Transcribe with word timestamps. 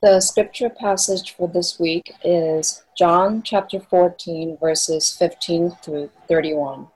The 0.00 0.20
scripture 0.20 0.70
passage 0.70 1.34
for 1.34 1.48
this 1.48 1.80
week 1.80 2.12
is 2.22 2.84
John 2.96 3.42
chapter 3.42 3.80
14, 3.80 4.56
verses 4.60 5.16
15 5.16 5.72
through 5.82 6.10
31. 6.28 6.86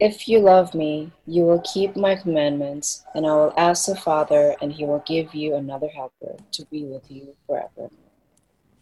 If 0.00 0.26
you 0.26 0.40
love 0.40 0.74
me, 0.74 1.12
you 1.24 1.44
will 1.44 1.60
keep 1.60 1.94
my 1.94 2.16
commandments, 2.16 3.04
and 3.14 3.24
I 3.24 3.32
will 3.34 3.54
ask 3.56 3.86
the 3.86 3.94
Father, 3.94 4.56
and 4.60 4.72
he 4.72 4.84
will 4.84 5.04
give 5.06 5.36
you 5.36 5.54
another 5.54 5.88
helper 5.88 6.34
to 6.50 6.64
be 6.64 6.82
with 6.82 7.08
you 7.08 7.36
forever. 7.46 7.90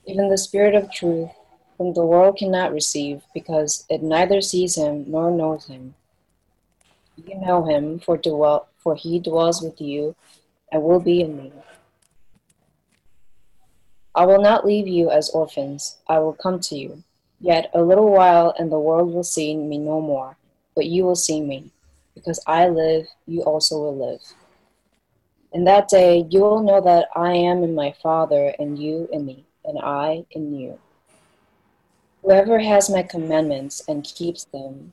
Even 0.07 0.30
the 0.30 0.39
Spirit 0.39 0.75
of 0.75 0.91
truth, 0.91 1.29
whom 1.77 1.93
the 1.93 2.07
world 2.07 2.39
cannot 2.39 2.73
receive, 2.73 3.21
because 3.35 3.85
it 3.91 4.03
neither 4.03 4.41
sees 4.41 4.75
him 4.75 5.05
nor 5.07 5.30
knows 5.30 5.66
him 5.66 5.95
you 7.16 7.34
know 7.40 7.64
him, 7.64 8.00
for, 8.00 8.16
dwell, 8.16 8.68
for 8.78 8.94
he 8.94 9.18
dwells 9.18 9.62
with 9.62 9.80
you 9.80 10.14
and 10.72 10.82
will 10.82 11.00
be 11.00 11.20
in 11.20 11.36
me. 11.36 11.52
I 14.14 14.27
will 14.27 14.41
not 14.41 14.64
leave 14.64 14.86
you 14.86 15.10
as 15.10 15.30
orphans, 15.30 15.96
I 16.08 16.20
will 16.20 16.34
come 16.34 16.60
to 16.60 16.77
you. 16.77 17.02
Yet 17.41 17.70
a 17.74 17.82
little 17.82 18.10
while, 18.10 18.55
and 18.58 18.70
the 18.70 18.78
world 18.78 19.12
will 19.12 19.24
see 19.24 19.56
me 19.56 19.77
no 19.78 20.00
more, 20.00 20.36
but 20.74 20.86
you 20.86 21.05
will 21.05 21.16
see 21.16 21.41
me. 21.41 21.70
Because 22.14 22.41
I 22.46 22.69
live, 22.69 23.06
you 23.27 23.42
also 23.42 23.77
will 23.77 23.96
live. 23.96 24.20
In 25.52 25.64
that 25.64 25.88
day, 25.88 26.27
you 26.30 26.41
will 26.41 26.62
know 26.62 26.80
that 26.80 27.08
I 27.16 27.33
am 27.33 27.62
in 27.64 27.74
my 27.74 27.92
Father, 28.02 28.55
and 28.58 28.78
you 28.78 29.08
in 29.12 29.27
me, 29.27 29.44
and 29.64 29.78
I 29.78 30.24
in 30.30 30.55
you. 30.58 30.78
Whoever 32.22 32.60
has 32.60 32.88
my 32.88 33.02
commandments 33.02 33.83
and 33.86 34.05
keeps 34.05 34.44
them, 34.44 34.92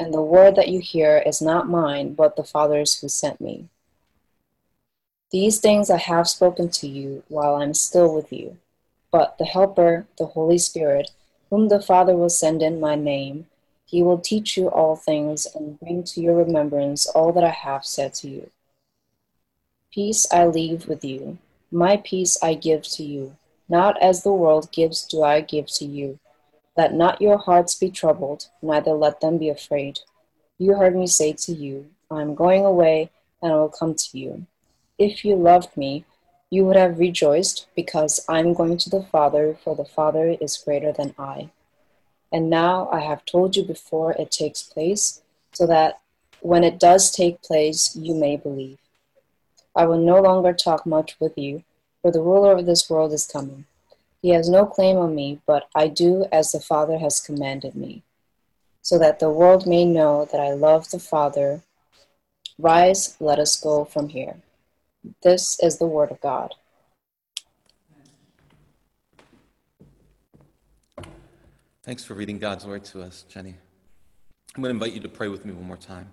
and 0.00 0.14
the 0.14 0.22
word 0.22 0.56
that 0.56 0.68
you 0.68 0.80
hear 0.80 1.22
is 1.26 1.42
not 1.42 1.68
mine, 1.68 2.14
but 2.14 2.34
the 2.34 2.42
Father's 2.42 2.98
who 2.98 3.08
sent 3.08 3.38
me. 3.38 3.68
These 5.30 5.60
things 5.60 5.90
I 5.90 5.98
have 5.98 6.26
spoken 6.26 6.70
to 6.70 6.88
you 6.88 7.22
while 7.28 7.56
I 7.56 7.64
am 7.64 7.74
still 7.74 8.12
with 8.14 8.32
you. 8.32 8.56
But 9.12 9.36
the 9.38 9.44
Helper, 9.44 10.06
the 10.18 10.26
Holy 10.26 10.56
Spirit, 10.56 11.10
whom 11.50 11.68
the 11.68 11.82
Father 11.82 12.16
will 12.16 12.30
send 12.30 12.62
in 12.62 12.80
my 12.80 12.94
name, 12.94 13.46
he 13.84 14.02
will 14.02 14.18
teach 14.18 14.56
you 14.56 14.68
all 14.68 14.96
things 14.96 15.46
and 15.54 15.78
bring 15.78 16.02
to 16.04 16.20
your 16.22 16.34
remembrance 16.34 17.06
all 17.06 17.32
that 17.32 17.44
I 17.44 17.50
have 17.50 17.84
said 17.84 18.14
to 18.14 18.28
you. 18.28 18.50
Peace 19.92 20.26
I 20.32 20.46
leave 20.46 20.88
with 20.88 21.04
you, 21.04 21.38
my 21.70 21.98
peace 21.98 22.38
I 22.42 22.54
give 22.54 22.84
to 22.84 23.02
you. 23.02 23.36
Not 23.68 24.00
as 24.00 24.22
the 24.22 24.32
world 24.32 24.72
gives, 24.72 25.04
do 25.04 25.22
I 25.22 25.42
give 25.42 25.66
to 25.74 25.84
you. 25.84 26.18
Let 26.76 26.94
not 26.94 27.20
your 27.20 27.36
hearts 27.36 27.74
be 27.74 27.90
troubled, 27.90 28.48
neither 28.62 28.92
let 28.92 29.20
them 29.20 29.38
be 29.38 29.48
afraid. 29.48 30.00
You 30.58 30.74
heard 30.74 30.94
me 30.94 31.06
say 31.06 31.32
to 31.32 31.52
you, 31.52 31.90
I 32.10 32.22
am 32.22 32.34
going 32.34 32.64
away, 32.64 33.10
and 33.42 33.52
I 33.52 33.56
will 33.56 33.68
come 33.68 33.94
to 33.94 34.18
you. 34.18 34.46
If 34.98 35.24
you 35.24 35.34
loved 35.36 35.76
me, 35.76 36.04
you 36.50 36.64
would 36.64 36.76
have 36.76 36.98
rejoiced, 36.98 37.66
because 37.74 38.24
I 38.28 38.40
am 38.40 38.54
going 38.54 38.78
to 38.78 38.90
the 38.90 39.02
Father, 39.02 39.56
for 39.62 39.74
the 39.74 39.84
Father 39.84 40.36
is 40.40 40.56
greater 40.56 40.92
than 40.92 41.14
I. 41.18 41.50
And 42.32 42.50
now 42.50 42.88
I 42.92 43.00
have 43.00 43.24
told 43.24 43.56
you 43.56 43.64
before 43.64 44.12
it 44.12 44.30
takes 44.30 44.62
place, 44.62 45.22
so 45.52 45.66
that 45.66 46.00
when 46.40 46.64
it 46.64 46.78
does 46.78 47.10
take 47.10 47.42
place, 47.42 47.96
you 47.96 48.14
may 48.14 48.36
believe. 48.36 48.78
I 49.74 49.86
will 49.86 49.98
no 49.98 50.20
longer 50.20 50.52
talk 50.52 50.86
much 50.86 51.16
with 51.20 51.36
you, 51.36 51.64
for 52.02 52.10
the 52.10 52.22
ruler 52.22 52.52
of 52.52 52.66
this 52.66 52.88
world 52.88 53.12
is 53.12 53.26
coming. 53.26 53.66
He 54.22 54.30
has 54.30 54.48
no 54.48 54.66
claim 54.66 54.96
on 54.98 55.14
me, 55.14 55.40
but 55.46 55.68
I 55.74 55.88
do 55.88 56.26
as 56.30 56.52
the 56.52 56.60
Father 56.60 56.98
has 56.98 57.20
commanded 57.20 57.74
me, 57.74 58.02
so 58.82 58.98
that 58.98 59.18
the 59.18 59.30
world 59.30 59.66
may 59.66 59.84
know 59.84 60.26
that 60.30 60.40
I 60.40 60.52
love 60.52 60.90
the 60.90 60.98
Father. 60.98 61.62
Rise, 62.58 63.16
let 63.18 63.38
us 63.38 63.58
go 63.58 63.84
from 63.84 64.10
here. 64.10 64.36
This 65.22 65.58
is 65.62 65.78
the 65.78 65.86
word 65.86 66.10
of 66.10 66.20
God. 66.20 66.54
Thanks 71.82 72.04
for 72.04 72.12
reading 72.12 72.38
God's 72.38 72.66
word 72.66 72.84
to 72.86 73.02
us, 73.02 73.24
Jenny. 73.28 73.54
I'm 74.54 74.62
going 74.62 74.74
to 74.74 74.84
invite 74.84 74.92
you 74.92 75.00
to 75.00 75.08
pray 75.08 75.28
with 75.28 75.46
me 75.46 75.52
one 75.52 75.64
more 75.64 75.78
time. 75.78 76.12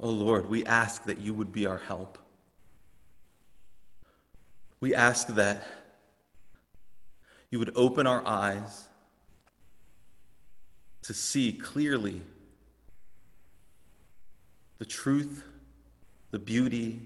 Oh 0.00 0.08
Lord, 0.08 0.48
we 0.48 0.64
ask 0.64 1.04
that 1.04 1.18
you 1.18 1.34
would 1.34 1.52
be 1.52 1.66
our 1.66 1.78
help. 1.78 2.18
We 4.84 4.94
ask 4.94 5.28
that 5.28 5.66
you 7.50 7.58
would 7.58 7.72
open 7.74 8.06
our 8.06 8.22
eyes 8.26 8.86
to 11.04 11.14
see 11.14 11.54
clearly 11.54 12.20
the 14.76 14.84
truth, 14.84 15.42
the 16.32 16.38
beauty, 16.38 17.00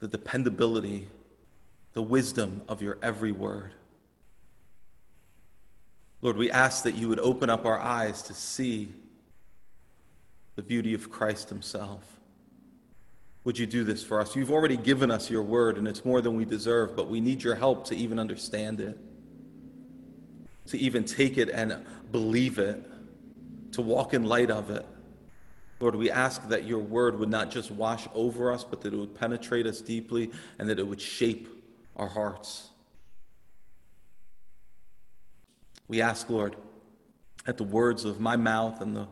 the 0.00 0.08
dependability, 0.08 1.06
the 1.92 2.02
wisdom 2.02 2.62
of 2.66 2.82
your 2.82 2.98
every 3.00 3.30
word. 3.30 3.72
Lord, 6.20 6.36
we 6.36 6.50
ask 6.50 6.82
that 6.82 6.96
you 6.96 7.08
would 7.08 7.20
open 7.20 7.48
up 7.48 7.64
our 7.64 7.78
eyes 7.78 8.22
to 8.22 8.34
see 8.34 8.92
the 10.56 10.62
beauty 10.62 10.94
of 10.94 11.12
Christ 11.12 11.48
Himself 11.48 12.15
would 13.46 13.56
you 13.56 13.64
do 13.64 13.84
this 13.84 14.02
for 14.02 14.20
us? 14.20 14.34
You've 14.34 14.50
already 14.50 14.76
given 14.76 15.08
us 15.08 15.30
your 15.30 15.44
word, 15.44 15.78
and 15.78 15.86
it's 15.86 16.04
more 16.04 16.20
than 16.20 16.34
we 16.34 16.44
deserve, 16.44 16.96
but 16.96 17.08
we 17.08 17.20
need 17.20 17.44
your 17.44 17.54
help 17.54 17.84
to 17.86 17.94
even 17.94 18.18
understand 18.18 18.80
it, 18.80 18.98
to 20.66 20.76
even 20.76 21.04
take 21.04 21.38
it 21.38 21.48
and 21.48 21.86
believe 22.10 22.58
it, 22.58 22.84
to 23.70 23.82
walk 23.82 24.14
in 24.14 24.24
light 24.24 24.50
of 24.50 24.72
it. 24.72 24.84
Lord, 25.78 25.94
we 25.94 26.10
ask 26.10 26.48
that 26.48 26.64
your 26.64 26.80
word 26.80 27.20
would 27.20 27.28
not 27.28 27.52
just 27.52 27.70
wash 27.70 28.08
over 28.14 28.50
us, 28.50 28.64
but 28.64 28.80
that 28.80 28.92
it 28.92 28.96
would 28.96 29.14
penetrate 29.14 29.68
us 29.68 29.80
deeply 29.80 30.32
and 30.58 30.68
that 30.68 30.80
it 30.80 30.86
would 30.88 31.00
shape 31.00 31.46
our 31.94 32.08
hearts. 32.08 32.70
We 35.86 36.02
ask, 36.02 36.28
Lord, 36.28 36.56
that 37.44 37.58
the 37.58 37.64
words 37.64 38.04
of 38.04 38.18
my 38.18 38.34
mouth 38.34 38.80
and 38.80 38.96
the 38.96 39.06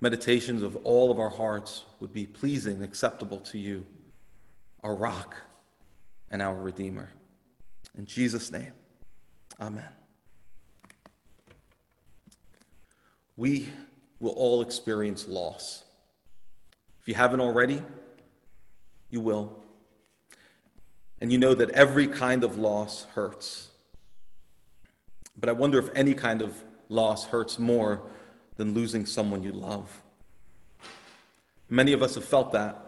meditations 0.00 0.62
of 0.62 0.76
all 0.84 1.10
of 1.10 1.18
our 1.18 1.30
hearts 1.30 1.84
would 2.00 2.12
be 2.12 2.26
pleasing, 2.26 2.82
acceptable 2.82 3.40
to 3.40 3.58
you, 3.58 3.84
our 4.82 4.94
rock 4.94 5.36
and 6.30 6.42
our 6.42 6.54
Redeemer. 6.54 7.10
In 7.96 8.06
Jesus' 8.06 8.52
name, 8.52 8.72
amen. 9.60 9.88
We 13.36 13.68
will 14.20 14.32
all 14.32 14.62
experience 14.62 15.28
loss. 15.28 15.84
If 17.00 17.08
you 17.08 17.14
haven't 17.14 17.40
already, 17.40 17.82
you 19.10 19.20
will. 19.20 19.62
And 21.20 21.32
you 21.32 21.38
know 21.38 21.54
that 21.54 21.70
every 21.70 22.06
kind 22.06 22.44
of 22.44 22.58
loss 22.58 23.06
hurts. 23.14 23.68
But 25.38 25.48
I 25.48 25.52
wonder 25.52 25.78
if 25.78 25.88
any 25.94 26.14
kind 26.14 26.42
of 26.42 26.62
loss 26.88 27.26
hurts 27.26 27.58
more 27.58 28.02
than 28.56 28.74
losing 28.74 29.06
someone 29.06 29.42
you 29.42 29.52
love. 29.52 30.02
Many 31.68 31.92
of 31.92 32.02
us 32.02 32.14
have 32.14 32.24
felt 32.24 32.52
that. 32.52 32.82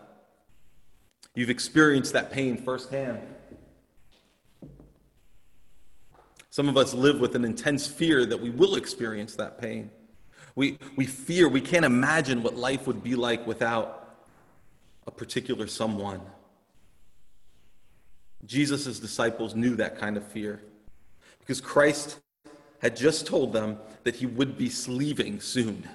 You've 1.34 1.50
experienced 1.50 2.12
that 2.14 2.32
pain 2.32 2.56
firsthand. 2.56 3.20
Some 6.50 6.68
of 6.68 6.76
us 6.76 6.94
live 6.94 7.20
with 7.20 7.36
an 7.36 7.44
intense 7.44 7.86
fear 7.86 8.26
that 8.26 8.40
we 8.40 8.50
will 8.50 8.76
experience 8.76 9.36
that 9.36 9.60
pain. 9.60 9.90
We, 10.56 10.78
we 10.96 11.06
fear, 11.06 11.48
we 11.48 11.60
can't 11.60 11.84
imagine 11.84 12.42
what 12.42 12.56
life 12.56 12.86
would 12.86 13.02
be 13.02 13.14
like 13.14 13.46
without 13.46 14.26
a 15.06 15.10
particular 15.10 15.68
someone. 15.68 16.20
Jesus' 18.44 18.98
disciples 18.98 19.54
knew 19.54 19.76
that 19.76 19.98
kind 19.98 20.16
of 20.16 20.26
fear 20.26 20.60
because 21.38 21.60
Christ 21.60 22.18
had 22.80 22.96
just 22.96 23.26
told 23.26 23.52
them 23.52 23.78
that 24.04 24.16
he 24.16 24.26
would 24.26 24.56
be 24.56 24.70
leaving 24.86 25.40
soon. 25.40 25.88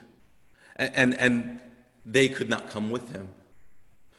And, 0.75 0.95
and, 0.95 1.19
and 1.19 1.59
they 2.05 2.29
could 2.29 2.49
not 2.49 2.69
come 2.69 2.89
with 2.91 3.11
him. 3.11 3.29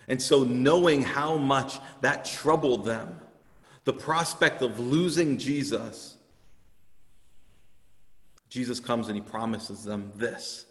And 0.09 0.21
so, 0.21 0.45
knowing 0.45 1.03
how 1.03 1.37
much 1.37 1.79
that 2.03 2.25
troubled 2.25 2.85
them, 2.85 3.21
the 3.85 3.93
prospect 3.93 4.63
of 4.63 4.79
losing 4.79 5.39
Jesus, 5.39 6.17
Jesus 8.49 8.81
comes 8.81 9.09
and 9.09 9.17
he 9.17 9.23
promises 9.23 9.85
them 9.85 10.13
this. 10.17 10.67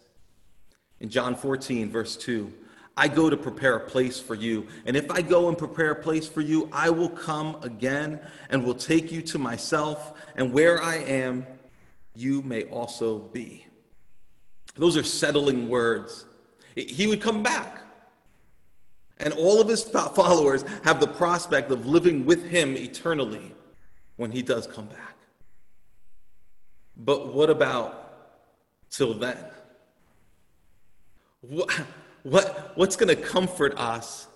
in 1.00 1.08
John 1.08 1.34
14, 1.34 1.90
verse 1.90 2.16
2. 2.16 2.52
I 2.96 3.08
go 3.08 3.28
to 3.28 3.36
prepare 3.36 3.74
a 3.74 3.80
place 3.80 4.20
for 4.20 4.36
you. 4.36 4.68
And 4.86 4.96
if 4.96 5.10
I 5.10 5.20
go 5.20 5.48
and 5.48 5.58
prepare 5.58 5.90
a 5.90 6.00
place 6.00 6.28
for 6.28 6.40
you, 6.40 6.68
I 6.72 6.90
will 6.90 7.08
come 7.08 7.56
again 7.62 8.20
and 8.50 8.64
will 8.64 8.74
take 8.74 9.10
you 9.10 9.20
to 9.22 9.38
myself. 9.38 10.12
And 10.36 10.52
where 10.52 10.80
I 10.80 10.96
am, 10.96 11.44
you 12.14 12.42
may 12.42 12.64
also 12.64 13.18
be. 13.18 13.66
Those 14.76 14.96
are 14.96 15.04
settling 15.04 15.68
words. 15.68 16.24
He 16.74 17.06
would 17.06 17.20
come 17.20 17.42
back. 17.42 17.80
And 19.18 19.32
all 19.34 19.60
of 19.60 19.68
his 19.68 19.82
followers 20.14 20.64
have 20.82 21.00
the 21.00 21.06
prospect 21.06 21.70
of 21.70 21.86
living 21.86 22.24
with 22.24 22.44
him 22.44 22.76
eternally 22.76 23.52
when 24.16 24.30
he 24.30 24.42
does 24.42 24.66
come 24.66 24.86
back. 24.86 25.16
But 26.96 27.32
what 27.34 27.50
about 27.50 28.00
till 28.90 29.14
then? 29.14 29.38
What, 31.40 31.70
what, 32.22 32.72
what's 32.76 32.96
going 32.96 33.14
to 33.14 33.20
comfort 33.20 33.74
us 33.76 34.28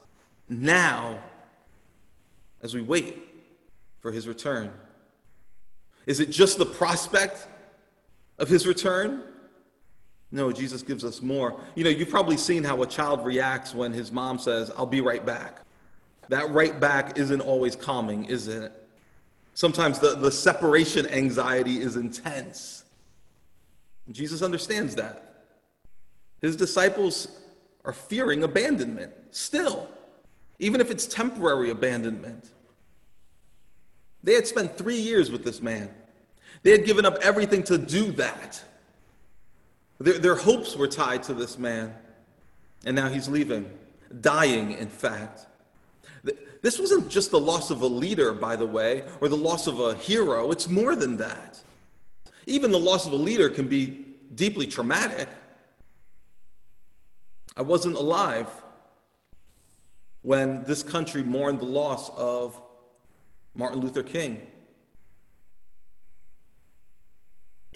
now 0.49 1.19
as 2.63 2.75
we 2.75 2.83
wait 2.83 3.23
for 4.01 4.11
his 4.11 4.27
return? 4.27 4.73
Is 6.07 6.21
it 6.21 6.31
just 6.31 6.59
the 6.59 6.67
prospect 6.67 7.47
of 8.39 8.49
his 8.49 8.67
return? 8.67 9.23
No, 10.31 10.53
Jesus 10.53 10.83
gives 10.83 11.05
us 11.05 11.23
more. 11.23 11.59
You 11.75 11.85
know, 11.85 11.91
you've 11.91 12.11
probably 12.11 12.37
seen 12.37 12.63
how 12.63 12.83
a 12.83 12.87
child 12.87 13.25
reacts 13.25 13.75
when 13.75 13.93
his 13.93 14.13
mom 14.13 14.39
says, 14.39 14.71
I'll 14.77 14.87
be 14.87 15.01
right 15.01 15.25
back. 15.25 15.63
That 16.29 16.51
right 16.51 16.79
back 16.79 17.19
isn't 17.19 17.41
always 17.41 17.75
calming, 17.75 18.27
is 18.27 18.49
it? 18.49 18.73
Sometimes 19.55 19.99
the, 19.99 20.15
the 20.15 20.31
separation 20.31 21.07
anxiety 21.07 21.81
is 21.81 21.97
intense. 21.97 22.85
Jesus 24.11 24.43
understands 24.43 24.95
that. 24.97 25.47
His 26.41 26.57
disciples 26.57 27.29
are 27.85 27.93
fearing 27.93 28.45
abandonment 28.45 29.13
still, 29.31 29.89
even 30.59 30.81
if 30.81 30.91
it's 30.91 31.07
temporary 31.07 31.71
abandonment. 31.71 32.51
They 34.23 34.35
had 34.35 34.47
spent 34.47 34.77
three 34.77 35.01
years 35.01 35.31
with 35.31 35.45
this 35.45 35.61
man, 35.63 35.91
they 36.63 36.71
had 36.71 36.85
given 36.85 37.05
up 37.05 37.19
everything 37.23 37.63
to 37.65 37.79
do 37.79 38.13
that. 38.13 38.63
Their, 39.99 40.19
their 40.19 40.35
hopes 40.35 40.77
were 40.77 40.89
tied 40.89 41.23
to 41.25 41.35
this 41.35 41.59
man, 41.59 41.95
and 42.85 42.95
now 42.95 43.09
he's 43.09 43.29
leaving, 43.29 43.71
dying, 44.21 44.73
in 44.73 44.89
fact. 44.89 45.47
This 46.61 46.79
wasn't 46.79 47.09
just 47.09 47.31
the 47.31 47.41
loss 47.41 47.71
of 47.71 47.83
a 47.83 47.87
leader, 47.87 48.33
by 48.33 48.57
the 48.57 48.67
way, 48.67 49.05
or 49.21 49.29
the 49.29 49.37
loss 49.37 49.67
of 49.67 49.79
a 49.81 49.95
hero. 49.95 50.51
It's 50.51 50.69
more 50.69 50.97
than 50.97 51.17
that. 51.19 51.61
Even 52.47 52.71
the 52.71 52.79
loss 52.79 53.07
of 53.07 53.13
a 53.13 53.17
leader 53.17 53.49
can 53.49 53.69
be 53.69 54.05
deeply 54.35 54.67
traumatic. 54.67 55.29
I 57.57 57.63
wasn't 57.63 57.97
alive 57.97 58.49
when 60.23 60.65
this 60.65 60.83
country 60.83 61.23
mourned 61.23 61.61
the 61.61 61.67
loss 61.67 62.11
of 62.17 62.61
Martin 63.55 63.81
Luther 63.81 64.03
King. 64.03 64.41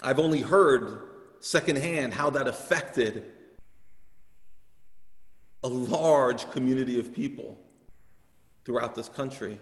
I've 0.02 0.18
only 0.18 0.40
heard 0.40 1.02
secondhand 1.38 2.12
how 2.12 2.30
that 2.30 2.48
affected 2.48 3.24
a 5.62 5.68
large 5.68 6.50
community 6.50 6.98
of 6.98 7.14
people 7.14 7.56
throughout 8.64 8.94
this 8.94 9.08
country. 9.08 9.60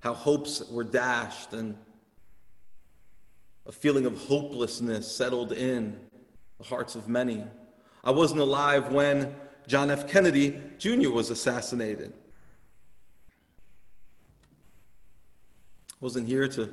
How 0.00 0.14
hopes 0.14 0.68
were 0.68 0.82
dashed 0.82 1.52
and 1.52 1.76
a 3.66 3.72
feeling 3.72 4.06
of 4.06 4.18
hopelessness 4.18 5.10
settled 5.10 5.52
in 5.52 6.00
the 6.58 6.64
hearts 6.64 6.96
of 6.96 7.08
many. 7.08 7.44
I 8.02 8.10
wasn't 8.10 8.40
alive 8.40 8.92
when 8.92 9.36
John 9.68 9.90
F. 9.90 10.08
Kennedy 10.08 10.60
Jr. 10.78 11.10
was 11.10 11.30
assassinated. 11.30 12.12
Wasn't 16.00 16.26
here 16.26 16.48
to, 16.48 16.72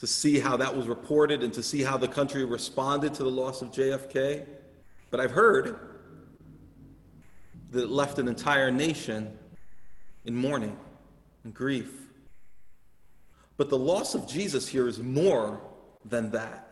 to 0.00 0.06
see 0.06 0.38
how 0.38 0.56
that 0.56 0.76
was 0.76 0.86
reported 0.86 1.42
and 1.42 1.52
to 1.54 1.62
see 1.62 1.82
how 1.82 1.96
the 1.96 2.08
country 2.08 2.44
responded 2.44 3.14
to 3.14 3.22
the 3.22 3.30
loss 3.30 3.62
of 3.62 3.70
JFK. 3.70 4.46
But 5.10 5.20
I've 5.20 5.30
heard 5.30 5.78
that 7.70 7.84
it 7.84 7.90
left 7.90 8.18
an 8.18 8.28
entire 8.28 8.70
nation 8.70 9.36
in 10.24 10.34
mourning 10.34 10.76
and 11.44 11.54
grief. 11.54 11.90
But 13.56 13.70
the 13.70 13.78
loss 13.78 14.14
of 14.14 14.28
Jesus 14.28 14.68
here 14.68 14.86
is 14.86 14.98
more 14.98 15.60
than 16.04 16.30
that. 16.32 16.66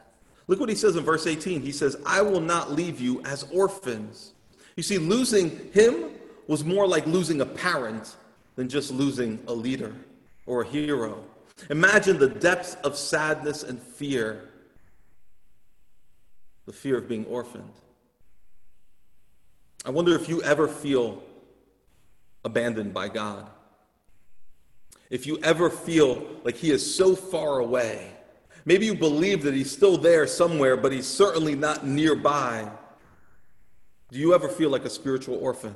Look 0.46 0.60
what 0.60 0.68
he 0.68 0.74
says 0.74 0.96
in 0.96 1.04
verse 1.04 1.26
18. 1.26 1.62
He 1.62 1.72
says, 1.72 1.96
I 2.04 2.20
will 2.20 2.40
not 2.40 2.72
leave 2.72 3.00
you 3.00 3.22
as 3.24 3.44
orphans. 3.50 4.32
You 4.76 4.82
see, 4.82 4.98
losing 4.98 5.72
him 5.72 6.10
was 6.46 6.64
more 6.64 6.86
like 6.86 7.06
losing 7.06 7.40
a 7.40 7.46
parent 7.46 8.16
than 8.56 8.68
just 8.68 8.90
losing 8.90 9.38
a 9.46 9.54
leader 9.54 9.94
or 10.44 10.62
a 10.62 10.66
hero. 10.66 11.24
Imagine 11.70 12.18
the 12.18 12.28
depths 12.28 12.76
of 12.84 12.96
sadness 12.96 13.62
and 13.62 13.80
fear 13.80 14.48
the 16.66 16.72
fear 16.72 16.98
of 16.98 17.08
being 17.08 17.26
orphaned. 17.26 17.72
I 19.84 19.90
wonder 19.90 20.14
if 20.14 20.28
you 20.28 20.42
ever 20.42 20.66
feel 20.66 21.22
abandoned 22.44 22.94
by 22.94 23.08
God. 23.08 23.50
If 25.10 25.26
you 25.26 25.38
ever 25.42 25.68
feel 25.68 26.26
like 26.42 26.56
He 26.56 26.70
is 26.70 26.94
so 26.94 27.14
far 27.14 27.58
away, 27.58 28.10
maybe 28.64 28.86
you 28.86 28.94
believe 28.94 29.42
that 29.42 29.52
He's 29.52 29.70
still 29.70 29.98
there 29.98 30.26
somewhere, 30.26 30.76
but 30.76 30.92
He's 30.92 31.06
certainly 31.06 31.54
not 31.54 31.86
nearby. 31.86 32.70
Do 34.10 34.18
you 34.18 34.34
ever 34.34 34.48
feel 34.48 34.70
like 34.70 34.84
a 34.84 34.90
spiritual 34.90 35.36
orphan? 35.36 35.74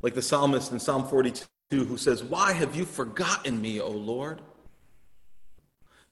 Like 0.00 0.14
the 0.14 0.22
psalmist 0.22 0.72
in 0.72 0.80
Psalm 0.80 1.06
42 1.06 1.44
who 1.70 1.96
says, 1.96 2.22
Why 2.22 2.52
have 2.52 2.74
you 2.74 2.84
forgotten 2.84 3.60
me, 3.60 3.80
O 3.80 3.90
Lord? 3.90 4.42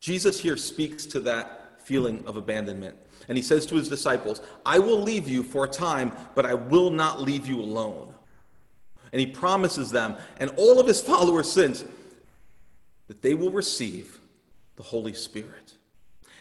Jesus 0.00 0.40
here 0.40 0.56
speaks 0.56 1.04
to 1.06 1.20
that 1.20 1.80
feeling 1.82 2.22
of 2.26 2.36
abandonment. 2.36 2.96
And 3.28 3.36
he 3.36 3.42
says 3.42 3.66
to 3.66 3.74
his 3.74 3.88
disciples, 3.88 4.40
I 4.64 4.78
will 4.78 5.00
leave 5.02 5.28
you 5.28 5.42
for 5.42 5.64
a 5.64 5.68
time, 5.68 6.12
but 6.34 6.46
I 6.46 6.54
will 6.54 6.90
not 6.90 7.20
leave 7.20 7.46
you 7.46 7.60
alone. 7.60 8.14
And 9.12 9.20
he 9.20 9.26
promises 9.26 9.90
them 9.90 10.16
and 10.38 10.50
all 10.56 10.78
of 10.78 10.86
his 10.86 11.00
followers 11.12 11.50
since 11.50 11.84
that 13.08 13.22
they 13.22 13.34
will 13.34 13.50
receive 13.50 14.20
the 14.76 14.82
Holy 14.82 15.14
Spirit. 15.14 15.74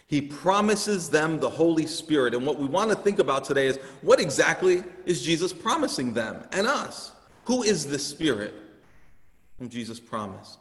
He 0.05 0.21
promises 0.21 1.09
them 1.09 1.39
the 1.39 1.49
Holy 1.49 1.85
Spirit. 1.85 2.33
And 2.33 2.45
what 2.45 2.59
we 2.59 2.65
want 2.65 2.91
to 2.91 2.95
think 2.95 3.19
about 3.19 3.43
today 3.43 3.67
is 3.67 3.77
what 4.01 4.21
exactly 4.21 4.83
is 5.05 5.21
Jesus 5.21 5.51
promising 5.51 6.13
them 6.13 6.45
and 6.51 6.67
us? 6.67 7.11
Who 7.45 7.63
is 7.63 7.87
the 7.87 7.99
Spirit 7.99 8.53
whom 9.59 9.69
Jesus 9.69 9.99
promised? 9.99 10.59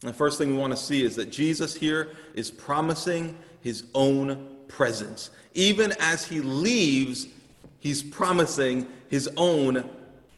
The 0.00 0.12
first 0.12 0.38
thing 0.38 0.50
we 0.50 0.56
want 0.56 0.72
to 0.72 0.76
see 0.76 1.02
is 1.02 1.16
that 1.16 1.30
Jesus 1.30 1.74
here 1.74 2.10
is 2.34 2.50
promising 2.50 3.36
his 3.60 3.84
own 3.94 4.46
presence. 4.68 5.30
Even 5.54 5.92
as 5.98 6.24
he 6.24 6.40
leaves, 6.40 7.26
he's 7.80 8.02
promising 8.02 8.86
his 9.08 9.28
own 9.36 9.88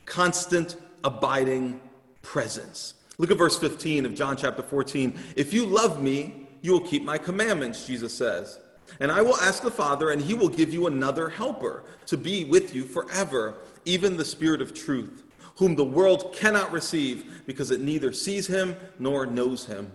constant, 0.07 0.77
abiding 1.05 1.81
presence. 2.23 2.95
Look 3.19 3.31
at 3.31 3.37
verse 3.37 3.59
15 3.59 4.07
of 4.07 4.15
John 4.15 4.37
chapter 4.37 4.63
14. 4.63 5.19
If 5.37 5.53
you 5.53 5.67
love 5.67 6.03
me, 6.03 6.47
you 6.63 6.73
will 6.73 6.81
keep 6.81 7.05
my 7.05 7.19
commandments, 7.19 7.87
Jesus 7.87 8.17
says. 8.17 8.59
And 8.99 9.13
I 9.13 9.21
will 9.23 9.37
ask 9.37 9.63
the 9.63 9.71
Father, 9.71 10.11
and 10.11 10.21
he 10.21 10.35
will 10.35 10.49
give 10.49 10.73
you 10.73 10.87
another 10.87 11.29
helper 11.29 11.85
to 12.07 12.17
be 12.17 12.45
with 12.45 12.75
you 12.75 12.85
forever, 12.85 13.55
even 13.85 14.17
the 14.17 14.25
Spirit 14.25 14.61
of 14.63 14.75
truth, 14.75 15.23
whom 15.57 15.77
the 15.77 15.85
world 15.85 16.35
cannot 16.35 16.73
receive 16.73 17.43
because 17.47 17.71
it 17.71 17.81
neither 17.81 18.13
sees 18.13 18.47
him 18.47 18.77
nor 18.99 19.27
knows 19.27 19.67
him. 19.67 19.91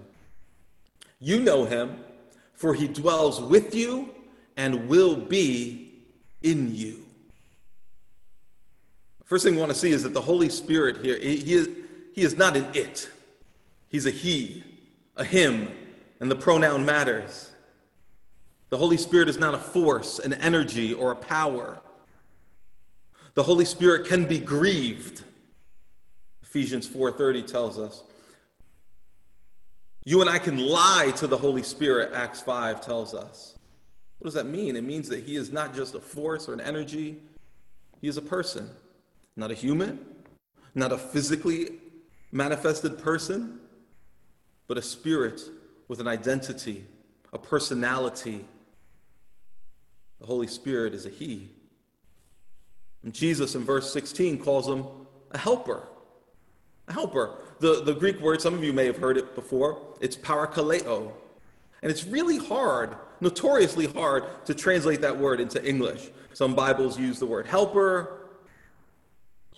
You 1.19 1.39
know 1.39 1.65
him, 1.65 2.03
for 2.53 2.73
he 2.73 2.87
dwells 2.87 3.41
with 3.41 3.73
you 3.73 4.13
and 4.57 4.87
will 4.87 5.15
be 5.15 5.93
in 6.41 6.73
you. 6.75 7.05
First 9.25 9.43
thing 9.43 9.55
we 9.55 9.59
want 9.59 9.71
to 9.71 9.77
see 9.77 9.91
is 9.91 10.03
that 10.03 10.13
the 10.13 10.21
Holy 10.21 10.49
Spirit 10.49 11.03
here, 11.03 11.17
he 11.17 11.53
is, 11.53 11.69
he 12.13 12.21
is 12.21 12.37
not 12.37 12.55
an 12.55 12.67
it. 12.73 13.09
He's 13.89 14.05
a 14.05 14.11
he, 14.11 14.63
a 15.15 15.23
him, 15.23 15.69
and 16.19 16.29
the 16.29 16.35
pronoun 16.35 16.85
matters. 16.85 17.51
The 18.69 18.77
Holy 18.77 18.97
Spirit 18.97 19.27
is 19.29 19.39
not 19.39 19.53
a 19.53 19.57
force, 19.57 20.19
an 20.19 20.33
energy, 20.33 20.93
or 20.93 21.11
a 21.11 21.15
power. 21.15 21.79
The 23.33 23.43
Holy 23.43 23.65
Spirit 23.65 24.07
can 24.07 24.25
be 24.25 24.39
grieved. 24.39 25.23
Ephesians 26.55 26.87
4:30 26.87 27.45
tells 27.45 27.77
us. 27.77 28.01
You 30.05 30.21
and 30.21 30.29
I 30.29 30.39
can 30.39 30.57
lie 30.57 31.11
to 31.17 31.27
the 31.27 31.35
Holy 31.35 31.63
Spirit, 31.63 32.13
Acts 32.13 32.39
5 32.39 32.79
tells 32.79 33.13
us. 33.13 33.55
What 34.19 34.27
does 34.27 34.35
that 34.35 34.45
mean? 34.45 34.77
It 34.77 34.85
means 34.85 35.09
that 35.09 35.25
he 35.25 35.35
is 35.35 35.51
not 35.51 35.75
just 35.75 35.95
a 35.95 35.99
force 35.99 36.47
or 36.47 36.53
an 36.53 36.61
energy, 36.61 37.21
he 37.99 38.07
is 38.07 38.15
a 38.15 38.21
person. 38.21 38.69
Not 39.35 39.51
a 39.51 39.53
human, 39.53 39.99
not 40.73 40.93
a 40.93 40.97
physically 40.97 41.73
manifested 42.31 42.99
person, 42.99 43.59
but 44.67 44.77
a 44.77 44.81
spirit 44.81 45.41
with 45.89 45.99
an 45.99 46.07
identity, 46.07 46.85
a 47.33 47.37
personality, 47.37 48.45
The 50.21 50.25
Holy 50.25 50.47
Spirit 50.47 50.93
is 50.93 51.05
a 51.05 51.09
He. 51.09 51.49
And 53.03 53.13
Jesus 53.13 53.55
in 53.55 53.65
verse 53.65 53.91
16 53.91 54.41
calls 54.41 54.69
him 54.69 54.85
a 55.31 55.37
helper. 55.37 55.89
Helper. 56.89 57.37
The, 57.59 57.83
the 57.83 57.93
Greek 57.93 58.19
word, 58.19 58.41
some 58.41 58.53
of 58.53 58.63
you 58.63 58.73
may 58.73 58.85
have 58.85 58.97
heard 58.97 59.17
it 59.17 59.33
before, 59.35 59.81
it's 59.99 60.15
parakaleo. 60.15 61.11
And 61.81 61.91
it's 61.91 62.05
really 62.05 62.37
hard, 62.37 62.95
notoriously 63.21 63.87
hard, 63.87 64.23
to 64.45 64.53
translate 64.53 65.01
that 65.01 65.17
word 65.17 65.39
into 65.39 65.63
English. 65.63 66.09
Some 66.33 66.55
Bibles 66.55 66.99
use 66.99 67.19
the 67.19 67.25
word 67.25 67.45
helper, 67.47 68.27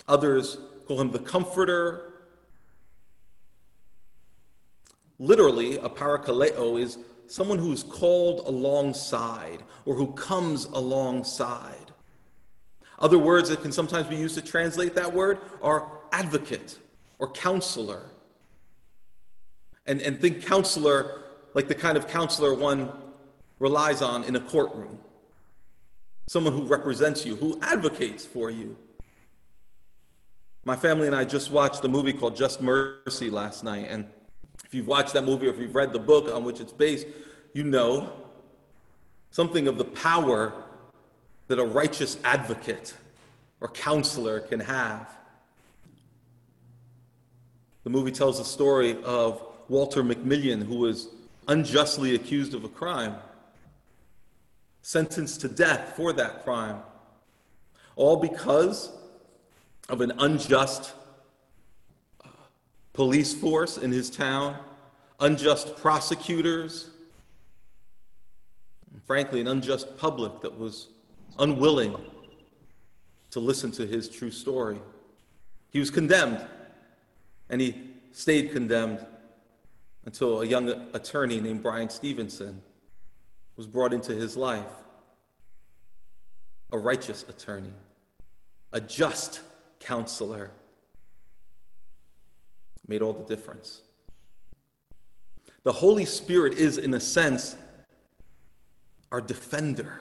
others 0.07 0.57
call 0.88 1.01
him 1.01 1.12
the 1.12 1.19
comforter. 1.19 2.13
Literally, 5.19 5.77
a 5.77 5.89
parakaleo 5.89 6.79
is 6.79 6.98
someone 7.25 7.57
who's 7.57 7.84
called 7.84 8.41
alongside 8.48 9.63
or 9.86 9.96
who 9.96 10.13
comes 10.13 10.65
alongside. 10.65 11.91
Other 13.00 13.17
words 13.17 13.50
that 13.50 13.62
can 13.62 13.72
sometimes 13.72 14.07
be 14.07 14.15
used 14.15 14.36
to 14.36 14.41
translate 14.41 14.96
that 14.96 15.13
word 15.13 15.39
are 15.62 15.91
advocate 16.12 16.77
or 17.19 17.31
counselor. 17.31 18.03
And, 19.86 20.01
and 20.01 20.19
think 20.19 20.45
counselor 20.45 21.24
like 21.53 21.67
the 21.67 21.75
kind 21.75 21.97
of 21.97 22.07
counselor 22.07 22.53
one 22.53 22.91
relies 23.59 24.01
on 24.01 24.24
in 24.25 24.36
a 24.36 24.39
courtroom. 24.39 25.00
Someone 26.27 26.53
who 26.53 26.65
represents 26.65 27.25
you, 27.25 27.36
who 27.36 27.57
advocates 27.62 28.25
for 28.25 28.51
you. 28.51 28.77
My 30.65 30.75
family 30.75 31.07
and 31.07 31.15
I 31.15 31.24
just 31.24 31.50
watched 31.50 31.83
a 31.83 31.88
movie 31.88 32.13
called 32.13 32.36
Just 32.36 32.62
Mercy 32.62 33.29
last 33.29 33.63
night. 33.63 33.88
And 33.89 34.05
if 34.65 34.74
you've 34.75 34.88
watched 34.88 35.13
that 35.13 35.24
movie 35.24 35.47
or 35.47 35.50
if 35.51 35.59
you've 35.59 35.74
read 35.74 35.93
the 35.93 36.00
book 36.00 36.31
on 36.31 36.43
which 36.43 36.59
it's 36.59 36.74
based, 36.74 37.07
you 37.53 37.63
know 37.63 38.12
something 39.31 39.67
of 39.67 39.77
the 39.77 39.86
power 39.86 40.53
that 41.47 41.57
a 41.57 41.63
righteous 41.63 42.17
advocate 42.24 42.93
or 43.62 43.69
counselor 43.69 44.41
can 44.41 44.59
have. 44.59 45.16
The 47.88 47.94
movie 47.94 48.12
tells 48.12 48.38
the 48.38 48.44
story 48.44 49.01
of 49.06 49.41
Walter 49.70 50.03
McMillian, 50.03 50.62
who 50.62 50.75
was 50.75 51.08
unjustly 51.48 52.15
accused 52.15 52.53
of 52.53 52.65
a 52.65 52.67
crime, 52.67 53.15
sentenced 54.82 55.39
to 55.39 55.48
death 55.48 55.94
for 55.96 56.12
that 56.12 56.44
crime, 56.44 56.79
all 57.96 58.17
because 58.17 58.91
of 59.88 60.01
an 60.01 60.12
unjust 60.17 60.96
uh, 62.25 62.27
police 62.91 63.34
force 63.34 63.77
in 63.77 63.94
his 63.94 64.10
town, 64.10 64.58
unjust 65.22 65.77
prosecutors, 65.77 66.89
and 68.91 69.01
frankly, 69.03 69.39
an 69.39 69.48
unjust 69.48 69.98
public 69.98 70.41
that 70.41 70.60
was 70.60 70.89
unwilling 71.39 71.96
to 73.32 73.39
listen 73.39 73.72
to 73.72 73.88
his 73.88 74.10
true 74.10 74.32
story. 74.32 74.82
He 75.70 75.79
was 75.79 75.89
condemned, 75.89 76.46
and 77.50 77.62
he 77.62 77.75
stayed 78.12 78.51
condemned 78.51 79.06
until 80.06 80.42
a 80.42 80.46
young 80.46 80.70
attorney 80.94 81.39
named 81.39 81.62
Bryan 81.62 81.89
Stevenson 81.89 82.62
was 83.56 83.68
brought 83.68 83.94
into 83.94 84.13
his 84.13 84.38
life. 84.38 84.66
A 86.72 86.77
righteous 86.77 87.25
attorney, 87.30 87.74
a 88.74 88.82
just 88.82 89.42
counselor. 89.80 90.51
Made 92.88 93.01
all 93.01 93.13
the 93.13 93.25
difference. 93.25 93.82
The 95.63 95.74
Holy 95.74 96.06
Spirit 96.06 96.54
is, 96.54 96.77
in 96.77 96.94
a 96.94 97.00
sense, 97.00 97.58
our 99.12 99.20
defender. 99.20 100.00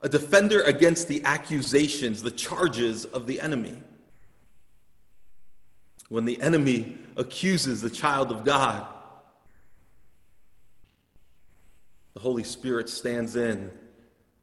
A 0.00 0.08
defender 0.08 0.62
against 0.62 1.08
the 1.08 1.22
accusations, 1.24 2.22
the 2.22 2.30
charges 2.30 3.04
of 3.04 3.26
the 3.26 3.40
enemy 3.40 3.82
when 6.08 6.24
the 6.24 6.40
enemy 6.40 6.98
accuses 7.16 7.80
the 7.80 7.90
child 7.90 8.30
of 8.30 8.44
God. 8.44 8.86
The 12.14 12.20
Holy 12.20 12.44
Spirit 12.44 12.88
stands 12.88 13.36
in 13.36 13.70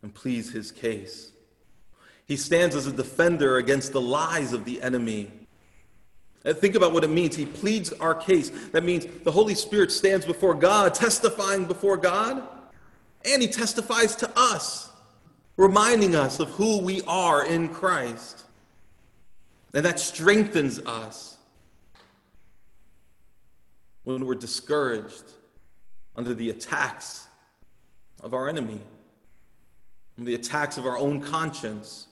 and 0.02 0.14
pleads 0.14 0.52
his 0.52 0.72
case. 0.72 1.32
He 2.26 2.38
stands 2.38 2.76
as 2.76 2.88
a 2.88 2.92
defender 2.92 3.58
against 3.58 3.92
the 3.92 4.02
lies 4.02 4.54
of 4.54 4.66
the 4.66 4.82
enemy. 4.82 5.32
And 6.46 6.56
think 6.56 6.76
about 6.76 6.94
what 6.94 7.04
it 7.04 7.10
means. 7.10 7.36
He 7.36 7.46
pleads 7.46 7.92
our 7.94 8.16
case. 8.16 8.50
That 8.72 8.84
means 8.84 9.06
the 9.24 9.32
Holy 9.32 9.56
Spirit 9.56 9.92
stands 9.92 10.26
before 10.26 10.54
God, 10.54 10.94
testifying 10.94 11.66
before 11.66 11.98
God, 11.98 12.42
and 13.26 13.42
he 13.42 13.48
testifies 13.48 14.16
to 14.18 14.32
us, 14.36 14.90
reminding 15.58 16.16
us 16.16 16.40
of 16.40 16.50
who 16.52 16.82
we 16.82 17.02
are 17.08 17.46
in 17.46 17.68
Christ. 17.68 18.46
And 19.74 19.84
that 19.86 20.00
strengthens 20.00 20.80
us 20.80 21.39
when 24.14 24.26
we're 24.26 24.36
discouraged 24.36 25.24
under 26.16 26.34
the 26.34 26.50
attacks 26.50 27.28
of 28.22 28.34
our 28.34 28.50
enemy, 28.50 28.82
the 30.18 30.36
attacks 30.36 30.78
of 30.78 30.86
our 30.86 30.98
own 30.98 31.22
conscience. 31.22 32.08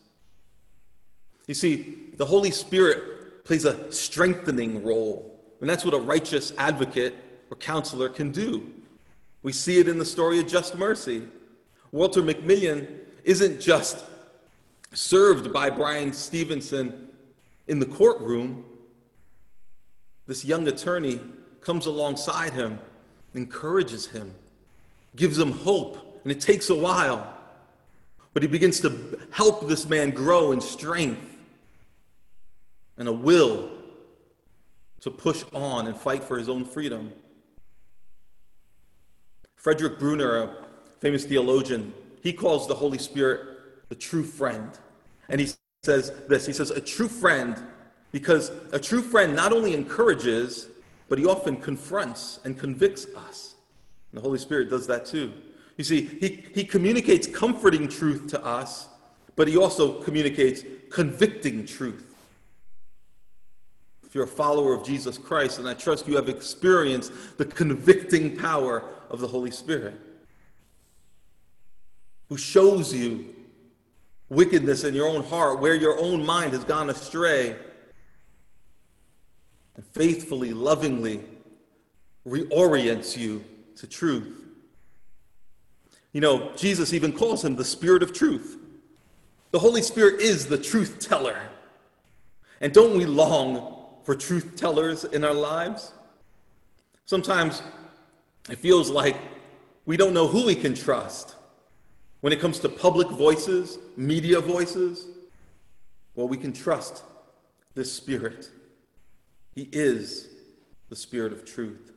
You 1.47 1.53
see, 1.53 2.11
the 2.15 2.25
Holy 2.25 2.51
Spirit 2.51 3.43
plays 3.43 3.65
a 3.65 3.91
strengthening 3.91 4.83
role, 4.83 5.39
and 5.59 5.69
that's 5.69 5.83
what 5.83 5.93
a 5.93 5.99
righteous 5.99 6.53
advocate 6.57 7.15
or 7.49 7.57
counselor 7.57 8.09
can 8.09 8.31
do. 8.31 8.71
We 9.41 9.51
see 9.51 9.79
it 9.79 9.87
in 9.87 9.97
the 9.97 10.05
story 10.05 10.39
of 10.39 10.47
Just 10.47 10.77
Mercy. 10.77 11.23
Walter 11.91 12.21
McMillian 12.21 12.87
isn't 13.23 13.59
just 13.59 14.05
served 14.93 15.51
by 15.51 15.69
Bryan 15.69 16.13
Stevenson 16.13 17.09
in 17.67 17.79
the 17.79 17.85
courtroom. 17.85 18.63
This 20.27 20.45
young 20.45 20.67
attorney 20.67 21.19
comes 21.67 21.85
alongside 21.85 22.53
him, 22.53 22.79
encourages 23.33 24.07
him, 24.07 24.33
gives 25.17 25.37
him 25.37 25.51
hope. 25.51 26.21
And 26.23 26.31
it 26.31 26.39
takes 26.39 26.69
a 26.69 26.75
while. 26.75 27.33
But 28.33 28.41
he 28.41 28.47
begins 28.47 28.79
to 28.79 29.19
help 29.31 29.67
this 29.67 29.87
man 29.89 30.11
grow 30.11 30.53
in 30.53 30.61
strength 30.61 31.35
and 32.97 33.09
a 33.09 33.11
will 33.11 33.69
to 35.01 35.11
push 35.11 35.43
on 35.53 35.87
and 35.87 35.97
fight 35.97 36.23
for 36.23 36.37
his 36.37 36.47
own 36.47 36.63
freedom. 36.63 37.11
Frederick 39.57 39.99
Bruner, 39.99 40.37
a 40.37 40.55
famous 41.01 41.25
theologian, 41.25 41.93
he 42.23 42.31
calls 42.31 42.69
the 42.69 42.75
Holy 42.75 42.97
Spirit 42.97 43.41
the 43.89 43.95
true 43.95 44.23
friend. 44.23 44.71
And 45.27 45.41
he 45.41 45.49
says 45.83 46.13
this 46.29 46.45
he 46.45 46.53
says, 46.53 46.71
a 46.71 46.79
true 46.79 47.09
friend, 47.09 47.57
because 48.13 48.51
a 48.71 48.79
true 48.79 49.01
friend 49.01 49.35
not 49.35 49.51
only 49.51 49.73
encourages, 49.73 50.67
but 51.09 51.17
he 51.17 51.25
often 51.25 51.57
confronts 51.57 52.39
and 52.43 52.57
convicts 52.57 53.05
us. 53.15 53.55
And 54.11 54.19
the 54.19 54.21
Holy 54.21 54.39
Spirit 54.39 54.69
does 54.69 54.87
that 54.87 55.05
too. 55.05 55.33
You 55.77 55.83
see, 55.83 56.01
he, 56.01 56.43
he 56.53 56.63
communicates 56.63 57.27
comforting 57.27 57.87
truth 57.87 58.27
to 58.27 58.43
us, 58.43 58.87
but 59.35 59.47
he 59.47 59.57
also 59.57 60.01
communicates 60.01 60.63
convicting 60.89 61.65
truth. 61.65 62.15
If 64.03 64.15
you're 64.15 64.23
a 64.23 64.27
follower 64.27 64.73
of 64.73 64.83
Jesus 64.83 65.17
Christ, 65.17 65.59
and 65.59 65.67
I 65.67 65.73
trust 65.73 66.07
you 66.07 66.15
have 66.15 66.29
experienced 66.29 67.11
the 67.37 67.45
convicting 67.45 68.35
power 68.37 68.83
of 69.09 69.19
the 69.19 69.27
Holy 69.27 69.51
Spirit, 69.51 69.95
who 72.29 72.37
shows 72.37 72.93
you 72.93 73.35
wickedness 74.29 74.83
in 74.83 74.93
your 74.93 75.07
own 75.07 75.23
heart, 75.23 75.59
where 75.59 75.75
your 75.75 75.99
own 75.99 76.25
mind 76.25 76.53
has 76.53 76.63
gone 76.63 76.89
astray, 76.89 77.55
and 79.77 79.85
faithfully, 79.85 80.51
lovingly 80.51 81.21
reorients 82.27 83.15
you 83.15 83.43
to 83.77 83.87
truth. 83.87 84.43
You 86.11 86.21
know, 86.21 86.51
Jesus 86.55 86.93
even 86.93 87.13
calls 87.13 87.45
him 87.45 87.55
the 87.55 87.63
Spirit 87.63 88.03
of 88.03 88.11
truth. 88.11 88.57
The 89.51 89.59
Holy 89.59 89.81
Spirit 89.81 90.19
is 90.19 90.47
the 90.47 90.57
truth 90.57 90.99
teller. 90.99 91.39
And 92.59 92.73
don't 92.73 92.97
we 92.97 93.05
long 93.05 93.75
for 94.03 94.15
truth 94.15 94.55
tellers 94.55 95.03
in 95.05 95.23
our 95.23 95.33
lives? 95.33 95.93
Sometimes 97.05 97.61
it 98.49 98.57
feels 98.57 98.89
like 98.89 99.15
we 99.85 99.95
don't 99.95 100.13
know 100.13 100.27
who 100.27 100.45
we 100.45 100.55
can 100.55 100.73
trust 100.73 101.35
when 102.21 102.33
it 102.33 102.39
comes 102.39 102.59
to 102.59 102.69
public 102.69 103.07
voices, 103.09 103.77
media 103.95 104.41
voices. 104.41 105.05
Well, 106.15 106.27
we 106.27 106.37
can 106.37 106.51
trust 106.51 107.03
this 107.75 107.93
Spirit. 107.93 108.49
He 109.57 109.67
is 109.71 110.27
the 110.87 110.95
Spirit 110.95 111.33
of 111.33 111.43
truth. 111.43 111.91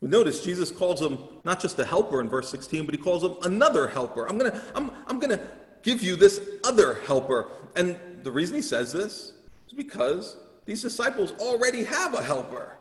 Notice 0.00 0.42
Jesus 0.42 0.70
calls 0.70 1.02
him 1.02 1.18
not 1.44 1.60
just 1.60 1.78
a 1.78 1.84
helper 1.84 2.22
in 2.22 2.30
verse 2.30 2.48
16, 2.48 2.86
but 2.86 2.94
he 2.94 3.00
calls 3.00 3.22
him 3.22 3.36
another 3.42 3.86
helper. 3.86 4.26
I'm 4.26 4.38
gonna, 4.38 4.62
I'm, 4.74 4.90
I'm 5.06 5.20
gonna 5.20 5.38
give 5.82 6.02
you 6.02 6.16
this 6.16 6.40
other 6.64 7.02
helper. 7.06 7.48
And 7.76 7.98
the 8.22 8.32
reason 8.32 8.56
he 8.56 8.62
says 8.62 8.90
this 8.90 9.34
is 9.66 9.74
because 9.76 10.38
these 10.64 10.80
disciples 10.80 11.32
already 11.32 11.84
have 11.84 12.14
a 12.14 12.22
helper. 12.22 12.78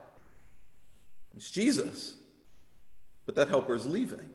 It's 1.36 1.52
Jesus. 1.52 2.14
But 3.25 3.36
that 3.36 3.50
helper 3.50 3.75
is 3.75 3.86
leaving. 3.86 4.30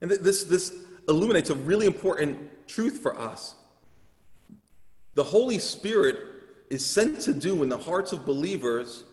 And 0.00 0.10
this, 0.10 0.44
this 0.44 0.72
illuminates 1.10 1.50
a 1.50 1.56
really 1.56 1.84
important 1.84 2.66
truth 2.66 3.00
for 3.00 3.20
us. 3.20 3.54
The 5.14 5.24
Holy 5.24 5.58
Spirit 5.58 6.16
is 6.70 6.84
sent 6.84 7.20
to 7.22 7.34
do 7.34 7.62
in 7.62 7.68
the 7.68 7.78
hearts 7.78 8.12
of 8.12 8.24
believers 8.24 9.04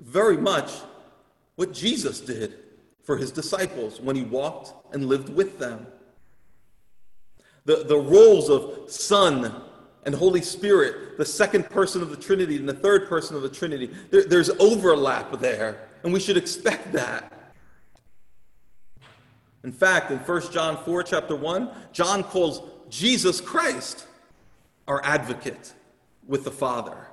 very 0.00 0.36
much 0.36 0.70
what 1.56 1.72
Jesus 1.72 2.20
did 2.20 2.58
for 3.02 3.16
his 3.16 3.32
disciples 3.32 4.00
when 4.00 4.14
he 4.14 4.22
walked 4.22 4.94
and 4.94 5.06
lived 5.06 5.28
with 5.28 5.58
them. 5.58 5.86
The, 7.64 7.84
the 7.84 7.96
roles 7.96 8.48
of 8.48 8.90
Son 8.90 9.62
and 10.04 10.14
Holy 10.14 10.42
Spirit, 10.42 11.18
the 11.18 11.24
second 11.24 11.68
person 11.68 12.00
of 12.00 12.10
the 12.10 12.16
Trinity 12.16 12.56
and 12.56 12.68
the 12.68 12.74
third 12.74 13.08
person 13.08 13.34
of 13.34 13.42
the 13.42 13.48
Trinity, 13.48 13.90
there, 14.10 14.24
there's 14.24 14.50
overlap 14.50 15.40
there, 15.40 15.88
and 16.04 16.12
we 16.12 16.20
should 16.20 16.36
expect 16.36 16.92
that. 16.92 17.32
In 19.64 19.72
fact, 19.72 20.12
in 20.12 20.18
1 20.18 20.52
John 20.52 20.76
4, 20.84 21.02
chapter 21.02 21.34
1, 21.34 21.70
John 21.92 22.22
calls 22.22 22.62
Jesus 22.88 23.40
Christ 23.40 24.05
our 24.88 25.04
advocate 25.04 25.72
with 26.26 26.44
the 26.44 26.50
Father. 26.50 27.08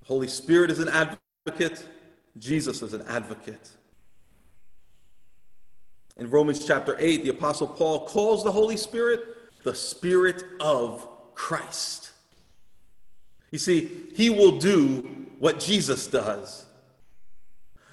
The 0.00 0.06
Holy 0.06 0.28
Spirit 0.28 0.70
is 0.70 0.78
an 0.78 0.88
advocate, 0.88 1.86
Jesus 2.38 2.82
is 2.82 2.92
an 2.92 3.04
advocate. 3.08 3.70
In 6.16 6.30
Romans 6.30 6.64
chapter 6.66 6.96
8, 6.98 7.24
the 7.24 7.30
Apostle 7.30 7.66
Paul 7.66 8.06
calls 8.06 8.44
the 8.44 8.52
Holy 8.52 8.76
Spirit 8.76 9.20
the 9.62 9.74
Spirit 9.74 10.44
of 10.60 11.08
Christ. 11.34 12.10
You 13.50 13.58
see, 13.58 13.90
he 14.14 14.30
will 14.30 14.58
do 14.58 15.26
what 15.38 15.60
Jesus 15.60 16.06
does. 16.06 16.66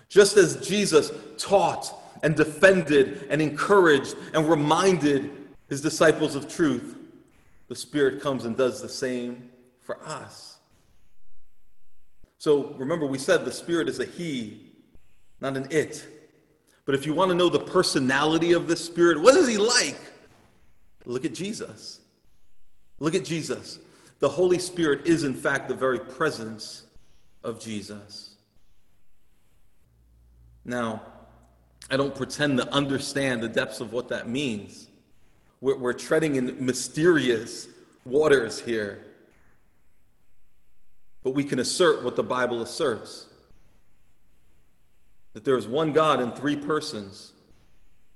Just 0.08 0.38
as 0.38 0.68
Jesus 0.68 1.12
taught 1.38 1.94
and 2.24 2.36
defended 2.36 3.28
and 3.30 3.42
encouraged 3.42 4.16
and 4.34 4.50
reminded 4.50 5.32
his 5.68 5.82
disciples 5.82 6.36
of 6.36 6.48
truth, 6.48 6.98
the 7.70 7.76
Spirit 7.76 8.22
comes 8.22 8.44
and 8.44 8.58
does 8.58 8.82
the 8.82 8.90
same 8.90 9.50
for 9.80 10.04
us. 10.06 10.58
So 12.40 12.74
remember, 12.74 13.06
we 13.06 13.18
said 13.18 13.46
the 13.46 13.52
Spirit 13.52 13.88
is 13.88 14.00
a 14.00 14.06
He, 14.06 14.72
not 15.40 15.56
an 15.56 15.68
it. 15.70 16.06
But 16.86 16.96
if 16.96 17.06
you 17.06 17.14
want 17.14 17.30
to 17.30 17.36
know 17.36 17.50
the 17.50 17.60
personality 17.60 18.52
of 18.54 18.68
the 18.68 18.76
Spirit, 18.76 19.22
what 19.22 19.36
is 19.36 19.48
He 19.48 19.58
like? 19.58 20.00
Look 21.06 21.24
at 21.24 21.34
Jesus. 21.34 22.02
Look 23.00 23.16
at 23.16 23.24
Jesus. 23.24 23.80
The 24.20 24.30
Holy 24.30 24.60
Spirit 24.60 25.06
is, 25.06 25.24
in 25.24 25.34
fact, 25.34 25.70
the 25.70 25.76
very 25.76 26.00
presence 26.00 26.84
of 27.44 27.62
Jesus. 27.62 28.36
Now, 30.66 31.02
I 31.90 31.98
don't 31.98 32.14
pretend 32.14 32.58
to 32.58 32.74
understand 32.74 33.42
the 33.42 33.48
depths 33.48 33.80
of 33.80 33.94
what 33.94 34.10
that 34.10 34.28
means. 34.28 34.89
We're, 35.62 35.78
we're 35.78 35.94
treading 35.94 36.36
in 36.36 36.64
mysterious 36.66 37.68
waters 38.06 38.60
here. 38.60 39.06
But 41.24 41.32
we 41.32 41.44
can 41.44 41.60
assert 41.60 42.04
what 42.04 42.16
the 42.16 42.24
Bible 42.24 42.62
asserts 42.62 43.28
that 45.34 45.46
there 45.46 45.58
is 45.58 45.68
one 45.68 45.94
God 45.94 46.22
in 46.22 46.32
three 46.32 46.56
persons 46.56 47.34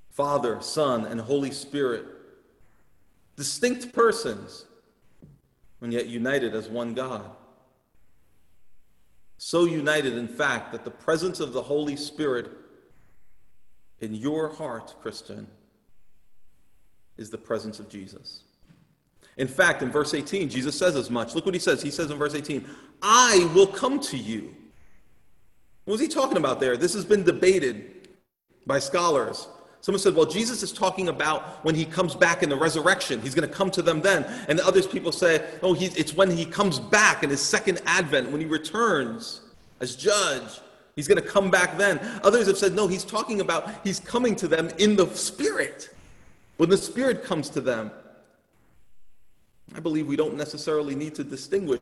Father, 0.10 0.62
Son, 0.62 1.06
and 1.06 1.20
Holy 1.20 1.50
Spirit. 1.50 2.06
Distinct 3.36 3.94
persons, 3.94 4.66
and 5.82 5.92
yet 5.92 6.06
united 6.06 6.54
as 6.54 6.70
one 6.70 6.94
God. 6.94 7.32
So 9.40 9.66
united, 9.66 10.14
in 10.14 10.28
fact, 10.28 10.72
that 10.72 10.86
the 10.86 10.92
presence 10.92 11.40
of 11.40 11.52
the 11.52 11.64
Holy 11.64 11.96
Spirit 11.96 12.52
in 14.02 14.14
your 14.14 14.50
heart, 14.50 14.94
Christian, 15.02 15.48
is 17.18 17.30
the 17.30 17.38
presence 17.38 17.80
of 17.80 17.90
Jesus. 17.90 18.42
In 19.38 19.48
fact, 19.48 19.82
in 19.82 19.90
verse 19.90 20.14
18, 20.14 20.50
Jesus 20.50 20.78
says 20.78 20.96
as 20.96 21.10
much. 21.10 21.34
Look 21.34 21.46
what 21.46 21.56
he 21.56 21.60
says. 21.60 21.82
He 21.82 21.92
says 21.92 22.12
in 22.12 22.18
verse 22.18 22.36
18, 22.36 22.66
I 23.02 23.50
will 23.56 23.68
come 23.68 24.00
to 24.02 24.18
you. 24.18 24.56
What 25.86 25.94
was 25.94 26.02
he 26.02 26.08
talking 26.08 26.38
about 26.38 26.60
there? 26.60 26.78
This 26.78 26.94
has 26.94 27.04
been 27.04 27.24
debated 27.24 28.08
by 28.66 28.80
scholars. 28.80 29.48
Someone 29.82 30.00
said, 30.00 30.16
well, 30.16 30.26
Jesus 30.26 30.64
is 30.64 30.72
talking 30.72 31.10
about 31.10 31.66
when 31.66 31.76
he 31.76 31.84
comes 31.84 32.16
back 32.16 32.42
in 32.42 32.48
the 32.48 32.56
resurrection. 32.56 33.20
He's 33.22 33.36
going 33.36 33.48
to 33.48 33.54
come 33.54 33.70
to 33.72 33.82
them 33.82 34.02
then. 34.02 34.24
And 34.48 34.58
the 34.58 34.66
others 34.66 34.88
people 34.88 35.12
say, 35.12 35.46
oh, 35.62 35.76
it's 35.78 36.14
when 36.14 36.32
he 36.32 36.46
comes 36.46 36.80
back 36.80 37.22
in 37.22 37.30
his 37.30 37.42
second 37.42 37.82
advent, 37.86 38.32
when 38.32 38.40
he 38.40 38.48
returns 38.48 39.42
as 39.82 39.98
judge. 39.98 40.62
He's 40.96 41.08
going 41.08 41.22
to 41.22 41.28
come 41.28 41.52
back 41.52 41.78
then. 41.78 42.00
Others 42.24 42.48
have 42.48 42.58
said, 42.58 42.74
no, 42.74 42.88
he's 42.88 43.04
talking 43.04 43.42
about 43.42 43.70
he's 43.84 44.00
coming 44.00 44.38
to 44.38 44.48
them 44.48 44.70
in 44.78 44.96
the 44.96 45.08
Spirit. 45.08 45.90
When 46.58 46.70
the 46.70 46.78
Spirit 46.78 47.24
comes 47.24 47.50
to 47.52 47.62
them. 47.62 47.92
I 49.76 49.80
believe 49.80 50.08
we 50.08 50.16
don't 50.16 50.36
necessarily 50.36 50.94
need 50.94 51.16
to 51.16 51.24
distinguish. 51.24 51.80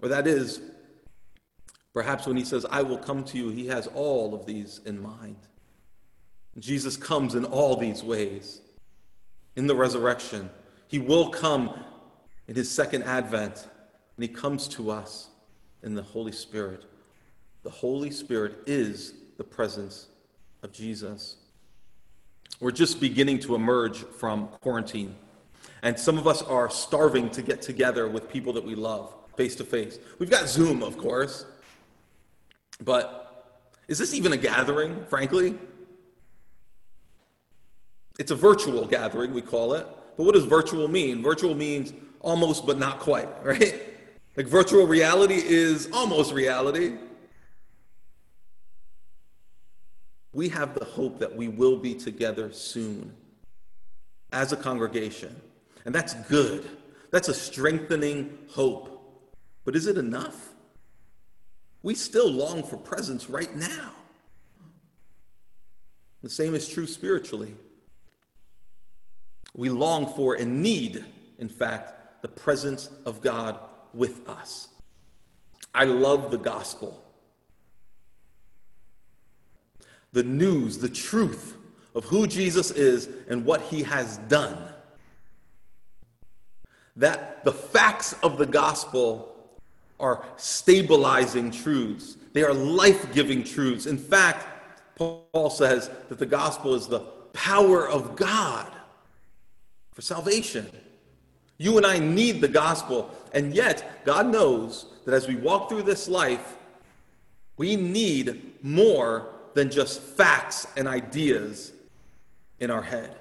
Or 0.00 0.08
that 0.08 0.26
is, 0.26 0.60
perhaps 1.92 2.26
when 2.26 2.36
he 2.36 2.44
says, 2.44 2.64
I 2.70 2.82
will 2.82 2.98
come 2.98 3.24
to 3.24 3.38
you, 3.38 3.50
he 3.50 3.66
has 3.66 3.86
all 3.88 4.34
of 4.34 4.46
these 4.46 4.80
in 4.86 5.02
mind. 5.02 5.36
Jesus 6.58 6.96
comes 6.96 7.34
in 7.34 7.44
all 7.44 7.76
these 7.76 8.02
ways. 8.02 8.60
In 9.56 9.66
the 9.66 9.74
resurrection, 9.74 10.48
he 10.88 10.98
will 10.98 11.30
come 11.30 11.84
in 12.48 12.54
his 12.54 12.70
second 12.70 13.02
advent, 13.02 13.66
and 14.16 14.22
he 14.22 14.28
comes 14.28 14.68
to 14.68 14.90
us 14.90 15.28
in 15.82 15.94
the 15.94 16.02
Holy 16.02 16.32
Spirit. 16.32 16.84
The 17.62 17.70
Holy 17.70 18.10
Spirit 18.10 18.58
is 18.66 19.14
the 19.36 19.44
presence 19.44 20.08
of 20.62 20.72
Jesus. 20.72 21.36
We're 22.60 22.72
just 22.72 23.00
beginning 23.00 23.40
to 23.40 23.54
emerge 23.54 23.98
from 23.98 24.48
quarantine, 24.60 25.14
and 25.82 25.98
some 25.98 26.18
of 26.18 26.26
us 26.26 26.42
are 26.42 26.70
starving 26.70 27.30
to 27.30 27.42
get 27.42 27.62
together 27.62 28.08
with 28.08 28.30
people 28.30 28.52
that 28.54 28.64
we 28.64 28.74
love 28.74 29.14
face 29.36 29.54
to 29.56 29.64
face. 29.64 29.98
We've 30.18 30.30
got 30.30 30.48
Zoom, 30.48 30.82
of 30.82 30.96
course, 30.96 31.44
but 32.82 33.26
is 33.88 33.98
this 33.98 34.14
even 34.14 34.32
a 34.32 34.36
gathering, 34.36 35.04
frankly? 35.06 35.56
It's 38.18 38.30
a 38.30 38.34
virtual 38.34 38.86
gathering, 38.86 39.34
we 39.34 39.42
call 39.42 39.74
it. 39.74 39.86
But 40.16 40.24
what 40.24 40.34
does 40.34 40.44
virtual 40.44 40.88
mean? 40.88 41.22
Virtual 41.22 41.54
means 41.54 41.92
almost 42.20 42.66
but 42.66 42.78
not 42.78 42.98
quite, 42.98 43.28
right? 43.44 43.82
Like 44.36 44.46
virtual 44.46 44.86
reality 44.86 45.40
is 45.42 45.88
almost 45.92 46.32
reality. 46.32 46.94
We 50.36 50.50
have 50.50 50.78
the 50.78 50.84
hope 50.84 51.18
that 51.20 51.34
we 51.34 51.48
will 51.48 51.78
be 51.78 51.94
together 51.94 52.52
soon 52.52 53.14
as 54.32 54.52
a 54.52 54.56
congregation. 54.56 55.34
And 55.86 55.94
that's 55.94 56.12
good. 56.28 56.68
That's 57.10 57.28
a 57.30 57.34
strengthening 57.34 58.36
hope. 58.50 59.32
But 59.64 59.74
is 59.74 59.86
it 59.86 59.96
enough? 59.96 60.50
We 61.82 61.94
still 61.94 62.30
long 62.30 62.62
for 62.62 62.76
presence 62.76 63.30
right 63.30 63.56
now. 63.56 63.92
The 66.22 66.28
same 66.28 66.54
is 66.54 66.68
true 66.68 66.86
spiritually. 66.86 67.54
We 69.54 69.70
long 69.70 70.12
for 70.16 70.34
and 70.34 70.62
need, 70.62 71.02
in 71.38 71.48
fact, 71.48 72.20
the 72.20 72.28
presence 72.28 72.90
of 73.06 73.22
God 73.22 73.58
with 73.94 74.28
us. 74.28 74.68
I 75.74 75.84
love 75.84 76.30
the 76.30 76.36
gospel. 76.36 77.05
The 80.16 80.22
news, 80.22 80.78
the 80.78 80.88
truth 80.88 81.58
of 81.94 82.06
who 82.06 82.26
Jesus 82.26 82.70
is 82.70 83.10
and 83.28 83.44
what 83.44 83.60
he 83.60 83.82
has 83.82 84.16
done. 84.28 84.56
That 86.96 87.44
the 87.44 87.52
facts 87.52 88.14
of 88.22 88.38
the 88.38 88.46
gospel 88.46 89.60
are 90.00 90.24
stabilizing 90.38 91.50
truths, 91.50 92.16
they 92.32 92.42
are 92.42 92.54
life 92.54 93.12
giving 93.12 93.44
truths. 93.44 93.84
In 93.84 93.98
fact, 93.98 94.46
Paul 94.96 95.50
says 95.50 95.90
that 96.08 96.18
the 96.18 96.24
gospel 96.24 96.74
is 96.74 96.86
the 96.86 97.00
power 97.34 97.86
of 97.86 98.16
God 98.16 98.72
for 99.92 100.00
salvation. 100.00 100.66
You 101.58 101.76
and 101.76 101.84
I 101.84 101.98
need 101.98 102.40
the 102.40 102.48
gospel. 102.48 103.10
And 103.34 103.54
yet, 103.54 104.02
God 104.06 104.32
knows 104.32 104.86
that 105.04 105.12
as 105.12 105.28
we 105.28 105.36
walk 105.36 105.68
through 105.68 105.82
this 105.82 106.08
life, 106.08 106.56
we 107.58 107.76
need 107.76 108.54
more 108.62 109.35
than 109.56 109.70
just 109.70 110.02
facts 110.02 110.66
and 110.76 110.86
ideas 110.86 111.72
in 112.60 112.70
our 112.70 112.82
head. 112.82 113.16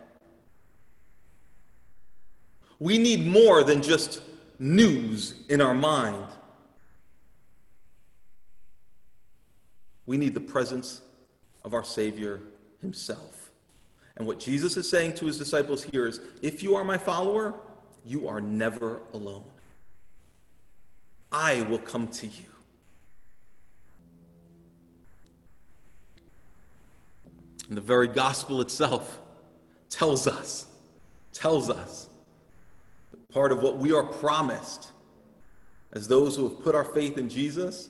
We 2.78 2.98
need 2.98 3.26
more 3.26 3.64
than 3.64 3.82
just 3.82 4.22
news 4.60 5.36
in 5.48 5.62
our 5.62 5.74
mind. 5.74 6.28
We 10.06 10.18
need 10.18 10.34
the 10.34 10.42
presence 10.42 11.02
of 11.64 11.74
our 11.74 11.86
Savior 11.86 12.42
Himself. 12.82 13.52
And 14.18 14.28
what 14.28 14.38
Jesus 14.38 14.76
is 14.76 14.90
saying 14.90 15.14
to 15.14 15.28
his 15.28 15.38
disciples 15.38 15.86
here 15.86 16.06
is 16.06 16.20
if 16.42 16.62
you 16.62 16.76
are 16.76 16.84
my 16.84 16.98
follower, 16.98 17.54
you 18.04 18.28
are 18.28 18.42
never 18.42 19.00
alone. 19.14 19.46
I 21.32 21.62
will 21.62 21.80
come 21.80 22.10
to 22.10 22.28
you. 22.28 22.55
And 27.68 27.78
the 27.78 27.82
very 27.82 28.08
gospel 28.08 28.62
itself 28.62 29.20
tells 29.90 30.28
us, 30.28 30.68
tells 31.34 31.70
us 31.70 32.10
that 33.12 33.30
part 33.30 33.52
of 33.52 33.62
what 33.62 33.78
we 33.78 33.94
are 33.94 34.04
promised 34.04 34.92
as 35.94 36.08
those 36.08 36.36
who 36.36 36.50
have 36.50 36.62
put 36.62 36.76
our 36.76 36.84
faith 36.84 37.18
in 37.18 37.30
Jesus 37.30 37.90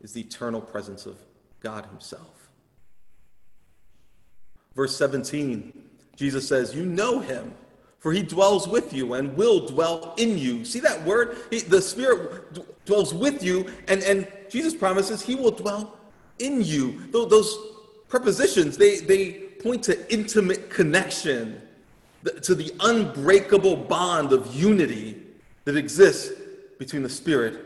is 0.00 0.12
the 0.12 0.20
eternal 0.20 0.60
presence 0.60 1.06
of 1.06 1.16
God 1.60 1.86
Himself. 1.86 2.50
Verse 4.74 4.96
17, 4.96 5.72
Jesus 6.16 6.46
says, 6.46 6.74
You 6.74 6.84
know 6.84 7.18
Him, 7.18 7.52
for 7.98 8.12
He 8.12 8.22
dwells 8.22 8.68
with 8.68 8.92
you 8.92 9.14
and 9.14 9.36
will 9.36 9.66
dwell 9.66 10.14
in 10.16 10.38
you. 10.38 10.64
See 10.64 10.80
that 10.80 11.04
word? 11.04 11.36
He, 11.50 11.60
the 11.60 11.82
Spirit 11.82 12.54
d- 12.54 12.62
dwells 12.84 13.12
with 13.12 13.42
you, 13.42 13.66
and, 13.88 14.02
and 14.02 14.28
Jesus 14.48 14.74
promises 14.74 15.22
He 15.22 15.34
will 15.34 15.50
dwell 15.50 15.98
in 16.38 16.62
you. 16.62 17.06
Those, 17.10 17.28
those 17.30 17.58
prepositions, 18.10 18.76
they, 18.76 18.98
they 18.98 19.32
point 19.62 19.84
to 19.84 20.12
intimate 20.12 20.68
connection, 20.68 21.62
to 22.42 22.54
the 22.54 22.74
unbreakable 22.80 23.76
bond 23.76 24.32
of 24.32 24.54
unity 24.54 25.16
that 25.64 25.76
exists 25.76 26.32
between 26.78 27.02
the 27.02 27.08
Spirit 27.08 27.58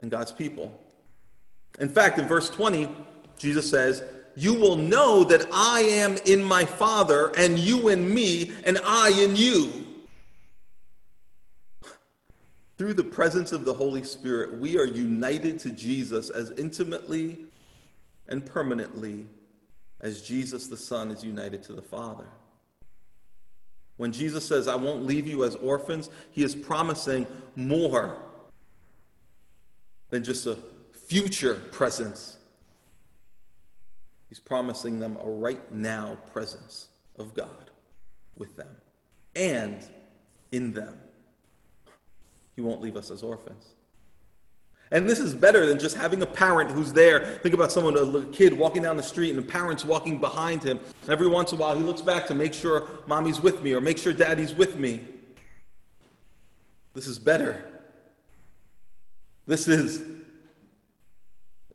and 0.00 0.10
God's 0.10 0.32
people. 0.32 0.80
In 1.80 1.88
fact, 1.88 2.18
in 2.18 2.26
verse 2.26 2.48
20, 2.48 2.88
Jesus 3.36 3.68
says, 3.68 4.04
You 4.36 4.54
will 4.54 4.76
know 4.76 5.24
that 5.24 5.46
I 5.52 5.80
am 5.80 6.16
in 6.26 6.42
my 6.42 6.64
Father, 6.64 7.32
and 7.36 7.58
you 7.58 7.88
in 7.88 8.14
me, 8.14 8.52
and 8.64 8.78
I 8.84 9.10
in 9.10 9.36
you. 9.36 9.72
Through 12.78 12.94
the 12.94 13.04
presence 13.04 13.52
of 13.52 13.64
the 13.64 13.74
Holy 13.74 14.04
Spirit, 14.04 14.58
we 14.58 14.78
are 14.78 14.86
united 14.86 15.58
to 15.60 15.70
Jesus 15.70 16.30
as 16.30 16.52
intimately 16.52 17.46
and 18.28 18.46
permanently 18.46 19.26
as 20.02 20.20
Jesus 20.20 20.66
the 20.66 20.76
Son 20.76 21.10
is 21.10 21.24
united 21.24 21.62
to 21.64 21.72
the 21.72 21.82
Father. 21.82 22.26
When 23.96 24.12
Jesus 24.12 24.46
says, 24.46 24.68
I 24.68 24.74
won't 24.74 25.04
leave 25.04 25.26
you 25.26 25.44
as 25.44 25.54
orphans, 25.56 26.10
he 26.32 26.42
is 26.42 26.54
promising 26.54 27.26
more 27.54 28.16
than 30.10 30.24
just 30.24 30.46
a 30.46 30.58
future 30.92 31.54
presence. 31.70 32.36
He's 34.28 34.40
promising 34.40 34.98
them 34.98 35.18
a 35.22 35.28
right 35.28 35.72
now 35.72 36.18
presence 36.32 36.88
of 37.18 37.34
God 37.34 37.70
with 38.36 38.56
them 38.56 38.74
and 39.36 39.78
in 40.50 40.72
them. 40.72 40.98
He 42.56 42.62
won't 42.62 42.80
leave 42.80 42.96
us 42.96 43.10
as 43.10 43.22
orphans. 43.22 43.74
And 44.92 45.08
this 45.08 45.18
is 45.18 45.34
better 45.34 45.64
than 45.64 45.78
just 45.78 45.96
having 45.96 46.20
a 46.20 46.26
parent 46.26 46.70
who's 46.70 46.92
there. 46.92 47.38
Think 47.42 47.54
about 47.54 47.72
someone, 47.72 47.96
a 47.96 48.26
kid 48.26 48.52
walking 48.52 48.82
down 48.82 48.98
the 48.98 49.02
street 49.02 49.30
and 49.30 49.38
the 49.38 49.50
parent's 49.50 49.86
walking 49.86 50.18
behind 50.20 50.62
him. 50.62 50.78
Every 51.08 51.26
once 51.26 51.50
in 51.50 51.58
a 51.58 51.60
while, 51.62 51.74
he 51.74 51.82
looks 51.82 52.02
back 52.02 52.26
to 52.26 52.34
make 52.34 52.52
sure 52.52 52.88
mommy's 53.06 53.40
with 53.40 53.62
me 53.62 53.72
or 53.72 53.80
make 53.80 53.96
sure 53.96 54.12
daddy's 54.12 54.54
with 54.54 54.76
me. 54.76 55.00
This 56.92 57.06
is 57.06 57.18
better. 57.18 57.64
This 59.46 59.66
is 59.66 60.02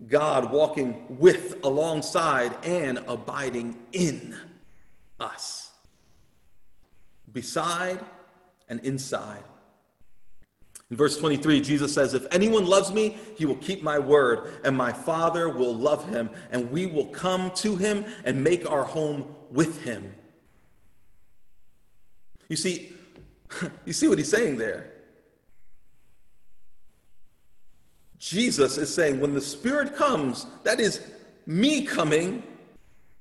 God 0.07 0.51
walking 0.51 1.17
with, 1.17 1.57
alongside, 1.63 2.55
and 2.63 2.99
abiding 3.07 3.79
in 3.93 4.37
us, 5.19 5.71
beside 7.33 7.99
and 8.69 8.79
inside. 8.81 9.43
In 10.89 10.95
verse 10.95 11.17
23, 11.17 11.61
Jesus 11.61 11.93
says, 11.93 12.13
If 12.13 12.25
anyone 12.31 12.65
loves 12.65 12.93
me, 12.93 13.17
he 13.35 13.45
will 13.45 13.57
keep 13.57 13.83
my 13.83 13.99
word, 13.99 14.53
and 14.63 14.75
my 14.75 14.93
Father 14.93 15.49
will 15.49 15.75
love 15.75 16.07
him, 16.09 16.29
and 16.49 16.71
we 16.71 16.85
will 16.85 17.07
come 17.07 17.51
to 17.55 17.75
him 17.75 18.05
and 18.23 18.41
make 18.41 18.69
our 18.69 18.83
home 18.83 19.35
with 19.51 19.83
him. 19.83 20.13
You 22.47 22.55
see, 22.55 22.93
you 23.85 23.91
see 23.91 24.07
what 24.07 24.17
he's 24.17 24.31
saying 24.31 24.57
there. 24.57 24.93
Jesus 28.17 28.77
is 28.77 28.93
saying, 28.93 29.19
when 29.19 29.33
the 29.33 29.41
Spirit 29.41 29.95
comes, 29.95 30.47
that 30.63 30.79
is 30.79 31.01
me 31.45 31.83
coming 31.83 32.41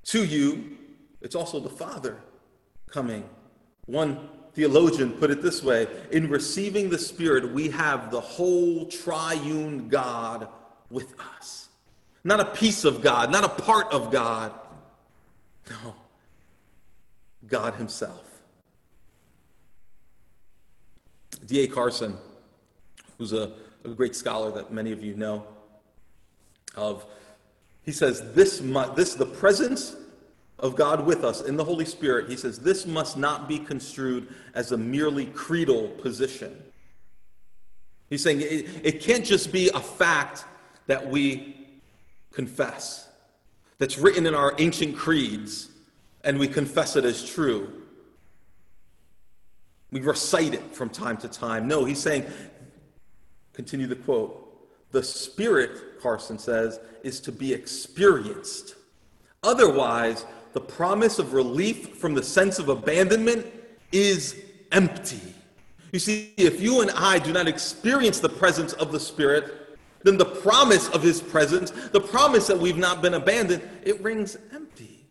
to 0.05 0.23
you, 0.23 0.77
it's 1.21 1.35
also 1.35 1.59
the 1.59 1.69
Father 1.69 2.17
coming. 2.89 3.29
One 3.85 4.29
theologian 4.57 5.11
put 5.11 5.29
it 5.29 5.43
this 5.43 5.61
way 5.61 5.87
In 6.11 6.29
receiving 6.29 6.89
the 6.89 6.97
Spirit, 6.97 7.53
we 7.53 7.69
have 7.69 8.09
the 8.09 8.19
whole 8.19 8.87
triune 8.87 9.87
God 9.87 10.47
with 10.89 11.13
us. 11.37 11.69
Not 12.23 12.39
a 12.39 12.45
piece 12.45 12.83
of 12.83 13.01
God, 13.01 13.31
not 13.31 13.43
a 13.43 13.49
part 13.49 13.93
of 13.93 14.11
God. 14.11 14.51
No, 15.69 15.95
God 17.45 17.75
Himself. 17.75 18.23
D.A. 21.45 21.67
Carson, 21.67 22.17
who's 23.19 23.33
a, 23.33 23.51
a, 23.85 23.89
great 23.89 24.15
scholar 24.15 24.51
that 24.51 24.73
many 24.73 24.91
of 24.91 25.03
you 25.03 25.13
know 25.13 25.45
of, 26.75 27.05
he 27.83 27.91
says, 27.91 28.33
this, 28.33 28.59
this 28.95 29.13
the 29.13 29.25
presence 29.25 29.95
of 30.59 30.75
God 30.75 31.05
with 31.05 31.23
us 31.23 31.41
in 31.41 31.55
the 31.55 31.63
Holy 31.63 31.85
Spirit, 31.85 32.29
he 32.29 32.35
says, 32.35 32.59
this 32.59 32.85
must 32.85 33.17
not 33.17 33.47
be 33.47 33.59
construed 33.59 34.27
as 34.55 34.71
a 34.71 34.77
merely 34.77 35.27
creedal 35.27 35.89
position. 35.89 36.63
He's 38.09 38.23
saying 38.23 38.41
it, 38.41 38.67
it 38.83 39.01
can't 39.01 39.25
just 39.25 39.51
be 39.51 39.69
a 39.69 39.79
fact 39.79 40.45
that 40.87 41.09
we 41.09 41.67
confess, 42.31 43.07
that's 43.77 43.97
written 43.97 44.25
in 44.25 44.33
our 44.33 44.55
ancient 44.57 44.95
creeds, 44.95 45.69
and 46.23 46.39
we 46.39 46.47
confess 46.47 46.95
it 46.95 47.05
as 47.05 47.27
true. 47.27 47.71
We 49.91 50.01
recite 50.01 50.53
it 50.53 50.75
from 50.75 50.89
time 50.89 51.17
to 51.17 51.27
time. 51.27 51.67
No, 51.67 51.85
he's 51.85 51.99
saying, 52.01 52.25
continue 53.53 53.87
the 53.87 53.95
quote, 53.95 54.43
the 54.91 55.03
Spirit, 55.03 56.01
Carson 56.01 56.39
says, 56.39 56.79
is 57.03 57.19
to 57.21 57.31
be 57.31 57.53
experienced. 57.53 58.75
Otherwise, 59.43 60.25
the 60.57 60.61
promise 60.61 61.19
of 61.19 61.33
relief 61.33 61.97
from 61.97 62.15
the 62.15 62.23
sense 62.23 62.57
of 62.57 62.67
abandonment 62.67 63.45
is 63.91 64.41
empty. 64.71 65.21
You 65.91 65.99
see, 65.99 66.33
if 66.35 66.59
you 66.59 66.81
and 66.81 66.89
I 66.89 67.19
do 67.19 67.31
not 67.31 67.47
experience 67.47 68.19
the 68.19 68.29
presence 68.29 68.73
of 68.73 68.91
the 68.91 68.99
Spirit, 68.99 69.77
then 70.01 70.17
the 70.17 70.25
promise 70.25 70.89
of 70.89 71.03
His 71.03 71.21
presence, 71.21 71.69
the 71.69 72.01
promise 72.01 72.47
that 72.47 72.57
we've 72.57 72.75
not 72.75 73.03
been 73.03 73.13
abandoned, 73.13 73.61
it 73.83 74.01
rings 74.01 74.35
empty. 74.51 75.05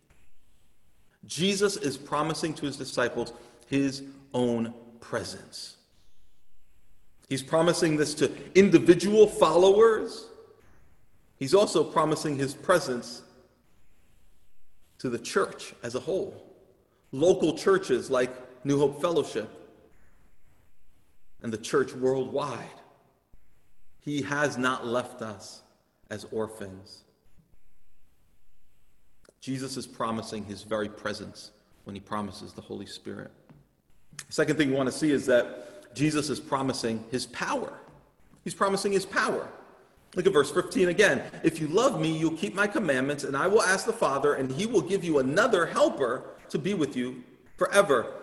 Jesus 1.25 1.77
is 1.77 1.95
promising 1.95 2.53
to 2.55 2.65
His 2.65 2.75
disciples 2.75 3.31
His 3.67 4.03
own 4.33 4.73
presence. 4.99 5.77
He's 7.29 7.41
promising 7.41 7.95
this 7.95 8.13
to 8.15 8.29
individual 8.53 9.27
followers. 9.27 10.25
He's 11.39 11.53
also 11.53 11.85
promising 11.85 12.35
His 12.35 12.53
presence 12.53 13.21
to 14.99 15.09
the 15.09 15.19
church 15.19 15.73
as 15.83 15.95
a 15.95 15.99
whole. 15.99 16.43
Local 17.11 17.57
churches 17.57 18.09
like 18.09 18.31
New 18.65 18.79
Hope 18.79 19.01
Fellowship 19.01 19.49
and 21.41 21.53
the 21.53 21.57
church 21.57 21.93
worldwide. 21.93 22.65
He 24.01 24.21
has 24.23 24.57
not 24.57 24.85
left 24.85 25.21
us 25.21 25.61
as 26.09 26.25
orphans. 26.31 27.03
Jesus 29.39 29.77
is 29.77 29.85
promising 29.85 30.43
his 30.45 30.63
very 30.63 30.89
presence 30.89 31.51
when 31.83 31.95
he 31.95 32.01
promises 32.01 32.53
the 32.53 32.61
Holy 32.61 32.85
Spirit. 32.85 33.31
The 34.27 34.33
second 34.33 34.57
thing 34.57 34.69
we 34.69 34.75
want 34.75 34.87
to 34.87 34.97
see 34.97 35.11
is 35.11 35.25
that 35.27 35.93
Jesus 35.93 36.29
is 36.29 36.39
promising 36.39 37.03
his 37.11 37.27
power. 37.27 37.79
He's 38.43 38.53
promising 38.53 38.91
his 38.91 39.05
power. 39.05 39.47
Look 40.15 40.25
at 40.25 40.33
verse 40.33 40.51
15 40.51 40.89
again. 40.89 41.21
If 41.43 41.59
you 41.59 41.67
love 41.67 41.99
me, 41.99 42.17
you'll 42.17 42.31
keep 42.31 42.55
my 42.55 42.67
commandments, 42.67 43.23
and 43.23 43.35
I 43.35 43.47
will 43.47 43.61
ask 43.61 43.85
the 43.85 43.93
Father, 43.93 44.35
and 44.35 44.51
he 44.51 44.65
will 44.65 44.81
give 44.81 45.03
you 45.03 45.19
another 45.19 45.65
helper 45.65 46.23
to 46.49 46.57
be 46.57 46.73
with 46.73 46.95
you 46.95 47.23
forever. 47.57 48.13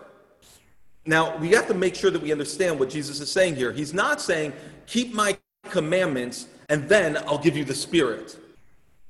Now, 1.05 1.37
we 1.37 1.49
have 1.51 1.67
to 1.67 1.73
make 1.73 1.95
sure 1.95 2.09
that 2.09 2.21
we 2.21 2.31
understand 2.31 2.79
what 2.79 2.89
Jesus 2.89 3.19
is 3.19 3.31
saying 3.31 3.55
here. 3.55 3.71
He's 3.71 3.93
not 3.93 4.19
saying, 4.19 4.53
keep 4.87 5.13
my 5.13 5.37
commandments, 5.69 6.47
and 6.69 6.89
then 6.89 7.17
I'll 7.17 7.37
give 7.37 7.55
you 7.55 7.63
the 7.63 7.75
Spirit. 7.75 8.37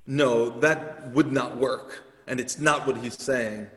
No, 0.05 0.49
that 0.59 1.09
would 1.11 1.31
not 1.31 1.57
work. 1.57 2.03
And 2.27 2.39
it's 2.39 2.59
not 2.59 2.85
what 2.85 2.97
he's 2.97 3.17
saying. 3.17 3.67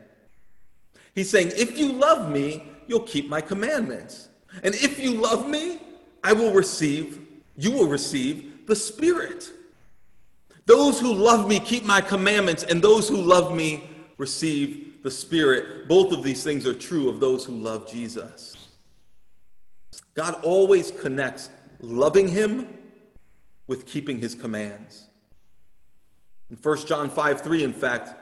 He's 1.15 1.29
saying, 1.29 1.51
if 1.55 1.77
you 1.77 1.93
love 1.93 2.29
me, 2.31 2.63
you'll 2.87 3.01
keep 3.01 3.29
my 3.29 3.41
commandments. 3.41 4.29
And 4.63 4.75
if 4.75 4.99
you 4.99 5.13
love 5.13 5.47
me, 5.47 5.79
I 6.23 6.33
will 6.33 6.51
receive, 6.51 7.21
you 7.55 7.71
will 7.71 7.87
receive 7.87 8.48
the 8.69 8.75
Spirit. 8.75 9.51
Those 10.65 10.99
who 10.99 11.13
love 11.13 11.49
me 11.49 11.59
keep 11.59 11.83
my 11.83 11.99
commandments, 11.99 12.63
and 12.63 12.81
those 12.81 13.09
who 13.09 13.17
love 13.17 13.53
me 13.53 13.89
receive 14.17 15.01
the 15.03 15.11
Spirit. 15.11 15.87
Both 15.89 16.13
of 16.13 16.23
these 16.23 16.43
things 16.43 16.67
are 16.67 16.73
true 16.73 17.09
of 17.09 17.19
those 17.19 17.43
who 17.43 17.53
love 17.53 17.91
Jesus. 17.91 18.55
God 20.13 20.35
always 20.43 20.91
connects 20.91 21.49
loving 21.81 22.27
Him 22.27 22.67
with 23.67 23.87
keeping 23.87 24.19
His 24.19 24.35
commands. 24.35 25.07
In 26.51 26.57
1 26.57 26.85
John 26.85 27.09
5 27.09 27.41
3, 27.41 27.63
in 27.63 27.73
fact, 27.73 28.13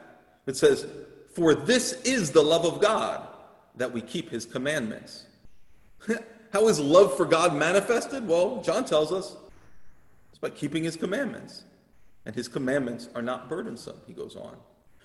It 0.46 0.56
says, 0.56 0.86
For 1.34 1.54
this 1.54 1.92
is 2.02 2.30
the 2.30 2.42
love 2.42 2.64
of 2.64 2.80
God, 2.80 3.28
that 3.76 3.92
we 3.92 4.00
keep 4.00 4.30
his 4.30 4.46
commandments. 4.46 5.24
How 6.52 6.68
is 6.68 6.80
love 6.80 7.16
for 7.16 7.26
God 7.26 7.54
manifested? 7.54 8.26
Well, 8.26 8.62
John 8.62 8.84
tells 8.86 9.12
us 9.12 9.36
it's 10.38 10.40
by 10.40 10.50
keeping 10.50 10.84
his 10.84 10.96
commandments. 10.96 11.64
And 12.24 12.34
his 12.34 12.48
commandments 12.48 13.08
are 13.14 13.22
not 13.22 13.48
burdensome, 13.48 13.96
he 14.06 14.12
goes 14.12 14.36
on. 14.36 14.56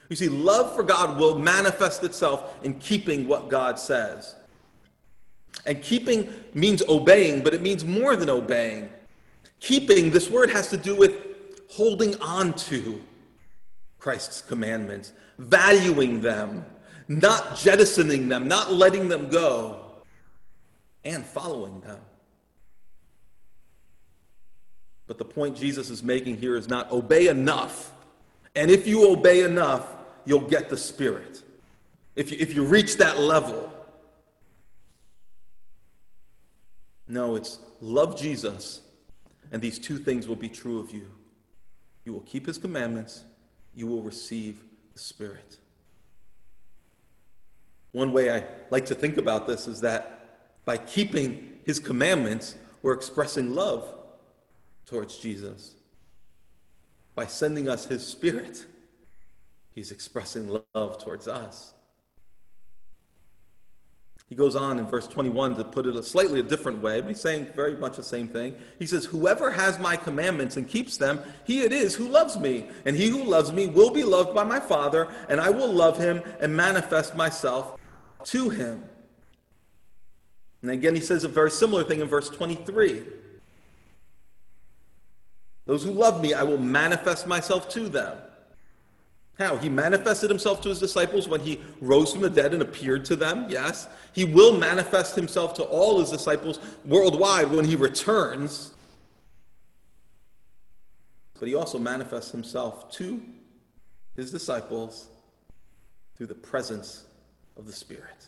You 0.10 0.16
see, 0.16 0.30
love 0.30 0.76
for 0.76 0.84
God 0.84 1.18
will 1.18 1.40
manifest 1.40 2.04
itself 2.04 2.56
in 2.64 2.76
keeping 2.76 3.28
what 3.28 3.50
God 3.50 3.80
says. 3.80 4.36
And 5.66 5.82
keeping 5.82 6.32
means 6.54 6.84
obeying, 6.90 7.44
but 7.44 7.54
it 7.54 7.62
means 7.62 7.86
more 7.86 8.16
than 8.16 8.30
obeying. 8.30 8.90
Keeping, 9.60 10.12
this 10.12 10.30
word 10.30 10.50
has 10.50 10.70
to 10.70 10.78
do 10.78 10.96
with 10.96 11.16
holding 11.70 12.20
on 12.22 12.54
to 12.54 13.02
Christ's 13.98 14.42
commandments, 14.42 15.14
valuing 15.38 16.20
them, 16.20 16.66
not 17.08 17.56
jettisoning 17.56 18.28
them, 18.28 18.48
not 18.48 18.74
letting 18.74 19.08
them 19.08 19.30
go, 19.30 19.80
and 21.06 21.26
following 21.26 21.80
them. 21.82 22.00
But 25.14 25.28
the 25.28 25.32
point 25.32 25.56
Jesus 25.56 25.92
is 25.92 26.02
making 26.02 26.38
here 26.38 26.56
is 26.56 26.68
not 26.68 26.92
obey 26.92 27.28
enough. 27.28 27.92
And 28.56 28.72
if 28.72 28.88
you 28.88 29.12
obey 29.12 29.44
enough, 29.44 29.88
you'll 30.26 30.48
get 30.48 30.70
the 30.70 30.78
Spirit. 30.78 31.44
If 32.16 32.32
you, 32.32 32.38
if 32.40 32.56
you 32.56 32.64
reach 32.64 32.98
that 32.98 33.20
level, 33.20 33.72
no, 37.08 37.36
it's 37.36 37.60
love 37.80 38.20
Jesus, 38.20 38.82
and 39.52 39.62
these 39.62 39.78
two 39.78 40.00
things 40.00 40.28
will 40.28 40.36
be 40.36 40.50
true 40.50 40.80
of 40.80 40.92
you. 40.92 41.06
You 42.06 42.14
will 42.14 42.22
keep 42.22 42.48
his 42.48 42.58
commandments, 42.58 43.24
you 43.76 43.86
will 43.86 44.02
receive 44.02 44.64
the 44.94 45.00
Spirit. 45.00 45.58
One 47.92 48.12
way 48.12 48.36
I 48.36 48.46
like 48.72 48.88
to 48.88 48.96
think 48.96 49.18
about 49.18 49.46
this 49.46 49.68
is 49.68 49.80
that 49.82 50.40
by 50.66 50.78
keeping 50.78 51.60
his 51.66 51.78
commandments, 51.78 52.56
we're 52.82 52.94
expressing 52.94 53.54
love 53.54 53.94
towards 54.86 55.18
Jesus. 55.18 55.74
By 57.16 57.26
sending 57.26 57.70
us 57.70 57.86
his 57.86 58.06
Spirit, 58.06 58.66
he's 59.72 59.92
expressing 59.92 60.60
love 60.74 61.04
towards 61.04 61.28
us. 61.28 61.74
He 64.34 64.36
goes 64.36 64.56
on 64.56 64.80
in 64.80 64.88
verse 64.88 65.08
21 65.08 65.58
to 65.58 65.64
put 65.64 65.86
it 65.86 65.96
a 65.96 66.02
slightly 66.02 66.40
a 66.40 66.44
different 66.44 66.82
way, 66.82 67.02
but 67.02 67.10
he's 67.10 67.22
saying 67.22 67.50
very 67.56 67.76
much 67.76 67.98
the 67.98 68.04
same 68.04 68.28
thing. 68.28 68.56
He 68.80 68.88
says, 68.88 69.06
Whoever 69.06 69.52
has 69.52 69.78
my 69.78 69.96
commandments 69.96 70.58
and 70.58 70.68
keeps 70.68 70.98
them, 70.98 71.20
he 71.44 71.62
it 71.62 71.72
is 71.72 71.94
who 71.94 72.08
loves 72.08 72.40
me. 72.40 72.68
And 72.86 72.96
he 72.96 73.10
who 73.10 73.24
loves 73.24 73.52
me 73.52 73.68
will 73.68 73.92
be 73.92 74.04
loved 74.04 74.34
by 74.34 74.44
my 74.44 74.60
Father, 74.60 75.08
and 75.30 75.40
I 75.40 75.52
will 75.52 75.72
love 75.72 76.00
him 76.00 76.24
and 76.40 76.56
manifest 76.56 77.16
myself 77.16 77.78
to 78.26 78.50
him. 78.50 78.84
And 80.64 80.72
again, 80.72 80.96
he 80.96 81.02
says 81.02 81.24
a 81.24 81.28
very 81.28 81.52
similar 81.52 81.84
thing 81.84 82.00
in 82.00 82.08
verse 82.08 82.30
23. 82.30 83.04
Those 85.66 85.84
who 85.84 85.92
love 85.92 86.22
me, 86.22 86.34
I 86.34 86.44
will 86.44 86.58
manifest 86.58 87.28
myself 87.28 87.70
to 87.70 87.88
them. 87.88 88.18
How? 89.40 89.58
He 89.58 89.70
manifested 89.70 90.30
himself 90.30 90.62
to 90.62 90.70
his 90.70 90.80
disciples 90.80 91.28
when 91.28 91.42
he 91.42 91.60
rose 91.82 92.12
from 92.12 92.22
the 92.22 92.30
dead 92.30 92.54
and 92.54 92.62
appeared 92.62 93.04
to 93.06 93.16
them, 93.16 93.48
yes. 93.50 93.88
He 94.14 94.26
will 94.26 94.58
manifest 94.58 95.16
himself 95.16 95.56
to 95.56 95.64
all 95.64 96.00
his 96.00 96.12
disciples 96.12 96.60
worldwide 96.86 97.50
when 97.50 97.66
he 97.66 97.76
returns. 97.76 98.74
But 101.40 101.48
he 101.48 101.56
also 101.56 101.80
manifests 101.80 102.32
himself 102.32 102.92
to 102.94 103.22
his 104.16 104.32
disciples 104.32 105.08
through 106.16 106.28
the 106.28 106.36
presence 106.36 107.06
of 107.58 107.66
the 107.66 107.74
Spirit. 107.74 108.28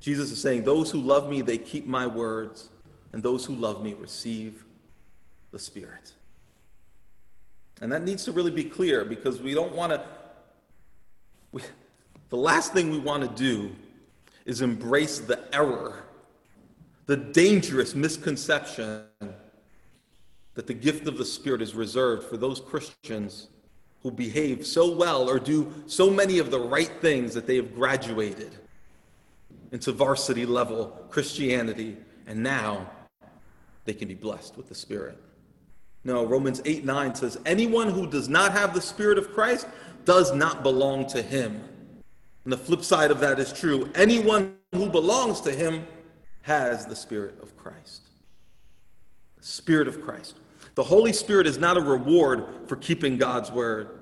Jesus 0.00 0.30
is 0.32 0.40
saying, 0.40 0.64
Those 0.64 0.90
who 0.90 1.00
love 1.00 1.30
me, 1.30 1.40
they 1.40 1.56
keep 1.56 1.86
my 1.86 2.06
words, 2.06 2.68
and 3.14 3.22
those 3.22 3.44
who 3.44 3.54
love 3.54 3.80
me 3.80 3.94
receive 3.94 4.64
the 5.52 5.58
Spirit. 5.58 6.12
And 7.80 7.92
that 7.92 8.02
needs 8.02 8.24
to 8.24 8.32
really 8.32 8.50
be 8.50 8.64
clear 8.64 9.04
because 9.04 9.40
we 9.40 9.54
don't 9.54 9.72
want 9.72 9.92
to. 9.92 11.62
The 12.30 12.36
last 12.36 12.72
thing 12.72 12.90
we 12.90 12.98
want 12.98 13.22
to 13.22 13.28
do 13.28 13.70
is 14.46 14.62
embrace 14.62 15.20
the 15.20 15.38
error, 15.54 16.02
the 17.06 17.16
dangerous 17.16 17.94
misconception 17.94 19.04
that 20.54 20.66
the 20.66 20.74
gift 20.74 21.06
of 21.06 21.16
the 21.16 21.24
Spirit 21.24 21.62
is 21.62 21.72
reserved 21.72 22.24
for 22.24 22.36
those 22.36 22.58
Christians 22.58 23.46
who 24.02 24.10
behave 24.10 24.66
so 24.66 24.92
well 24.92 25.30
or 25.30 25.38
do 25.38 25.72
so 25.86 26.10
many 26.10 26.40
of 26.40 26.50
the 26.50 26.58
right 26.58 26.90
things 27.00 27.32
that 27.34 27.46
they 27.46 27.54
have 27.54 27.76
graduated 27.76 28.56
into 29.70 29.92
varsity 29.92 30.44
level 30.44 31.06
Christianity, 31.10 31.96
and 32.26 32.42
now 32.42 32.90
they 33.84 33.94
can 33.94 34.08
be 34.08 34.14
blessed 34.14 34.56
with 34.56 34.68
the 34.68 34.74
Spirit. 34.74 35.18
No, 36.04 36.24
Romans 36.24 36.60
8 36.64 36.84
9 36.84 37.14
says, 37.14 37.38
Anyone 37.46 37.88
who 37.88 38.06
does 38.06 38.28
not 38.28 38.52
have 38.52 38.74
the 38.74 38.80
Spirit 38.80 39.18
of 39.18 39.32
Christ 39.32 39.66
does 40.04 40.34
not 40.34 40.62
belong 40.62 41.06
to 41.08 41.22
him. 41.22 41.62
And 42.44 42.52
the 42.52 42.58
flip 42.58 42.82
side 42.82 43.10
of 43.10 43.20
that 43.20 43.38
is 43.38 43.52
true. 43.52 43.90
Anyone 43.94 44.56
who 44.74 44.90
belongs 44.90 45.40
to 45.42 45.52
him 45.52 45.86
has 46.42 46.84
the 46.84 46.96
Spirit 46.96 47.38
of 47.42 47.56
Christ. 47.56 48.02
The 49.38 49.46
Spirit 49.46 49.88
of 49.88 50.02
Christ. 50.02 50.36
The 50.74 50.82
Holy 50.82 51.12
Spirit 51.12 51.46
is 51.46 51.58
not 51.58 51.76
a 51.76 51.80
reward 51.80 52.46
for 52.66 52.76
keeping 52.76 53.16
God's 53.16 53.50
word. 53.50 54.00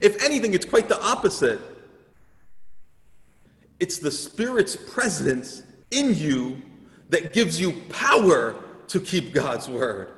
If 0.00 0.22
anything, 0.22 0.52
it's 0.52 0.66
quite 0.66 0.88
the 0.88 1.00
opposite. 1.02 1.60
It's 3.80 3.98
the 3.98 4.10
Spirit's 4.10 4.76
presence 4.76 5.62
in 5.90 6.14
you 6.14 6.60
that 7.08 7.32
gives 7.32 7.60
you 7.60 7.72
power 7.88 8.56
to 8.88 9.00
keep 9.00 9.32
God's 9.32 9.68
word. 9.68 10.08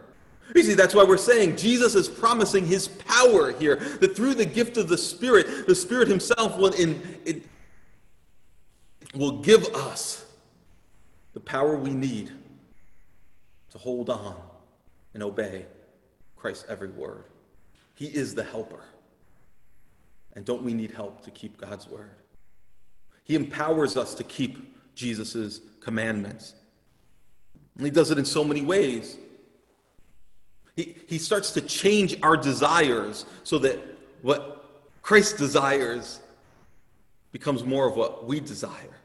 You 0.54 0.62
see, 0.62 0.74
that's 0.74 0.94
why 0.94 1.04
we're 1.04 1.16
saying 1.16 1.56
Jesus 1.56 1.94
is 1.94 2.08
promising 2.08 2.66
his 2.66 2.88
power 2.88 3.52
here, 3.52 3.76
that 4.00 4.14
through 4.14 4.34
the 4.34 4.46
gift 4.46 4.76
of 4.76 4.88
the 4.88 4.98
Spirit, 4.98 5.66
the 5.66 5.74
Spirit 5.74 6.08
himself 6.08 6.56
will, 6.56 6.72
in, 6.72 7.02
it, 7.24 7.42
will 9.14 9.38
give 9.42 9.64
us 9.74 10.24
the 11.34 11.40
power 11.40 11.76
we 11.76 11.90
need 11.90 12.32
to 13.70 13.78
hold 13.78 14.08
on 14.08 14.36
and 15.14 15.22
obey 15.22 15.66
Christ's 16.36 16.64
every 16.68 16.88
word. 16.88 17.24
He 17.94 18.06
is 18.06 18.34
the 18.34 18.44
helper. 18.44 18.84
And 20.34 20.44
don't 20.44 20.62
we 20.62 20.74
need 20.74 20.92
help 20.92 21.24
to 21.24 21.30
keep 21.30 21.58
God's 21.58 21.88
word? 21.88 22.10
He 23.24 23.34
empowers 23.34 23.96
us 23.96 24.14
to 24.14 24.24
keep 24.24 24.76
Jesus' 24.94 25.60
commandments. 25.80 26.54
He 27.78 27.90
does 27.90 28.10
it 28.10 28.18
in 28.18 28.24
so 28.24 28.42
many 28.42 28.62
ways. 28.62 29.16
He, 30.76 30.96
he 31.06 31.18
starts 31.18 31.52
to 31.52 31.60
change 31.60 32.16
our 32.22 32.36
desires 32.36 33.26
so 33.44 33.58
that 33.58 33.78
what 34.22 34.64
Christ 35.02 35.38
desires 35.38 36.20
becomes 37.32 37.64
more 37.64 37.88
of 37.88 37.96
what 37.96 38.26
we 38.26 38.40
desire. 38.40 38.96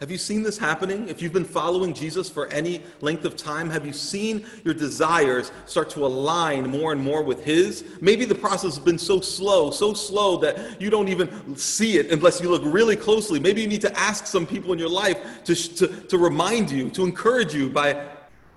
Have 0.00 0.12
you 0.12 0.18
seen 0.18 0.44
this 0.44 0.56
happening? 0.56 1.08
If 1.08 1.20
you've 1.20 1.32
been 1.32 1.44
following 1.44 1.92
Jesus 1.92 2.30
for 2.30 2.46
any 2.52 2.82
length 3.00 3.24
of 3.24 3.36
time, 3.36 3.68
have 3.68 3.84
you 3.84 3.92
seen 3.92 4.46
your 4.64 4.72
desires 4.72 5.50
start 5.66 5.90
to 5.90 6.06
align 6.06 6.70
more 6.70 6.92
and 6.92 7.00
more 7.00 7.24
with 7.24 7.42
His? 7.42 7.84
Maybe 8.00 8.24
the 8.24 8.34
process 8.34 8.76
has 8.76 8.78
been 8.78 8.98
so 8.98 9.20
slow, 9.20 9.72
so 9.72 9.94
slow 9.94 10.36
that 10.36 10.80
you 10.80 10.88
don't 10.88 11.08
even 11.08 11.56
see 11.56 11.98
it 11.98 12.12
unless 12.12 12.40
you 12.40 12.48
look 12.48 12.62
really 12.64 12.94
closely. 12.94 13.40
Maybe 13.40 13.60
you 13.60 13.66
need 13.66 13.80
to 13.80 13.98
ask 13.98 14.28
some 14.28 14.46
people 14.46 14.72
in 14.72 14.78
your 14.78 14.88
life 14.88 15.42
to, 15.42 15.54
to, 15.56 15.88
to 15.88 16.16
remind 16.16 16.70
you, 16.70 16.90
to 16.90 17.02
encourage 17.02 17.52
you 17.52 17.68
by 17.68 18.06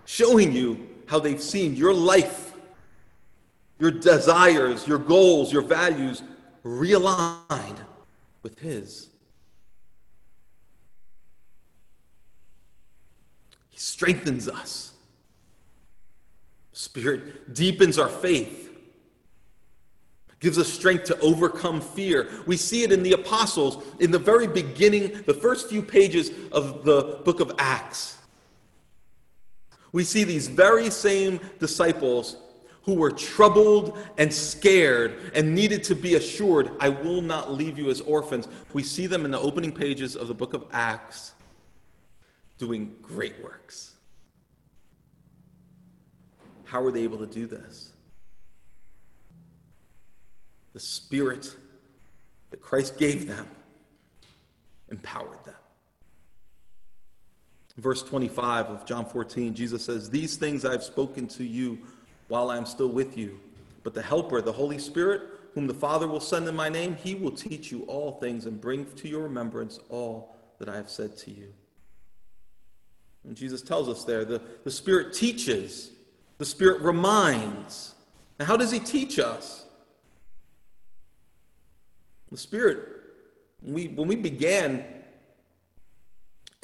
showing 0.06 0.52
you 0.52 0.90
how 1.08 1.18
they've 1.18 1.42
seen 1.42 1.76
your 1.76 1.94
life, 1.94 2.54
your 3.80 3.90
desires, 3.90 4.88
your 4.88 5.00
goals, 5.00 5.52
your 5.52 5.64
values 5.64 6.22
realigned 6.64 7.80
with 8.44 8.60
His. 8.60 9.11
Strengthens 13.82 14.48
us. 14.48 14.94
Spirit 16.72 17.52
deepens 17.56 17.98
our 17.98 18.08
faith, 18.08 18.70
gives 20.40 20.60
us 20.60 20.72
strength 20.72 21.06
to 21.06 21.20
overcome 21.20 21.82
fear. 21.82 22.30
We 22.46 22.58
see 22.58 22.84
it 22.84 22.92
in 22.92 23.02
the 23.02 23.14
apostles 23.14 23.84
in 24.00 24.12
the 24.12 24.20
very 24.20 24.46
beginning, 24.46 25.24
the 25.26 25.34
first 25.34 25.68
few 25.68 25.82
pages 25.82 26.30
of 26.52 26.84
the 26.86 27.22
book 27.26 27.40
of 27.40 27.54
Acts. 27.58 28.18
We 29.92 30.04
see 30.04 30.26
these 30.26 30.48
very 30.48 30.92
same 30.92 31.40
disciples 31.58 32.38
who 32.84 32.94
were 32.94 33.12
troubled 33.12 33.98
and 34.20 34.32
scared 34.32 35.32
and 35.34 35.56
needed 35.56 35.84
to 35.86 35.96
be 35.96 36.16
assured, 36.16 36.70
I 36.80 36.90
will 36.90 37.22
not 37.22 37.52
leave 37.52 37.80
you 37.80 37.90
as 37.90 38.00
orphans. 38.02 38.48
We 38.74 38.84
see 38.84 39.08
them 39.08 39.26
in 39.26 39.32
the 39.32 39.40
opening 39.40 39.72
pages 39.72 40.16
of 40.16 40.28
the 40.28 40.36
book 40.36 40.54
of 40.54 40.66
Acts 40.72 41.34
doing 42.66 42.96
great 43.02 43.44
works. 43.44 43.96
How 46.64 46.82
were 46.82 46.92
they 46.92 47.04
able 47.04 47.18
to 47.18 47.26
do 47.26 47.48
this? 47.48 47.92
the 50.74 50.80
Spirit 50.80 51.54
that 52.50 52.62
Christ 52.62 52.98
gave 52.98 53.28
them 53.28 53.48
empowered 54.90 55.44
them. 55.46 55.56
Verse 57.78 58.04
25 58.04 58.66
of 58.68 58.86
John 58.86 59.06
14, 59.06 59.54
Jesus 59.54 59.86
says, 59.86 60.10
These 60.10 60.36
things 60.36 60.66
I've 60.66 60.84
spoken 60.84 61.28
to 61.30 61.44
you 61.44 61.80
while 62.28 62.50
I 62.50 62.58
am 62.58 62.66
still 62.66 62.90
with 62.90 63.18
you. 63.18 63.40
But 63.84 63.94
the 63.94 64.02
Helper, 64.02 64.42
the 64.42 64.52
Holy 64.52 64.78
Spirit, 64.78 65.22
whom 65.54 65.68
the 65.68 65.74
Father 65.74 66.08
will 66.08 66.20
send 66.20 66.48
in 66.48 66.56
my 66.56 66.70
name, 66.70 66.96
he 66.96 67.16
will 67.16 67.32
teach 67.32 67.72
you 67.72 67.84
all 67.84 68.20
things 68.20 68.46
and 68.46 68.60
bring 68.60 68.86
to 68.96 69.08
your 69.08 69.24
remembrance 69.24 69.80
all 69.90 70.36
that 70.60 70.70
I 70.70 70.76
have 70.76 70.90
said 70.90 71.18
to 71.20 71.32
you. 71.32 71.54
And 73.26 73.36
Jesus 73.36 73.62
tells 73.62 73.88
us 73.88 74.04
there 74.04 74.26
the, 74.26 74.42
the 74.64 74.72
Spirit 74.72 75.14
teaches, 75.14 75.92
the 76.38 76.46
Spirit 76.46 76.82
reminds. 76.82 77.94
Now, 78.40 78.46
how 78.46 78.58
does 78.58 78.72
he 78.72 78.80
teach 78.80 79.20
us? 79.20 79.66
The 82.32 82.38
Spirit, 82.38 82.80
we, 83.62 83.90
when 83.90 84.08
we 84.08 84.16
began 84.16 84.86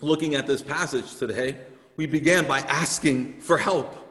looking 0.02 0.36
at 0.36 0.48
this 0.48 0.62
passage 0.62 1.16
today, 1.16 1.58
we 1.98 2.06
began 2.06 2.48
by 2.48 2.60
asking 2.60 3.40
for 3.40 3.58
help 3.58 4.08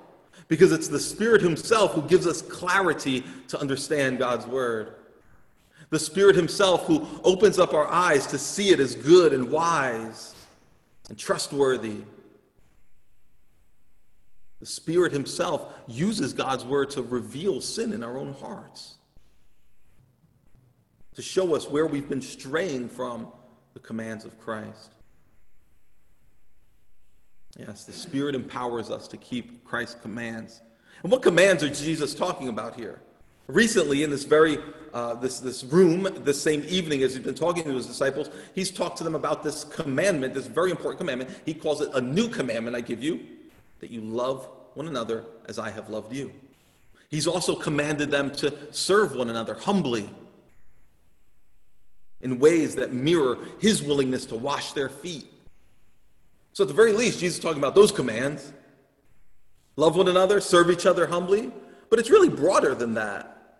because 0.48 0.72
it's 0.72 0.88
the 0.88 1.00
Spirit 1.00 1.40
Himself 1.40 1.92
who 1.92 2.02
gives 2.02 2.26
us 2.26 2.42
clarity 2.42 3.24
to 3.48 3.60
understand 3.60 4.18
God's 4.18 4.46
Word. 4.46 4.94
The 5.90 5.98
Spirit 5.98 6.36
Himself 6.36 6.86
who 6.86 7.06
opens 7.24 7.58
up 7.58 7.74
our 7.74 7.86
eyes 7.86 8.26
to 8.28 8.38
see 8.38 8.70
it 8.70 8.80
as 8.80 8.94
good 8.94 9.32
and 9.32 9.50
wise 9.50 10.34
and 11.08 11.16
trustworthy. 11.16 12.02
The 14.66 14.72
Spirit 14.72 15.12
Himself 15.12 15.72
uses 15.86 16.32
God's 16.32 16.64
Word 16.64 16.90
to 16.90 17.02
reveal 17.02 17.60
sin 17.60 17.92
in 17.92 18.02
our 18.02 18.18
own 18.18 18.32
hearts, 18.32 18.96
to 21.14 21.22
show 21.22 21.54
us 21.54 21.70
where 21.70 21.86
we've 21.86 22.08
been 22.08 22.20
straying 22.20 22.88
from 22.88 23.28
the 23.74 23.78
commands 23.78 24.24
of 24.24 24.40
Christ. 24.40 24.90
Yes, 27.56 27.84
the 27.84 27.92
Spirit 27.92 28.34
empowers 28.34 28.90
us 28.90 29.06
to 29.06 29.16
keep 29.16 29.64
Christ's 29.64 30.00
commands. 30.00 30.60
And 31.04 31.12
what 31.12 31.22
commands 31.22 31.62
are 31.62 31.70
Jesus 31.70 32.12
talking 32.12 32.48
about 32.48 32.74
here? 32.74 33.00
Recently, 33.46 34.02
in 34.02 34.10
this 34.10 34.24
very 34.24 34.58
uh, 34.92 35.14
this 35.14 35.38
this 35.38 35.62
room, 35.62 36.08
this 36.24 36.42
same 36.42 36.64
evening, 36.66 37.04
as 37.04 37.14
he's 37.14 37.24
been 37.24 37.36
talking 37.36 37.62
to 37.62 37.74
his 37.74 37.86
disciples, 37.86 38.30
he's 38.52 38.72
talked 38.72 38.98
to 38.98 39.04
them 39.04 39.14
about 39.14 39.44
this 39.44 39.62
commandment, 39.62 40.34
this 40.34 40.48
very 40.48 40.72
important 40.72 40.98
commandment. 40.98 41.30
He 41.44 41.54
calls 41.54 41.80
it 41.82 41.90
a 41.94 42.00
new 42.00 42.28
commandment 42.28 42.74
I 42.74 42.80
give 42.80 43.00
you, 43.00 43.20
that 43.78 43.92
you 43.92 44.00
love 44.00 44.48
one 44.76 44.86
another 44.86 45.24
as 45.46 45.58
I 45.58 45.70
have 45.70 45.90
loved 45.90 46.12
you. 46.12 46.32
He's 47.08 47.26
also 47.26 47.54
commanded 47.54 48.10
them 48.10 48.30
to 48.32 48.52
serve 48.72 49.14
one 49.14 49.30
another 49.30 49.54
humbly 49.54 50.08
in 52.20 52.38
ways 52.38 52.74
that 52.76 52.92
mirror 52.92 53.38
his 53.60 53.82
willingness 53.82 54.26
to 54.26 54.36
wash 54.36 54.72
their 54.72 54.88
feet 54.88 55.26
so, 56.56 56.64
at 56.64 56.68
the 56.68 56.74
very 56.74 56.94
least, 56.94 57.20
Jesus 57.20 57.36
is 57.36 57.42
talking 57.42 57.58
about 57.58 57.74
those 57.74 57.92
commands 57.92 58.50
love 59.76 59.94
one 59.94 60.08
another, 60.08 60.40
serve 60.40 60.70
each 60.70 60.86
other 60.86 61.06
humbly. 61.06 61.52
But 61.90 61.98
it's 61.98 62.08
really 62.08 62.30
broader 62.30 62.74
than 62.74 62.94
that. 62.94 63.58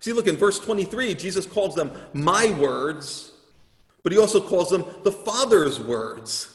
See, 0.00 0.12
look 0.12 0.26
in 0.26 0.36
verse 0.36 0.58
23, 0.58 1.14
Jesus 1.14 1.46
calls 1.46 1.76
them 1.76 1.92
my 2.12 2.50
words, 2.58 3.30
but 4.02 4.10
he 4.10 4.18
also 4.18 4.40
calls 4.40 4.70
them 4.70 4.84
the 5.04 5.12
Father's 5.12 5.78
words. 5.78 6.52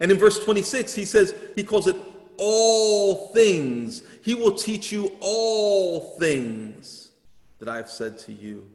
And 0.00 0.10
in 0.10 0.16
verse 0.16 0.42
26, 0.42 0.94
he 0.94 1.04
says, 1.04 1.34
he 1.54 1.62
calls 1.62 1.86
it 1.86 1.96
all 2.38 3.28
things. 3.28 4.02
He 4.22 4.34
will 4.34 4.52
teach 4.52 4.90
you 4.92 5.12
all 5.20 6.16
things 6.18 7.10
that 7.58 7.68
I 7.68 7.76
have 7.76 7.90
said 7.90 8.18
to 8.20 8.32
you. 8.32 8.68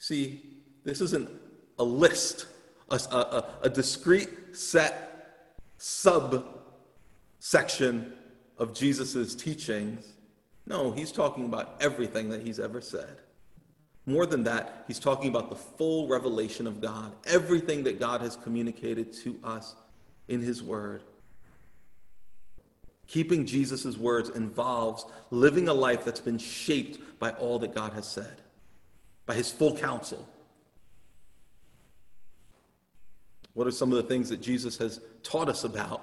See, 0.00 0.42
this 0.84 1.00
isn't 1.00 1.30
a 1.78 1.84
list 1.84 2.46
a, 2.90 2.96
a, 2.96 3.44
a 3.62 3.68
discrete 3.68 4.28
set 4.52 5.46
subsection 5.78 6.52
of 8.58 8.74
Jesus' 8.74 9.34
teachings. 9.34 10.12
No, 10.66 10.92
he's 10.92 11.12
talking 11.12 11.44
about 11.44 11.76
everything 11.80 12.28
that 12.30 12.42
he's 12.42 12.58
ever 12.60 12.80
said. 12.80 13.18
More 14.06 14.26
than 14.26 14.44
that, 14.44 14.84
he's 14.86 14.98
talking 14.98 15.28
about 15.28 15.50
the 15.50 15.56
full 15.56 16.08
revelation 16.08 16.66
of 16.66 16.80
God, 16.80 17.12
everything 17.26 17.84
that 17.84 17.98
God 17.98 18.20
has 18.20 18.36
communicated 18.36 19.12
to 19.24 19.38
us 19.42 19.74
in 20.28 20.40
his 20.40 20.62
word. 20.62 21.02
Keeping 23.06 23.44
Jesus' 23.46 23.96
words 23.96 24.30
involves 24.30 25.04
living 25.30 25.68
a 25.68 25.74
life 25.74 26.04
that's 26.04 26.20
been 26.20 26.38
shaped 26.38 27.18
by 27.18 27.30
all 27.32 27.58
that 27.58 27.74
God 27.74 27.92
has 27.92 28.06
said, 28.06 28.40
by 29.26 29.34
his 29.34 29.50
full 29.50 29.76
counsel. 29.76 30.28
What 33.52 33.66
are 33.66 33.72
some 33.72 33.92
of 33.92 33.96
the 33.96 34.02
things 34.02 34.28
that 34.30 34.40
Jesus 34.40 34.76
has 34.78 35.00
taught 35.22 35.48
us 35.48 35.64
about? 35.64 36.02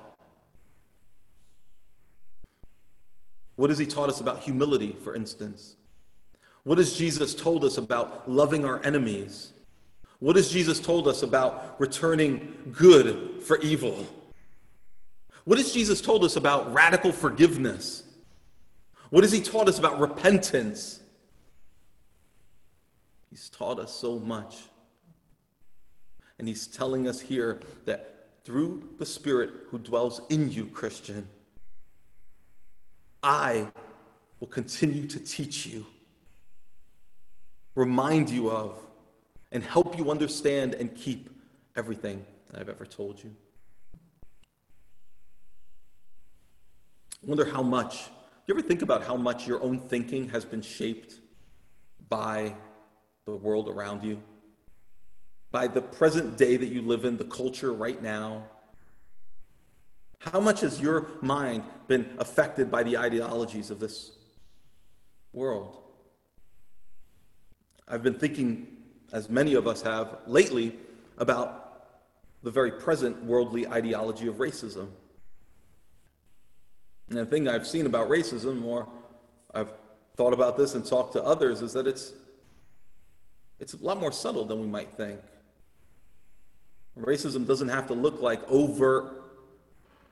What 3.56 3.70
has 3.70 3.78
he 3.78 3.86
taught 3.86 4.10
us 4.10 4.22
about 4.22 4.40
humility, 4.40 4.96
for 5.04 5.14
instance? 5.14 5.76
What 6.64 6.78
has 6.78 6.94
Jesus 6.98 7.36
told 7.36 7.66
us 7.66 7.78
about 7.78 8.30
loving 8.30 8.64
our 8.66 8.84
enemies? 8.86 9.52
What 10.20 10.36
has 10.36 10.50
Jesus 10.50 10.80
told 10.80 11.08
us 11.08 11.24
about 11.24 11.80
returning 11.80 12.72
good 12.72 13.42
for 13.44 13.60
evil? 13.60 14.08
What 15.46 15.58
has 15.58 15.74
Jesus 15.74 16.02
told 16.02 16.24
us 16.24 16.36
about 16.36 16.74
radical 16.74 17.12
forgiveness? 17.12 18.04
What 19.10 19.24
has 19.24 19.32
he 19.32 19.42
taught 19.42 19.68
us 19.68 19.80
about 19.80 20.00
repentance? 20.00 21.00
He's 23.30 23.50
taught 23.50 23.80
us 23.80 23.94
so 23.94 24.20
much. 24.20 24.58
And 26.38 26.48
he's 26.48 26.68
telling 26.68 27.08
us 27.08 27.20
here 27.20 27.62
that 27.86 28.30
through 28.44 28.90
the 28.98 29.06
Spirit 29.06 29.52
who 29.70 29.80
dwells 29.80 30.22
in 30.30 30.52
you, 30.52 30.66
Christian, 30.66 31.28
I 33.24 33.68
will 34.40 34.48
continue 34.48 35.08
to 35.08 35.20
teach 35.20 35.68
you, 35.68 35.86
remind 37.76 38.30
you 38.30 38.50
of, 38.50 38.78
and 39.52 39.64
help 39.64 39.98
you 39.98 40.10
understand 40.10 40.74
and 40.74 40.96
keep 40.96 41.30
everything 41.76 42.26
I've 42.56 42.70
ever 42.70 42.86
told 42.86 43.24
you. 43.24 43.36
Wonder 47.22 47.46
how 47.46 47.62
much, 47.62 48.10
you 48.48 48.54
ever 48.54 48.62
think 48.62 48.82
about 48.82 49.04
how 49.04 49.16
much 49.16 49.48
your 49.48 49.62
own 49.62 49.80
thinking 49.80 50.30
has 50.30 50.46
been 50.46 50.62
shaped 50.62 51.20
by 52.10 52.56
the 53.26 53.36
world 53.36 53.70
around 53.70 54.04
you? 54.04 54.22
by 55.52 55.68
the 55.68 55.82
present 55.82 56.38
day 56.38 56.58
that 56.58 56.68
you 56.68 56.82
live 56.82 57.06
in, 57.06 57.18
the 57.18 57.26
culture 57.26 57.74
right 57.74 58.02
now? 58.02 58.44
How 60.20 60.40
much 60.40 60.62
has 60.62 60.80
your 60.80 61.08
mind 61.22 61.64
been 61.88 62.10
affected 62.20 62.72
by 62.72 62.84
the 62.84 62.98
ideologies 62.98 63.70
of 63.70 63.80
this 63.80 64.12
world? 65.34 65.78
I've 67.88 68.04
been 68.04 68.18
thinking, 68.18 68.78
as 69.12 69.30
many 69.30 69.56
of 69.56 69.68
us 69.68 69.82
have 69.82 70.20
lately, 70.26 70.78
about 71.18 71.58
the 72.44 72.52
very 72.52 72.72
present 72.72 73.24
worldly 73.26 73.68
ideology 73.68 74.28
of 74.28 74.36
racism. 74.36 74.88
And 77.12 77.20
the 77.20 77.26
thing 77.26 77.50
I've 77.50 77.68
seen 77.68 77.86
about 77.88 78.08
racism, 78.08 78.64
or 78.64 78.88
I've 79.54 79.74
thought 80.16 80.32
about 80.32 80.56
this 80.56 80.76
and 80.76 80.86
talked 80.86 81.12
to 81.14 81.24
others, 81.24 81.62
is 81.62 81.74
that 81.74 81.86
it's, 81.86 82.14
it's 83.60 83.74
a 83.74 83.78
lot 83.84 84.00
more 84.00 84.14
subtle 84.14 84.46
than 84.46 84.62
we 84.62 84.68
might 84.68 84.94
think. 84.94 85.20
Racism 86.98 87.46
doesn't 87.46 87.68
have 87.68 87.86
to 87.88 87.94
look 87.94 88.22
like 88.22 88.50
overt, 88.50 89.24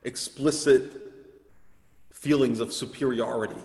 explicit 0.04 0.92
feelings 2.12 2.60
of 2.60 2.74
superiority 2.74 3.62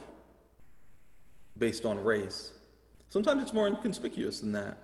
based 1.58 1.84
on 1.84 1.98
race. 1.98 2.52
Sometimes 3.08 3.42
it's 3.42 3.52
more 3.52 3.66
inconspicuous 3.66 4.38
than 4.38 4.52
that. 4.52 4.78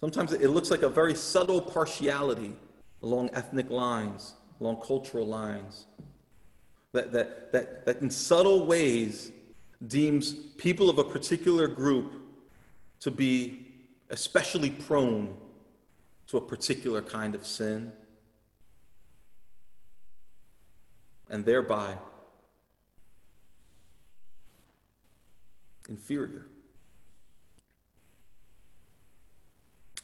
Sometimes 0.00 0.32
it 0.32 0.48
looks 0.48 0.70
like 0.70 0.80
a 0.80 0.88
very 0.88 1.14
subtle 1.14 1.60
partiality 1.60 2.54
along 3.02 3.28
ethnic 3.34 3.68
lines, 3.68 4.32
along 4.60 4.80
cultural 4.80 5.26
lines, 5.26 5.84
that, 6.92 7.12
that, 7.12 7.52
that, 7.52 7.86
that 7.86 8.00
in 8.00 8.10
subtle 8.10 8.66
ways 8.66 9.32
deems 9.86 10.32
people 10.32 10.90
of 10.90 10.98
a 10.98 11.04
particular 11.04 11.68
group 11.68 12.12
to 13.00 13.10
be 13.10 13.66
especially 14.10 14.70
prone 14.70 15.36
to 16.26 16.36
a 16.36 16.40
particular 16.40 17.00
kind 17.00 17.34
of 17.34 17.46
sin, 17.46 17.92
and 21.30 21.44
thereby 21.44 21.94
inferior. 25.88 26.46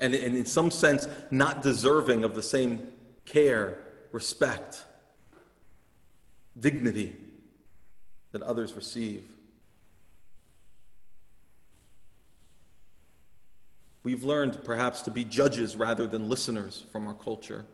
And, 0.00 0.14
and 0.14 0.36
in 0.36 0.46
some 0.46 0.70
sense, 0.70 1.06
not 1.30 1.62
deserving 1.62 2.24
of 2.24 2.34
the 2.34 2.42
same 2.42 2.88
care, 3.24 3.78
respect, 4.12 4.84
dignity 6.58 7.16
that 8.32 8.42
others 8.42 8.74
receive. 8.74 9.24
We've 14.02 14.22
learned 14.22 14.62
perhaps 14.64 15.02
to 15.02 15.10
be 15.10 15.24
judges 15.24 15.76
rather 15.76 16.06
than 16.06 16.28
listeners 16.28 16.84
from 16.92 17.06
our 17.06 17.14
culture. 17.14 17.64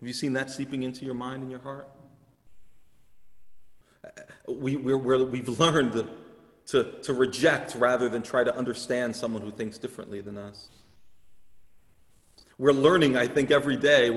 Have 0.00 0.06
you 0.06 0.14
seen 0.14 0.34
that 0.34 0.50
seeping 0.50 0.84
into 0.84 1.04
your 1.04 1.14
mind 1.14 1.42
and 1.42 1.50
your 1.50 1.60
heart? 1.60 1.88
We, 4.46 4.76
we 4.76 4.92
have 4.92 5.58
learned 5.58 6.08
to, 6.66 6.84
to 7.02 7.12
reject 7.12 7.74
rather 7.74 8.08
than 8.08 8.22
try 8.22 8.44
to 8.44 8.56
understand 8.56 9.16
someone 9.16 9.42
who 9.42 9.50
thinks 9.50 9.78
differently 9.78 10.20
than 10.20 10.38
us. 10.38 10.68
We're 12.58 12.72
learning, 12.72 13.16
I 13.16 13.26
think, 13.26 13.50
every 13.50 13.76
day 13.76 14.10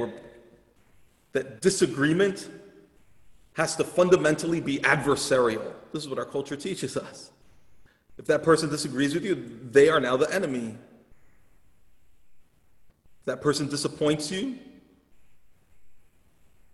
that 1.31 1.61
disagreement 1.61 2.47
has 3.59 3.75
to 3.75 3.83
fundamentally 3.83 4.61
be 4.61 4.77
adversarial. 4.79 5.73
This 5.91 6.03
is 6.03 6.07
what 6.07 6.17
our 6.17 6.23
culture 6.23 6.55
teaches 6.55 6.95
us. 6.95 7.29
If 8.17 8.23
that 8.27 8.41
person 8.41 8.69
disagrees 8.69 9.13
with 9.13 9.25
you, 9.25 9.59
they 9.69 9.89
are 9.89 9.99
now 9.99 10.15
the 10.15 10.33
enemy. 10.33 10.77
If 13.19 13.25
that 13.25 13.41
person 13.41 13.67
disappoints 13.67 14.31
you, 14.31 14.57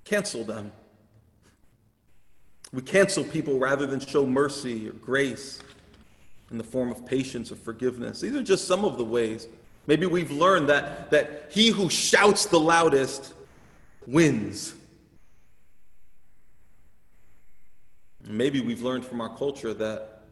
cancel 0.04 0.44
them. 0.44 0.72
We 2.72 2.84
cancel 2.84 3.24
people 3.24 3.58
rather 3.58 3.88
than 3.88 4.00
show 4.00 4.28
mercy 4.28 4.88
or 4.88 4.92
grace 4.92 5.64
in 6.52 6.60
the 6.60 6.64
form 6.64 6.92
of 6.92 7.04
patience 7.04 7.52
or 7.52 7.56
forgiveness. 7.56 8.22
These 8.22 8.36
are 8.36 8.44
just 8.44 8.68
some 8.68 8.86
of 8.86 9.00
the 9.00 9.06
ways. 9.06 9.48
Maybe 9.88 10.06
we've 10.06 10.30
learned 10.30 10.70
that, 10.70 11.10
that 11.10 11.48
he 11.50 11.70
who 11.70 11.90
shouts 11.90 12.46
the 12.46 12.60
loudest 12.60 13.34
wins. 14.06 14.76
Maybe 18.28 18.60
we've 18.60 18.82
learned 18.82 19.06
from 19.06 19.22
our 19.22 19.36
culture 19.36 19.74
that 19.76 20.24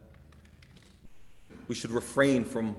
we 1.68 1.74
should 1.74 1.90
refrain 1.90 2.44
from 2.44 2.76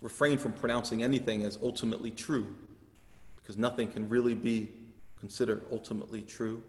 refrain 0.00 0.38
from 0.38 0.52
pronouncing 0.52 1.02
anything 1.02 1.42
as 1.42 1.58
ultimately 1.62 2.10
true 2.10 2.54
because 3.36 3.56
nothing 3.56 3.88
can 3.88 4.08
really 4.08 4.34
be 4.34 4.68
considered 5.18 5.64
ultimately 5.72 6.22
true. 6.22 6.62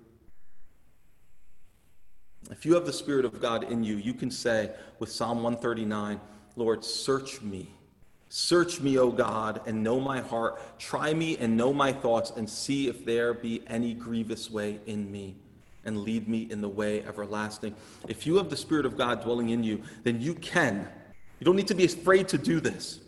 If 2.49 2.65
you 2.65 2.73
have 2.75 2.85
the 2.85 2.93
Spirit 2.93 3.25
of 3.25 3.41
God 3.41 3.63
in 3.63 3.83
you, 3.83 3.95
you 3.97 4.13
can 4.13 4.31
say 4.31 4.71
with 4.99 5.11
Psalm 5.11 5.43
139, 5.43 6.19
Lord, 6.55 6.83
search 6.83 7.41
me. 7.41 7.69
Search 8.29 8.79
me, 8.81 8.97
O 8.97 9.11
God, 9.11 9.61
and 9.65 9.83
know 9.83 9.99
my 9.99 10.21
heart. 10.21 10.79
Try 10.79 11.13
me 11.13 11.37
and 11.37 11.55
know 11.55 11.73
my 11.73 11.91
thoughts, 11.93 12.31
and 12.35 12.49
see 12.49 12.87
if 12.87 13.05
there 13.05 13.33
be 13.33 13.61
any 13.67 13.93
grievous 13.93 14.49
way 14.49 14.79
in 14.85 15.11
me, 15.11 15.35
and 15.87 16.01
lead 16.01 16.27
me 16.27 16.47
in 16.51 16.61
the 16.61 16.69
way 16.69 17.01
everlasting. 17.03 17.73
If 18.07 18.27
you 18.27 18.35
have 18.35 18.49
the 18.49 18.57
Spirit 18.57 18.85
of 18.85 18.97
God 18.97 19.23
dwelling 19.23 19.49
in 19.49 19.63
you, 19.63 19.81
then 20.03 20.21
you 20.21 20.35
can. 20.35 20.87
You 21.39 21.45
don't 21.45 21.55
need 21.55 21.67
to 21.67 21.75
be 21.75 21.85
afraid 21.85 22.27
to 22.29 22.37
do 22.37 22.59
this. 22.59 22.99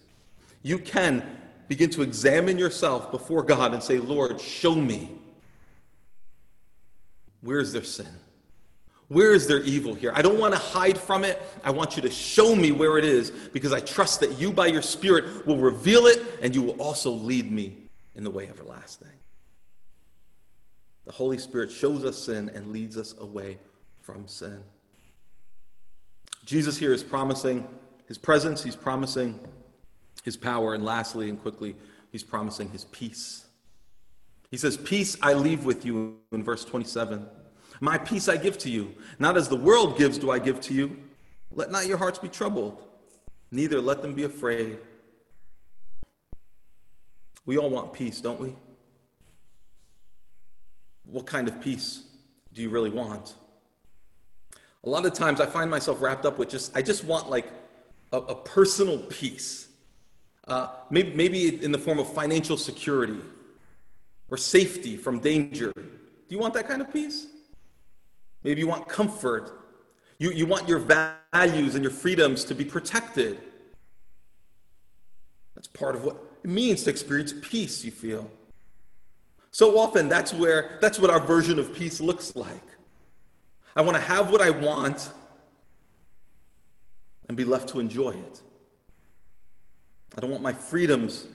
You 0.64 0.80
can 0.80 1.24
begin 1.68 1.90
to 1.92 2.02
examine 2.02 2.58
yourself 2.58 3.12
before 3.12 3.44
God 3.44 3.74
and 3.74 3.84
say, 3.84 4.00
Lord, 4.00 4.42
show 4.42 4.74
me. 4.74 5.12
Where 7.42 7.60
is 7.60 7.72
there 7.74 7.84
sin? 7.84 8.08
Where 9.10 9.34
is 9.34 9.48
there 9.48 9.62
evil 9.64 9.94
here? 9.94 10.12
I 10.16 10.22
don't 10.22 10.40
want 10.40 10.54
to 10.54 10.60
hide 10.60 10.98
from 10.98 11.24
it. 11.24 11.42
I 11.64 11.72
want 11.72 11.96
you 11.96 12.02
to 12.04 12.12
show 12.12 12.56
me 12.56 12.72
where 12.72 12.98
it 12.98 13.06
is 13.06 13.32
because 13.32 13.74
I 13.74 13.80
trust 13.80 14.20
that 14.22 14.40
you, 14.40 14.52
by 14.54 14.68
your 14.68 14.84
Spirit, 14.84 15.46
will 15.46 15.58
reveal 15.58 16.06
it 16.06 16.22
and 16.42 16.56
you 16.56 16.62
will 16.62 16.80
also 16.82 17.12
lead 17.12 17.52
me 17.52 17.76
in 18.16 18.24
the 18.24 18.30
way 18.30 18.48
everlasting. 18.48 19.08
The 21.10 21.16
Holy 21.16 21.40
Spirit 21.40 21.72
shows 21.72 22.06
us 22.06 22.20
sin 22.20 22.52
and 22.54 22.68
leads 22.68 22.96
us 22.96 23.16
away 23.20 23.58
from 24.00 24.28
sin. 24.28 24.60
Jesus 26.46 26.78
here 26.78 26.94
is 26.94 27.02
promising 27.02 27.68
his 28.06 28.20
presence, 28.20 28.64
he's 28.64 28.76
promising 28.76 29.40
his 30.24 30.38
power, 30.38 30.76
and 30.76 30.86
lastly 30.86 31.28
and 31.28 31.42
quickly, 31.42 31.76
he's 32.12 32.22
promising 32.22 32.70
his 32.70 32.86
peace. 32.86 33.48
He 34.52 34.58
says, 34.58 34.78
Peace 34.78 35.18
I 35.20 35.34
leave 35.34 35.66
with 35.66 35.84
you 35.84 36.16
in 36.32 36.44
verse 36.44 36.64
27. 36.64 37.26
My 37.82 37.98
peace 37.98 38.30
I 38.30 38.38
give 38.38 38.60
to 38.60 38.70
you. 38.70 38.94
Not 39.18 39.36
as 39.36 39.50
the 39.50 39.56
world 39.56 39.98
gives 39.98 40.20
do 40.20 40.30
I 40.30 40.38
give 40.38 40.62
to 40.62 40.76
you. 40.76 40.96
Let 41.52 41.72
not 41.72 41.88
your 41.88 41.98
hearts 41.98 42.20
be 42.20 42.30
troubled, 42.30 42.84
neither 43.50 43.82
let 43.82 44.04
them 44.04 44.14
be 44.14 44.26
afraid. 44.26 44.78
We 47.48 47.58
all 47.58 47.72
want 47.72 47.94
peace, 47.94 48.22
don't 48.22 48.40
we? 48.40 48.54
What 51.12 51.26
kind 51.26 51.48
of 51.48 51.60
peace 51.62 52.04
do 52.54 52.62
you 52.62 52.70
really 52.70 52.90
want? 52.90 53.34
A 54.84 54.90
lot 54.90 55.06
of 55.06 55.14
times 55.14 55.42
I 55.42 55.46
find 55.46 55.70
myself 55.70 56.02
wrapped 56.02 56.26
up 56.26 56.38
with 56.38 56.50
just, 56.50 56.76
I 56.76 56.82
just 56.82 57.04
want 57.04 57.30
like 57.30 57.48
a, 58.14 58.18
a 58.18 58.36
personal 58.36 59.00
peace. 59.00 59.68
Uh, 60.48 60.68
maybe, 60.90 61.14
maybe 61.14 61.64
in 61.64 61.72
the 61.72 61.78
form 61.78 62.00
of 62.00 62.12
financial 62.14 62.58
security 62.58 63.20
or 64.30 64.38
safety 64.38 64.98
from 64.98 65.20
danger. 65.20 65.72
Do 65.76 66.36
you 66.36 66.40
want 66.40 66.54
that 66.54 66.68
kind 66.68 66.82
of 66.82 66.92
peace? 66.94 67.28
Maybe 68.44 68.62
you 68.62 68.68
want 68.68 68.88
comfort. 68.88 69.66
You, 70.18 70.32
you 70.32 70.46
want 70.46 70.68
your 70.68 70.80
values 70.80 71.76
and 71.76 71.84
your 71.84 71.92
freedoms 71.92 72.44
to 72.46 72.56
be 72.56 72.66
protected. 72.66 73.40
That's 75.56 75.68
part 75.68 75.96
of 75.96 76.04
what 76.04 76.18
it 76.44 76.50
means 76.50 76.84
to 76.84 76.90
experience 76.90 77.34
peace, 77.42 77.84
you 77.84 77.92
feel. 77.92 78.30
So 79.52 79.78
often 79.78 80.10
that's 80.10 80.34
where 80.34 80.78
that's 80.82 81.00
what 81.00 81.10
our 81.10 81.20
version 81.20 81.60
of 81.60 81.74
peace 81.74 82.00
looks 82.00 82.36
like. 82.36 82.64
I 83.76 83.82
want 83.82 83.96
to 83.96 84.04
have 84.04 84.32
what 84.32 84.42
I 84.42 84.50
want 84.50 85.12
and 87.28 87.38
be 87.38 87.46
left 87.46 87.70
to 87.70 87.80
enjoy 87.80 88.12
it. 88.12 88.42
I 90.18 90.22
don't 90.22 90.32
want 90.32 90.44
my 90.44 90.54
freedoms 90.54 91.28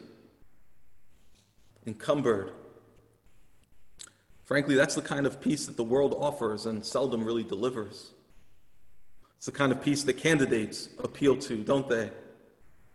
encumbered 1.87 2.53
Frankly, 4.45 4.75
that's 4.75 4.95
the 4.95 5.03
kind 5.03 5.27
of 5.27 5.41
peace 5.41 5.67
that 5.67 5.77
the 5.77 5.85
world 5.85 6.15
offers 6.19 6.67
and 6.67 6.85
seldom 6.85 7.25
really 7.25 7.43
delivers. 7.43 8.11
It's 9.39 9.47
the 9.47 9.53
kind 9.53 9.73
of 9.73 9.83
peace 9.83 10.03
that 10.05 10.15
candidates 10.15 10.91
appeal 11.03 11.37
to, 11.39 11.57
don't 11.65 11.89
they? 11.89 12.11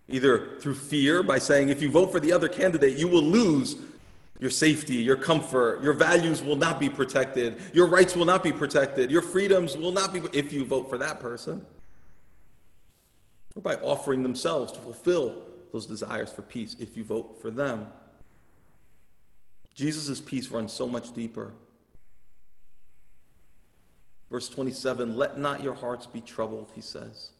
Either 0.07 0.57
through 0.59 0.75
fear, 0.75 1.23
by 1.23 1.39
saying 1.39 1.69
if 1.69 1.81
you 1.81 1.89
vote 1.89 2.11
for 2.11 2.19
the 2.19 2.31
other 2.31 2.47
candidate, 2.47 2.97
you 2.97 3.07
will 3.07 3.23
lose 3.23 3.75
your 4.39 4.49
safety, 4.49 4.95
your 4.95 5.17
comfort, 5.17 5.83
your 5.83 5.93
values 5.93 6.41
will 6.41 6.55
not 6.55 6.79
be 6.79 6.89
protected, 6.89 7.61
your 7.73 7.87
rights 7.87 8.15
will 8.15 8.25
not 8.25 8.41
be 8.41 8.53
protected, 8.53 9.11
your 9.11 9.21
freedoms 9.21 9.75
will 9.77 9.91
not 9.91 10.13
be 10.13 10.21
if 10.31 10.53
you 10.53 10.65
vote 10.65 10.89
for 10.89 10.97
that 10.97 11.19
person. 11.19 11.65
Or 13.55 13.61
by 13.61 13.75
offering 13.75 14.23
themselves 14.23 14.71
to 14.71 14.79
fulfill 14.79 15.43
those 15.73 15.85
desires 15.85 16.31
for 16.31 16.41
peace 16.41 16.75
if 16.79 16.95
you 16.95 17.03
vote 17.03 17.41
for 17.41 17.51
them. 17.51 17.87
Jesus' 19.75 20.21
peace 20.21 20.49
runs 20.49 20.71
so 20.71 20.87
much 20.87 21.13
deeper. 21.13 21.53
Verse 24.31 24.47
27 24.47 25.17
Let 25.17 25.37
not 25.37 25.61
your 25.61 25.73
hearts 25.73 26.05
be 26.05 26.21
troubled, 26.21 26.71
he 26.75 26.81
says. 26.81 27.31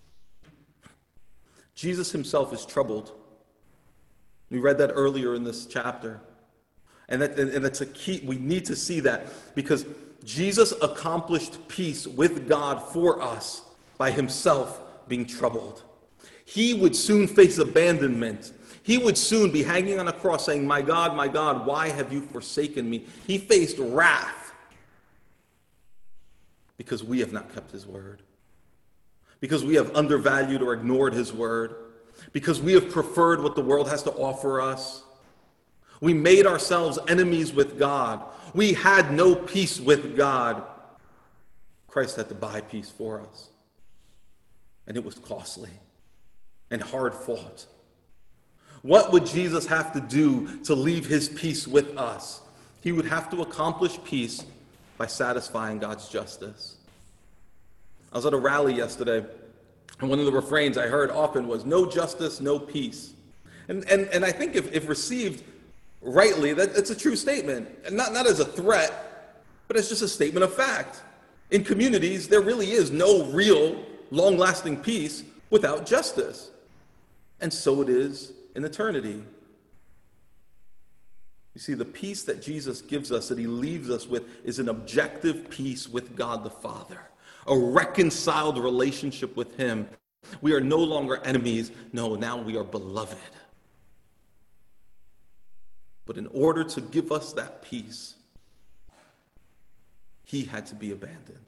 Jesus 1.76 2.12
himself 2.12 2.54
is 2.54 2.66
troubled. 2.66 3.14
We 4.50 4.60
read 4.60 4.80
that 4.80 4.92
earlier 4.94 5.36
in 5.36 5.44
this 5.44 5.66
chapter. 5.66 6.20
And, 7.10 7.22
that, 7.22 7.38
and 7.40 7.66
that's 7.66 7.82
a 7.82 7.88
key. 7.88 8.22
We 8.24 8.38
need 8.38 8.66
to 8.66 8.76
see 8.76 9.00
that 9.02 9.28
because 9.56 9.86
Jesus 10.24 10.74
accomplished 10.82 11.68
peace 11.68 12.08
with 12.08 12.48
God 12.48 12.82
for 12.94 13.22
us 13.22 13.64
by 13.98 14.12
himself 14.12 14.80
being 15.08 15.26
troubled. 15.26 15.84
He 16.46 16.74
would 16.74 16.96
soon 16.96 17.28
face 17.28 17.58
abandonment 17.58 18.52
he 18.90 18.98
would 18.98 19.20
soon 19.20 19.52
be 19.52 19.62
hanging 19.62 20.00
on 20.00 20.08
a 20.08 20.12
cross 20.12 20.48
saying, 20.48 20.66
My 20.66 20.82
God, 20.82 21.16
my 21.16 21.28
God, 21.28 21.68
why 21.68 21.90
have 21.90 22.12
you 22.12 22.22
forsaken 22.22 22.90
me? 22.90 23.06
He 23.28 23.38
faced 23.38 23.78
wrath 23.78 24.52
because 26.76 27.04
we 27.04 27.20
have 27.20 27.32
not 27.32 27.54
kept 27.54 27.70
his 27.70 27.86
word, 27.86 28.24
because 29.42 29.64
we 29.64 29.76
have 29.76 29.96
undervalued 29.96 30.64
or 30.64 30.74
ignored 30.74 31.14
his 31.14 31.32
word, 31.32 31.76
because 32.34 32.60
we 32.62 32.74
have 32.74 32.90
preferred 32.90 33.44
what 33.44 33.54
the 33.54 33.62
world 33.62 33.88
has 33.90 34.02
to 34.02 34.12
offer 34.14 34.60
us. 34.60 35.04
We 36.02 36.14
made 36.14 36.46
ourselves 36.46 36.98
enemies 37.08 37.54
with 37.54 37.78
God. 37.78 38.24
We 38.54 38.74
had 38.74 39.14
no 39.14 39.36
peace 39.36 39.80
with 39.80 40.16
God. 40.16 40.64
Christ 41.88 42.16
had 42.16 42.30
to 42.30 42.36
buy 42.36 42.62
peace 42.62 42.90
for 42.90 43.22
us. 43.22 43.50
And 44.88 44.96
it 44.96 45.04
was 45.04 45.16
costly 45.16 45.72
and 46.72 46.82
hard 46.82 47.14
fought. 47.14 47.66
What 48.82 49.12
would 49.12 49.26
Jesus 49.26 49.66
have 49.68 49.92
to 49.94 50.00
do 50.00 50.60
to 50.64 50.74
leave 50.74 51.06
his 51.06 51.28
peace 51.28 51.68
with 51.68 51.98
us? 51.98 52.42
He 52.82 52.92
would 52.92 53.06
have 53.06 53.30
to 53.32 53.42
accomplish 53.42 54.00
peace 54.04 54.46
by 54.98 55.08
satisfying 55.08 55.80
God's 55.80 56.08
justice. 56.08 56.78
I 58.12 58.18
was 58.18 58.26
at 58.26 58.34
a 58.34 58.38
rally 58.38 58.74
yesterday, 58.74 59.26
and 60.00 60.10
one 60.10 60.20
of 60.20 60.26
the 60.26 60.32
refrains 60.32 60.78
I 60.78 60.88
heard 60.88 61.12
often 61.12 61.48
was, 61.48 61.66
No 61.66 61.86
justice, 61.86 62.40
no 62.40 62.58
peace. 62.58 63.14
And, 63.68 63.88
and, 63.90 64.08
and 64.08 64.26
I 64.26 64.32
think 64.32 64.56
if, 64.56 64.74
if 64.74 64.88
received 64.88 65.44
rightly, 66.02 66.54
that, 66.54 66.76
it's 66.76 66.90
a 66.90 66.96
true 66.96 67.16
statement. 67.16 67.70
And 67.86 67.96
not, 67.96 68.14
not 68.14 68.28
as 68.28 68.40
a 68.40 68.46
threat, 68.46 69.36
but 69.68 69.78
as 69.78 69.90
just 69.90 70.02
a 70.02 70.08
statement 70.08 70.44
of 70.44 70.54
fact. 70.54 71.02
In 71.52 71.64
communities, 71.64 72.28
there 72.28 72.42
really 72.42 72.72
is 72.72 72.92
no 72.92 73.26
real, 73.26 73.84
long 74.12 74.38
lasting 74.38 74.78
peace 74.78 75.24
without 75.50 75.86
justice. 75.86 76.52
And 77.42 77.52
so 77.52 77.82
it 77.82 77.90
is 77.90 78.34
in 78.56 78.66
eternity. 78.66 79.24
You 81.56 81.62
see, 81.62 81.74
the 81.74 81.86
peace 81.86 82.24
that 82.24 82.42
Jesus 82.42 82.82
gives 82.82 83.12
us, 83.12 83.28
that 83.30 83.38
he 83.38 83.48
leaves 83.48 83.90
us 83.90 84.08
with, 84.08 84.24
is 84.46 84.60
an 84.60 84.70
objective 84.70 85.50
peace 85.50 85.90
with 85.90 86.16
God 86.16 86.44
the 86.44 86.50
Father, 86.50 87.00
a 87.48 87.58
reconciled 87.58 88.58
relationship 88.58 89.36
with 89.36 89.58
him. 89.58 89.90
We 90.42 90.54
are 90.54 90.62
no 90.62 90.78
longer 90.78 91.20
enemies. 91.26 91.72
No, 91.92 92.16
now 92.16 92.38
we 92.38 92.56
are 92.58 92.64
beloved. 92.64 93.18
But 96.10 96.18
in 96.18 96.26
order 96.34 96.64
to 96.64 96.82
give 96.82 97.12
us 97.12 97.34
that 97.34 97.62
peace, 97.62 98.16
he 100.26 100.44
had 100.44 100.66
to 100.66 100.74
be 100.74 100.92
abandoned. 100.92 101.46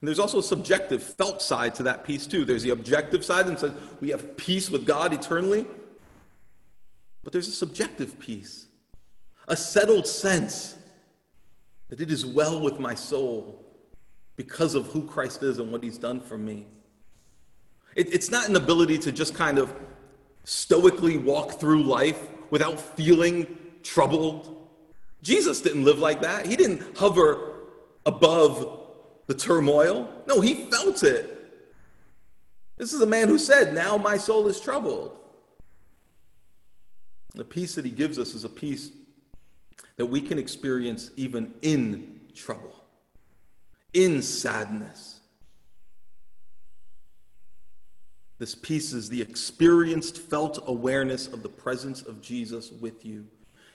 And 0.00 0.08
there's 0.08 0.18
also 0.18 0.38
a 0.38 0.42
subjective, 0.42 1.02
felt 1.02 1.42
side 1.42 1.74
to 1.74 1.82
that 1.82 2.02
peace, 2.02 2.26
too. 2.26 2.46
There's 2.46 2.62
the 2.62 2.70
objective 2.70 3.26
side 3.26 3.46
and 3.46 3.58
says 3.58 3.72
we 4.00 4.08
have 4.08 4.38
peace 4.38 4.70
with 4.70 4.86
God 4.86 5.12
eternally. 5.12 5.66
But 7.22 7.34
there's 7.34 7.46
a 7.46 7.52
subjective 7.52 8.18
peace, 8.18 8.68
a 9.46 9.54
settled 9.54 10.06
sense 10.06 10.78
that 11.90 12.00
it 12.00 12.10
is 12.10 12.24
well 12.24 12.58
with 12.58 12.80
my 12.80 12.94
soul 12.94 13.62
because 14.36 14.74
of 14.74 14.86
who 14.86 15.02
Christ 15.06 15.42
is 15.42 15.58
and 15.58 15.70
what 15.70 15.82
he's 15.82 15.98
done 15.98 16.20
for 16.20 16.38
me. 16.38 16.68
It, 17.94 18.14
it's 18.14 18.30
not 18.30 18.48
an 18.48 18.56
ability 18.56 18.96
to 19.00 19.12
just 19.12 19.34
kind 19.34 19.58
of 19.58 19.70
stoically 20.44 21.18
walk 21.18 21.60
through 21.60 21.82
life 21.82 22.20
without 22.50 22.80
feeling 22.80 23.46
troubled. 23.82 24.56
Jesus 25.22 25.60
didn't 25.60 25.84
live 25.84 25.98
like 25.98 26.22
that. 26.22 26.46
He 26.46 26.56
didn't 26.56 26.96
hover 26.96 27.54
above 28.06 28.80
the 29.26 29.34
turmoil. 29.34 30.10
No, 30.26 30.40
he 30.40 30.70
felt 30.70 31.02
it. 31.02 31.36
This 32.76 32.92
is 32.92 33.00
a 33.02 33.06
man 33.06 33.28
who 33.28 33.38
said, 33.38 33.74
Now 33.74 33.96
my 33.96 34.16
soul 34.16 34.48
is 34.48 34.60
troubled. 34.60 35.16
The 37.34 37.44
peace 37.44 37.74
that 37.74 37.84
he 37.84 37.90
gives 37.90 38.18
us 38.18 38.34
is 38.34 38.44
a 38.44 38.48
peace 38.48 38.90
that 39.96 40.06
we 40.06 40.20
can 40.20 40.38
experience 40.38 41.10
even 41.16 41.54
in 41.62 42.20
trouble, 42.34 42.74
in 43.92 44.22
sadness. 44.22 45.19
This 48.40 48.56
peace 48.56 48.92
is 48.92 49.08
the 49.08 49.22
experienced, 49.22 50.18
felt 50.18 50.64
awareness 50.66 51.28
of 51.28 51.44
the 51.44 51.48
presence 51.48 52.02
of 52.02 52.20
Jesus 52.20 52.72
with 52.72 53.06
you. 53.06 53.24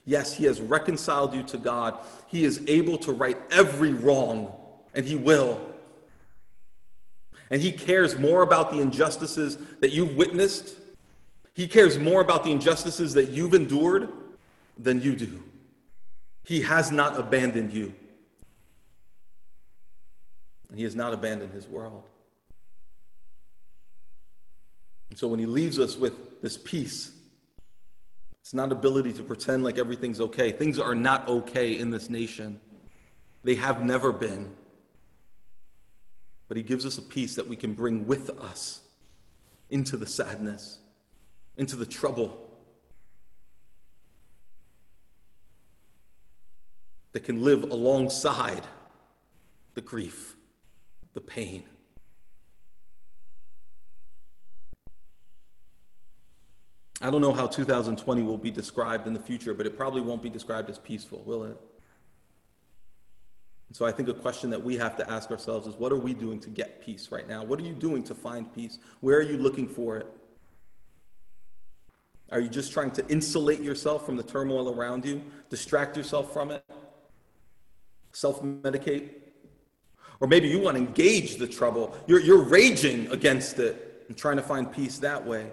Yes, 0.04 0.34
he 0.34 0.44
has 0.44 0.60
reconciled 0.60 1.34
you 1.34 1.44
to 1.44 1.58
God. 1.58 1.98
He 2.28 2.44
is 2.44 2.62
able 2.68 2.98
to 2.98 3.14
right 3.14 3.38
every 3.50 3.94
wrong, 3.94 4.52
and 4.94 5.06
he 5.06 5.16
will. 5.16 5.62
And 7.50 7.62
he 7.62 7.72
cares 7.72 8.20
more 8.20 8.42
about 8.42 8.72
the 8.72 8.82
injustices 8.82 9.58
that 9.80 9.94
you've 9.94 10.18
witnessed 10.18 10.76
he 11.56 11.70
cares 11.70 11.98
more 11.98 12.20
about 12.20 12.44
the 12.44 12.52
injustices 12.52 13.14
that 13.14 13.30
you've 13.30 13.54
endured 13.54 14.10
than 14.78 15.02
you 15.02 15.16
do. 15.16 15.42
He 16.44 16.62
has 16.62 16.92
not 16.92 17.18
abandoned 17.18 17.72
you. 17.72 17.94
And 20.70 20.78
he 20.78 20.84
has 20.84 20.96
not 20.96 21.14
abandoned 21.14 21.54
his 21.54 21.66
world. 21.66 22.04
And 25.16 25.20
so 25.22 25.30
when 25.30 25.40
he 25.40 25.46
leaves 25.46 25.80
us 25.80 25.96
with 25.96 26.42
this 26.42 26.58
peace, 26.58 27.10
it's 28.42 28.54
not 28.54 28.74
ability 28.74 29.14
to 29.14 29.24
pretend 29.24 29.64
like 29.64 29.78
everything's 29.78 30.20
okay. 30.20 30.52
Things 30.52 30.78
are 30.78 30.94
not 30.94 31.26
okay 31.30 31.80
in 31.80 31.90
this 31.90 32.10
nation. 32.10 32.60
They 33.46 33.56
have 33.56 33.82
never 33.82 34.12
been. 34.12 34.54
But 36.50 36.58
he 36.58 36.64
gives 36.64 36.86
us 36.86 36.98
a 36.98 37.02
peace 37.02 37.34
that 37.36 37.48
we 37.48 37.56
can 37.56 37.74
bring 37.74 38.06
with 38.06 38.30
us 38.42 38.82
into 39.70 39.96
the 39.96 40.06
sadness 40.06 40.80
into 41.56 41.78
the 41.78 41.86
trouble 41.86 42.50
that 47.14 47.22
can 47.22 47.42
live 47.42 47.64
alongside 47.64 48.64
the 49.76 49.82
grief, 49.82 50.36
the 51.14 51.22
pain. 51.22 51.64
I 57.02 57.10
don't 57.10 57.22
know 57.22 57.34
how 57.34 57.48
2020 57.48 58.24
will 58.24 58.38
be 58.38 58.52
described 58.52 59.06
in 59.08 59.14
the 59.14 59.20
future, 59.20 59.54
but 59.54 59.66
it 59.66 59.76
probably 59.76 60.02
won't 60.02 60.24
be 60.24 60.30
described 60.30 60.70
as 60.70 60.80
peaceful, 60.80 61.24
will 61.26 61.44
it? 61.44 61.58
So 63.74 63.86
I 63.86 63.92
think 63.92 64.08
a 64.08 64.14
question 64.14 64.50
that 64.52 64.64
we 64.64 64.78
have 64.78 64.96
to 64.98 65.12
ask 65.12 65.32
ourselves 65.32 65.68
is 65.68 65.76
what 65.76 65.92
are 65.92 65.98
we 65.98 66.14
doing 66.14 66.40
to 66.40 66.50
get 66.50 66.82
peace 66.82 67.10
right 67.12 67.28
now? 67.28 67.44
What 67.44 67.60
are 67.60 67.64
you 67.64 67.74
doing 67.74 68.04
to 68.04 68.16
find 68.16 68.54
peace? 68.56 68.80
Where 69.02 69.18
are 69.18 69.24
you 69.24 69.38
looking 69.38 69.68
for 69.68 69.98
it? 69.98 70.08
Are 72.32 72.40
you 72.40 72.48
just 72.48 72.72
trying 72.72 72.92
to 72.92 73.08
insulate 73.10 73.62
yourself 73.62 74.06
from 74.06 74.16
the 74.16 74.24
turmoil 74.24 74.74
around 74.74 75.06
you, 75.06 75.22
distract 75.50 75.98
yourself 75.98 76.32
from 76.32 76.52
it, 76.52 76.64
self 78.14 78.42
medicate? 78.42 79.10
Or 80.22 80.28
maybe 80.28 80.48
you 80.48 80.60
want 80.60 80.78
to 80.78 80.82
engage 80.82 81.36
the 81.36 81.48
trouble. 81.48 81.96
You're, 82.08 82.22
you're 82.22 82.44
raging 82.44 83.12
against 83.12 83.60
it 83.60 84.06
and 84.08 84.18
trying 84.18 84.38
to 84.38 84.42
find 84.42 84.72
peace 84.72 85.00
that 85.00 85.26
way. 85.26 85.52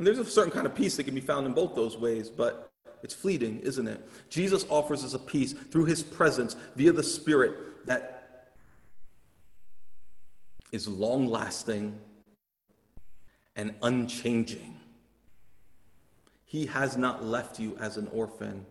And 0.00 0.06
there's 0.06 0.18
a 0.18 0.24
certain 0.24 0.50
kind 0.50 0.64
of 0.64 0.74
peace 0.74 0.96
that 0.96 1.04
can 1.04 1.14
be 1.14 1.20
found 1.20 1.44
in 1.46 1.52
both 1.52 1.74
those 1.74 1.98
ways, 1.98 2.30
but 2.30 2.72
it's 3.02 3.12
fleeting, 3.12 3.60
isn't 3.60 3.86
it? 3.86 4.00
Jesus 4.30 4.64
offers 4.70 5.04
us 5.04 5.12
a 5.12 5.18
peace 5.18 5.52
through 5.52 5.84
his 5.84 6.02
presence 6.02 6.56
via 6.74 6.90
the 6.90 7.02
Spirit 7.02 7.86
that 7.86 8.54
is 10.72 10.88
long 10.88 11.26
lasting 11.26 12.00
and 13.56 13.74
unchanging. 13.82 14.74
He 16.46 16.64
has 16.64 16.96
not 16.96 17.22
left 17.22 17.60
you 17.60 17.76
as 17.78 17.98
an 17.98 18.08
orphan. 18.10 18.64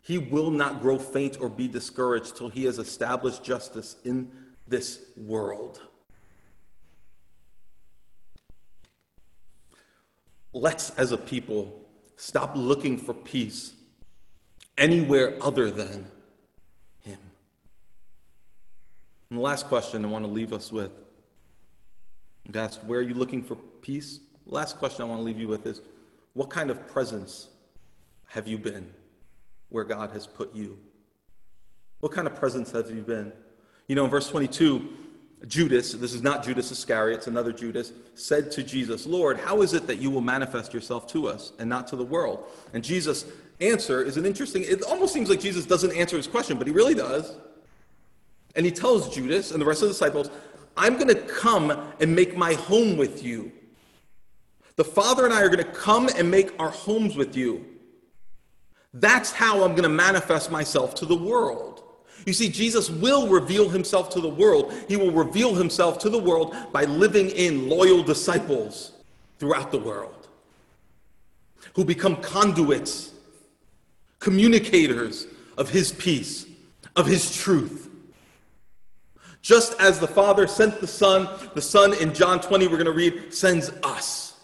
He 0.00 0.16
will 0.16 0.50
not 0.50 0.80
grow 0.80 0.98
faint 0.98 1.36
or 1.38 1.50
be 1.50 1.68
discouraged 1.68 2.34
till 2.34 2.48
he 2.48 2.64
has 2.64 2.78
established 2.78 3.44
justice 3.44 3.96
in 4.06 4.30
this 4.66 5.02
world. 5.18 5.82
Let's, 10.52 10.90
as 10.90 11.12
a 11.12 11.18
people, 11.18 11.80
stop 12.16 12.52
looking 12.54 12.98
for 12.98 13.14
peace 13.14 13.72
anywhere 14.76 15.36
other 15.40 15.70
than 15.70 16.06
Him. 17.00 17.18
And 19.30 19.38
the 19.38 19.42
last 19.42 19.66
question 19.66 20.04
I 20.04 20.08
want 20.08 20.24
to 20.24 20.30
leave 20.30 20.52
us 20.52 20.72
with 20.72 20.92
I've 22.48 22.74
Where 22.84 23.00
are 23.00 23.02
you 23.02 23.14
looking 23.14 23.42
for 23.42 23.56
peace? 23.82 24.20
Last 24.46 24.78
question 24.78 25.02
I 25.02 25.04
want 25.04 25.20
to 25.20 25.24
leave 25.24 25.38
you 25.38 25.48
with 25.48 25.66
is 25.66 25.82
what 26.32 26.50
kind 26.50 26.70
of 26.70 26.86
presence 26.88 27.48
have 28.26 28.48
you 28.48 28.58
been 28.58 28.90
where 29.68 29.84
God 29.84 30.10
has 30.12 30.26
put 30.26 30.54
you? 30.54 30.78
What 32.00 32.12
kind 32.12 32.26
of 32.26 32.34
presence 32.36 32.70
have 32.72 32.90
you 32.90 33.02
been? 33.02 33.32
You 33.88 33.96
know, 33.96 34.04
in 34.04 34.10
verse 34.10 34.28
22, 34.28 34.88
Judas, 35.46 35.92
this 35.92 36.14
is 36.14 36.22
not 36.22 36.42
Judas 36.42 36.72
Iscariot, 36.72 37.18
it's 37.18 37.26
another 37.28 37.52
Judas, 37.52 37.92
said 38.14 38.50
to 38.52 38.62
Jesus, 38.62 39.06
Lord, 39.06 39.38
how 39.38 39.62
is 39.62 39.72
it 39.72 39.86
that 39.86 39.98
you 39.98 40.10
will 40.10 40.20
manifest 40.20 40.74
yourself 40.74 41.06
to 41.08 41.28
us 41.28 41.52
and 41.58 41.70
not 41.70 41.86
to 41.88 41.96
the 41.96 42.04
world? 42.04 42.44
And 42.72 42.82
Jesus' 42.82 43.24
answer 43.60 44.02
is 44.02 44.16
an 44.16 44.26
interesting, 44.26 44.64
it 44.64 44.82
almost 44.82 45.12
seems 45.14 45.30
like 45.30 45.40
Jesus 45.40 45.64
doesn't 45.64 45.92
answer 45.92 46.16
his 46.16 46.26
question, 46.26 46.58
but 46.58 46.66
he 46.66 46.72
really 46.72 46.94
does. 46.94 47.36
And 48.56 48.66
he 48.66 48.72
tells 48.72 49.14
Judas 49.14 49.52
and 49.52 49.60
the 49.60 49.66
rest 49.66 49.82
of 49.82 49.88
the 49.88 49.94
disciples, 49.94 50.30
I'm 50.76 50.94
going 50.94 51.08
to 51.08 51.14
come 51.14 51.70
and 52.00 52.14
make 52.14 52.36
my 52.36 52.54
home 52.54 52.96
with 52.96 53.22
you. 53.22 53.52
The 54.76 54.84
Father 54.84 55.24
and 55.24 55.34
I 55.34 55.42
are 55.42 55.48
going 55.48 55.64
to 55.64 55.72
come 55.72 56.08
and 56.16 56.30
make 56.30 56.52
our 56.60 56.70
homes 56.70 57.16
with 57.16 57.36
you. 57.36 57.64
That's 58.94 59.32
how 59.32 59.64
I'm 59.64 59.72
going 59.72 59.82
to 59.82 59.88
manifest 59.88 60.50
myself 60.50 60.94
to 60.96 61.06
the 61.06 61.16
world. 61.16 61.82
You 62.28 62.34
see, 62.34 62.50
Jesus 62.50 62.90
will 62.90 63.26
reveal 63.26 63.70
himself 63.70 64.10
to 64.10 64.20
the 64.20 64.28
world. 64.28 64.74
He 64.86 64.98
will 64.98 65.10
reveal 65.10 65.54
himself 65.54 65.98
to 66.00 66.10
the 66.10 66.18
world 66.18 66.54
by 66.72 66.84
living 66.84 67.30
in 67.30 67.70
loyal 67.70 68.02
disciples 68.02 68.92
throughout 69.38 69.70
the 69.70 69.78
world 69.78 70.28
who 71.72 71.86
become 71.86 72.16
conduits, 72.16 73.12
communicators 74.18 75.26
of 75.56 75.70
his 75.70 75.90
peace, 75.92 76.44
of 76.96 77.06
his 77.06 77.34
truth. 77.34 77.88
Just 79.40 79.80
as 79.80 79.98
the 79.98 80.06
Father 80.06 80.46
sent 80.46 80.82
the 80.82 80.86
Son, 80.86 81.30
the 81.54 81.62
Son 81.62 81.94
in 81.94 82.12
John 82.12 82.42
20, 82.42 82.66
we're 82.66 82.72
going 82.72 82.84
to 82.84 82.92
read, 82.92 83.32
sends 83.32 83.70
us. 83.82 84.38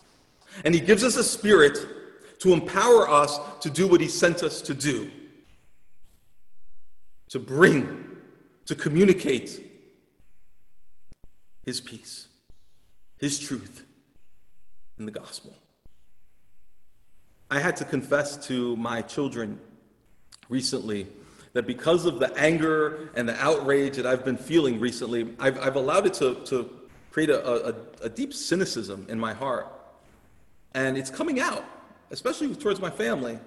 And 0.65 0.75
He 0.75 0.81
gives 0.81 1.05
us 1.05 1.17
a 1.17 1.25
spirit 1.25 1.87
to 2.39 2.55
empower 2.55 3.11
us 3.11 3.39
to 3.61 3.69
do 3.69 3.87
what 3.87 4.01
He 4.01 4.09
sent 4.09 4.43
us 4.43 4.63
to 4.63 4.73
do 4.73 5.11
to 7.35 7.41
bring, 7.41 8.17
to 8.65 8.77
communicate 8.77 9.61
His 11.65 11.81
peace, 11.81 12.29
His 13.19 13.41
truth 13.41 13.85
in 15.01 15.05
the 15.05 15.11
gospel. 15.11 15.53
I 17.51 17.59
had 17.59 17.75
to 17.79 17.85
confess 17.85 18.47
to 18.47 18.77
my 18.77 19.03
children 19.03 19.59
recently 20.49 21.09
that 21.55 21.67
because 21.67 22.07
of 22.07 22.21
the 22.21 22.33
anger 22.39 23.11
and 23.17 23.29
the 23.29 23.37
outrage 23.43 23.97
that 23.97 24.07
I've 24.07 24.25
been 24.25 24.37
feeling 24.37 24.79
recently, 24.79 25.35
I've, 25.41 25.59
I've 25.59 25.75
allowed 25.75 26.07
it 26.07 26.15
to, 26.15 26.37
to 26.45 26.71
create 27.11 27.31
a, 27.31 27.71
a, 27.71 27.75
a 28.03 28.09
deep 28.09 28.33
cynicism 28.33 29.07
in 29.09 29.19
my 29.19 29.33
heart. 29.33 29.67
And 30.73 30.97
it's 30.97 31.11
coming 31.11 31.41
out, 31.41 31.65
especially 32.13 32.55
towards 32.55 32.79
my 32.79 32.91
family. 32.91 33.41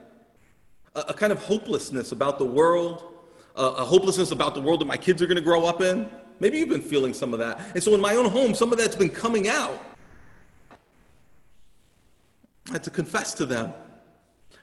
A, 0.94 1.00
a 1.08 1.14
kind 1.14 1.32
of 1.32 1.42
hopelessness 1.42 2.12
about 2.12 2.38
the 2.38 2.46
world, 2.46 3.14
a, 3.58 3.86
hopelessness 3.86 4.32
about 4.32 4.54
the 4.54 4.62
world 4.62 4.82
that 4.82 4.86
my 4.86 4.98
kids 4.98 5.22
are 5.22 5.28
going 5.28 5.38
to 5.38 5.42
grow 5.42 5.66
up 5.66 5.82
in. 5.82 6.10
Maybe 6.40 6.60
you've 6.60 6.70
been 6.70 6.82
feeling 6.82 7.14
some 7.14 7.34
of 7.34 7.40
that. 7.40 7.60
And 7.74 7.84
so 7.84 7.94
in 7.96 8.02
my 8.02 8.16
own 8.16 8.30
home, 8.30 8.54
some 8.54 8.72
of 8.72 8.78
that's 8.78 8.96
been 8.96 9.10
coming 9.10 9.48
out. 9.48 9.84
I 12.70 12.74
had 12.74 12.84
to 12.84 12.92
confess 12.92 13.34
to 13.36 13.46
them. 13.46 13.74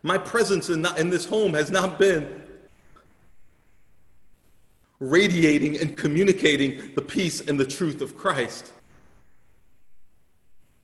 My 0.02 0.18
presence 0.18 0.68
in, 0.68 0.82
not, 0.82 0.98
in 0.98 1.10
this 1.10 1.24
home 1.24 1.54
has 1.54 1.70
not 1.70 1.98
been 1.98 2.42
radiating 5.00 5.78
and 5.78 5.96
communicating 5.96 6.94
the 6.94 7.02
peace 7.02 7.40
and 7.40 7.58
the 7.58 7.66
truth 7.66 8.00
of 8.00 8.16
Christ. 8.16 8.72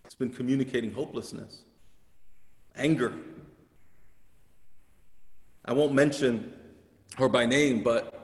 It's 0.04 0.14
been 0.14 0.30
communicating 0.30 0.92
hopelessness, 0.92 1.61
anger. 2.74 3.12
I 5.64 5.72
won't 5.72 5.92
mention 5.92 6.52
her 7.16 7.28
by 7.28 7.46
name, 7.46 7.82
but 7.82 8.20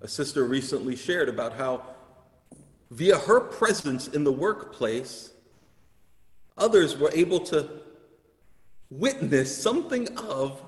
a 0.00 0.08
sister 0.08 0.44
recently 0.44 0.96
shared 0.96 1.28
about 1.28 1.54
how, 1.54 1.82
via 2.90 3.18
her 3.18 3.40
presence 3.40 4.08
in 4.08 4.24
the 4.24 4.32
workplace, 4.32 5.32
others 6.56 6.96
were 6.96 7.10
able 7.12 7.40
to 7.40 7.68
witness 8.90 9.56
something 9.56 10.16
of 10.18 10.62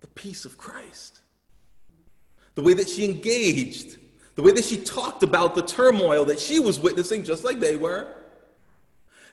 the 0.00 0.06
peace 0.08 0.44
of 0.44 0.58
Christ. 0.58 1.20
The 2.54 2.62
way 2.62 2.74
that 2.74 2.88
she 2.88 3.04
engaged, 3.04 3.98
the 4.34 4.42
way 4.42 4.52
that 4.52 4.64
she 4.64 4.76
talked 4.76 5.22
about 5.22 5.54
the 5.54 5.62
turmoil 5.62 6.24
that 6.26 6.38
she 6.38 6.60
was 6.60 6.78
witnessing, 6.78 7.24
just 7.24 7.44
like 7.44 7.60
they 7.60 7.76
were. 7.76 8.06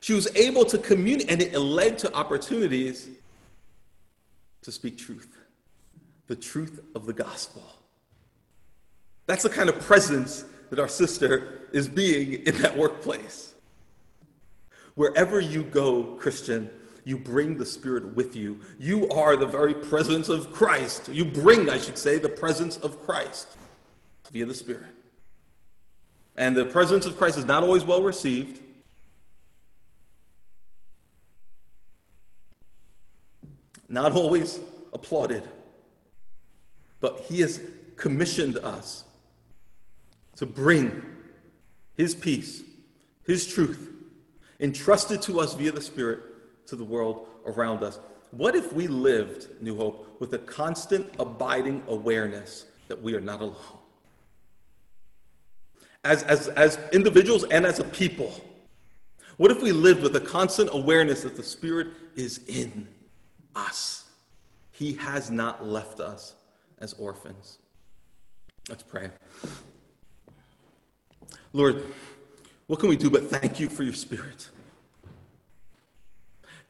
She 0.01 0.13
was 0.13 0.33
able 0.35 0.63
to 0.65 0.77
communicate, 0.77 1.31
and 1.31 1.41
it 1.41 1.57
led 1.57 1.97
to 1.99 2.13
opportunities 2.13 3.09
to 4.61 4.71
speak 4.71 4.97
truth 4.97 5.38
the 6.30 6.36
truth 6.36 6.80
of 6.95 7.07
the 7.07 7.11
gospel. 7.11 7.63
That's 9.25 9.43
the 9.43 9.49
kind 9.49 9.67
of 9.67 9.80
presence 9.80 10.45
that 10.69 10.80
our 10.80 10.88
sister 10.88 11.67
is 11.73 11.89
being 11.89 12.45
in 12.45 12.61
that 12.61 12.77
workplace. 12.77 13.55
Wherever 14.93 15.39
you 15.39 15.63
go, 15.63 16.03
Christian, 16.19 16.69
you 17.03 17.17
bring 17.17 17.57
the 17.57 17.65
Spirit 17.65 18.15
with 18.15 18.36
you. 18.36 18.59
You 18.77 19.09
are 19.09 19.36
the 19.36 19.47
very 19.47 19.73
presence 19.73 20.30
of 20.30 20.53
Christ. 20.53 21.09
You 21.09 21.25
bring, 21.25 21.67
I 21.67 21.80
should 21.80 21.97
say, 21.97 22.19
the 22.19 22.30
presence 22.30 22.77
of 22.77 23.03
Christ 23.03 23.47
via 24.32 24.45
the 24.45 24.53
Spirit. 24.53 24.93
And 26.38 26.55
the 26.55 26.65
presence 26.65 27.07
of 27.07 27.17
Christ 27.17 27.39
is 27.39 27.45
not 27.45 27.63
always 27.63 27.84
well 27.84 28.03
received. 28.03 28.61
Not 33.88 34.11
always 34.11 34.59
applauded. 34.93 35.43
But 37.00 37.26
He 37.28 37.41
has 37.41 37.62
commissioned 37.95 38.58
us 38.58 39.04
to 40.38 40.45
bring 40.45 41.04
His 41.95 42.16
peace, 42.16 42.64
His 43.26 43.47
truth, 43.47 43.89
entrusted 44.60 45.22
to 45.24 45.39
us 45.39 45.54
via 45.54 45.72
the 45.72 45.82
Spirit 45.82 46.20
to 46.68 46.76
the 46.76 46.84
world 46.84 47.28
around 47.45 47.84
us. 47.84 48.00
What 48.32 48.56
if 48.56 48.74
we 48.74 48.88
lived, 48.88 49.47
New 49.62 49.76
Hope, 49.76 50.18
with 50.20 50.34
a 50.34 50.38
constant, 50.38 51.12
abiding 51.20 51.84
awareness 51.88 52.66
that 52.88 53.02
we 53.02 53.16
are 53.16 53.22
not 53.22 53.41
alone? 53.41 53.56
As, 56.04 56.24
as, 56.24 56.47
as 56.50 56.80
individuals 56.93 57.43
and 57.45 57.66
as 57.66 57.80
a 57.80 57.84
people, 57.84 58.34
what 59.38 59.52
if 59.52 59.62
we 59.62 59.72
lived 59.72 60.04
with 60.04 60.16
a 60.16 60.20
constant 60.20 60.70
awareness 60.74 61.24
that 61.24 61.36
the 61.36 61.43
Spirit 61.43 61.88
is 62.16 62.41
in 62.47 62.88
us? 63.56 64.06
He 64.72 64.93
has 64.93 65.32
not 65.32 65.66
left 65.66 66.00
us 66.00 66.36
as 66.80 66.93
orphans. 66.93 67.59
Let's 68.69 68.84
pray. 68.84 69.09
Lord, 71.53 71.84
what 72.67 72.80
can 72.80 72.89
we 72.89 72.97
do 72.97 73.09
but 73.09 73.30
thank 73.30 73.59
you 73.59 73.69
for 73.69 73.84
your 73.84 73.93
Spirit? 73.93 74.49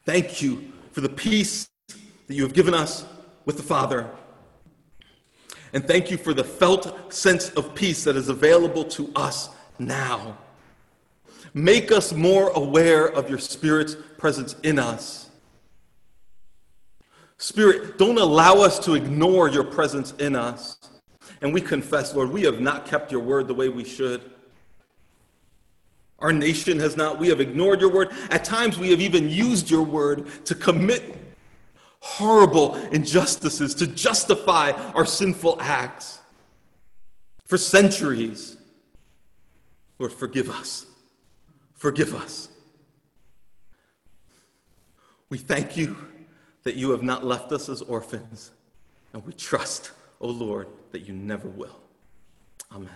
Thank 0.06 0.40
you 0.40 0.72
for 0.92 1.02
the 1.02 1.08
peace 1.08 1.68
that 1.88 2.34
you 2.34 2.42
have 2.42 2.54
given 2.54 2.74
us 2.74 3.04
with 3.44 3.56
the 3.56 3.62
Father. 3.62 4.08
And 5.72 5.86
thank 5.86 6.10
you 6.10 6.16
for 6.16 6.34
the 6.34 6.44
felt 6.44 7.12
sense 7.12 7.50
of 7.50 7.74
peace 7.74 8.04
that 8.04 8.16
is 8.16 8.28
available 8.28 8.84
to 8.84 9.12
us 9.14 9.50
now. 9.78 10.38
Make 11.54 11.92
us 11.92 12.12
more 12.12 12.50
aware 12.50 13.06
of 13.06 13.28
your 13.28 13.38
Spirit's 13.38 13.96
presence 14.18 14.54
in 14.62 14.78
us. 14.78 15.29
Spirit, 17.40 17.96
don't 17.96 18.18
allow 18.18 18.56
us 18.56 18.78
to 18.80 18.92
ignore 18.92 19.48
your 19.48 19.64
presence 19.64 20.12
in 20.18 20.36
us. 20.36 20.76
And 21.40 21.54
we 21.54 21.62
confess, 21.62 22.14
Lord, 22.14 22.30
we 22.30 22.42
have 22.42 22.60
not 22.60 22.84
kept 22.84 23.10
your 23.10 23.22
word 23.22 23.48
the 23.48 23.54
way 23.54 23.70
we 23.70 23.82
should. 23.82 24.20
Our 26.18 26.34
nation 26.34 26.78
has 26.80 26.98
not. 26.98 27.18
We 27.18 27.28
have 27.28 27.40
ignored 27.40 27.80
your 27.80 27.90
word. 27.90 28.10
At 28.30 28.44
times, 28.44 28.78
we 28.78 28.90
have 28.90 29.00
even 29.00 29.30
used 29.30 29.70
your 29.70 29.82
word 29.82 30.28
to 30.44 30.54
commit 30.54 31.16
horrible 32.00 32.74
injustices, 32.92 33.74
to 33.76 33.86
justify 33.86 34.72
our 34.94 35.06
sinful 35.06 35.56
acts. 35.62 36.18
For 37.46 37.56
centuries, 37.56 38.58
Lord, 39.98 40.12
forgive 40.12 40.50
us. 40.50 40.84
Forgive 41.72 42.14
us. 42.14 42.50
We 45.30 45.38
thank 45.38 45.78
you 45.78 45.96
that 46.62 46.74
you 46.74 46.90
have 46.90 47.02
not 47.02 47.24
left 47.24 47.52
us 47.52 47.68
as 47.68 47.82
orphans, 47.82 48.52
and 49.12 49.24
we 49.24 49.32
trust, 49.32 49.92
O 50.20 50.28
oh 50.28 50.30
Lord, 50.30 50.68
that 50.92 51.00
you 51.00 51.14
never 51.14 51.48
will. 51.48 51.80
Amen. 52.72 52.90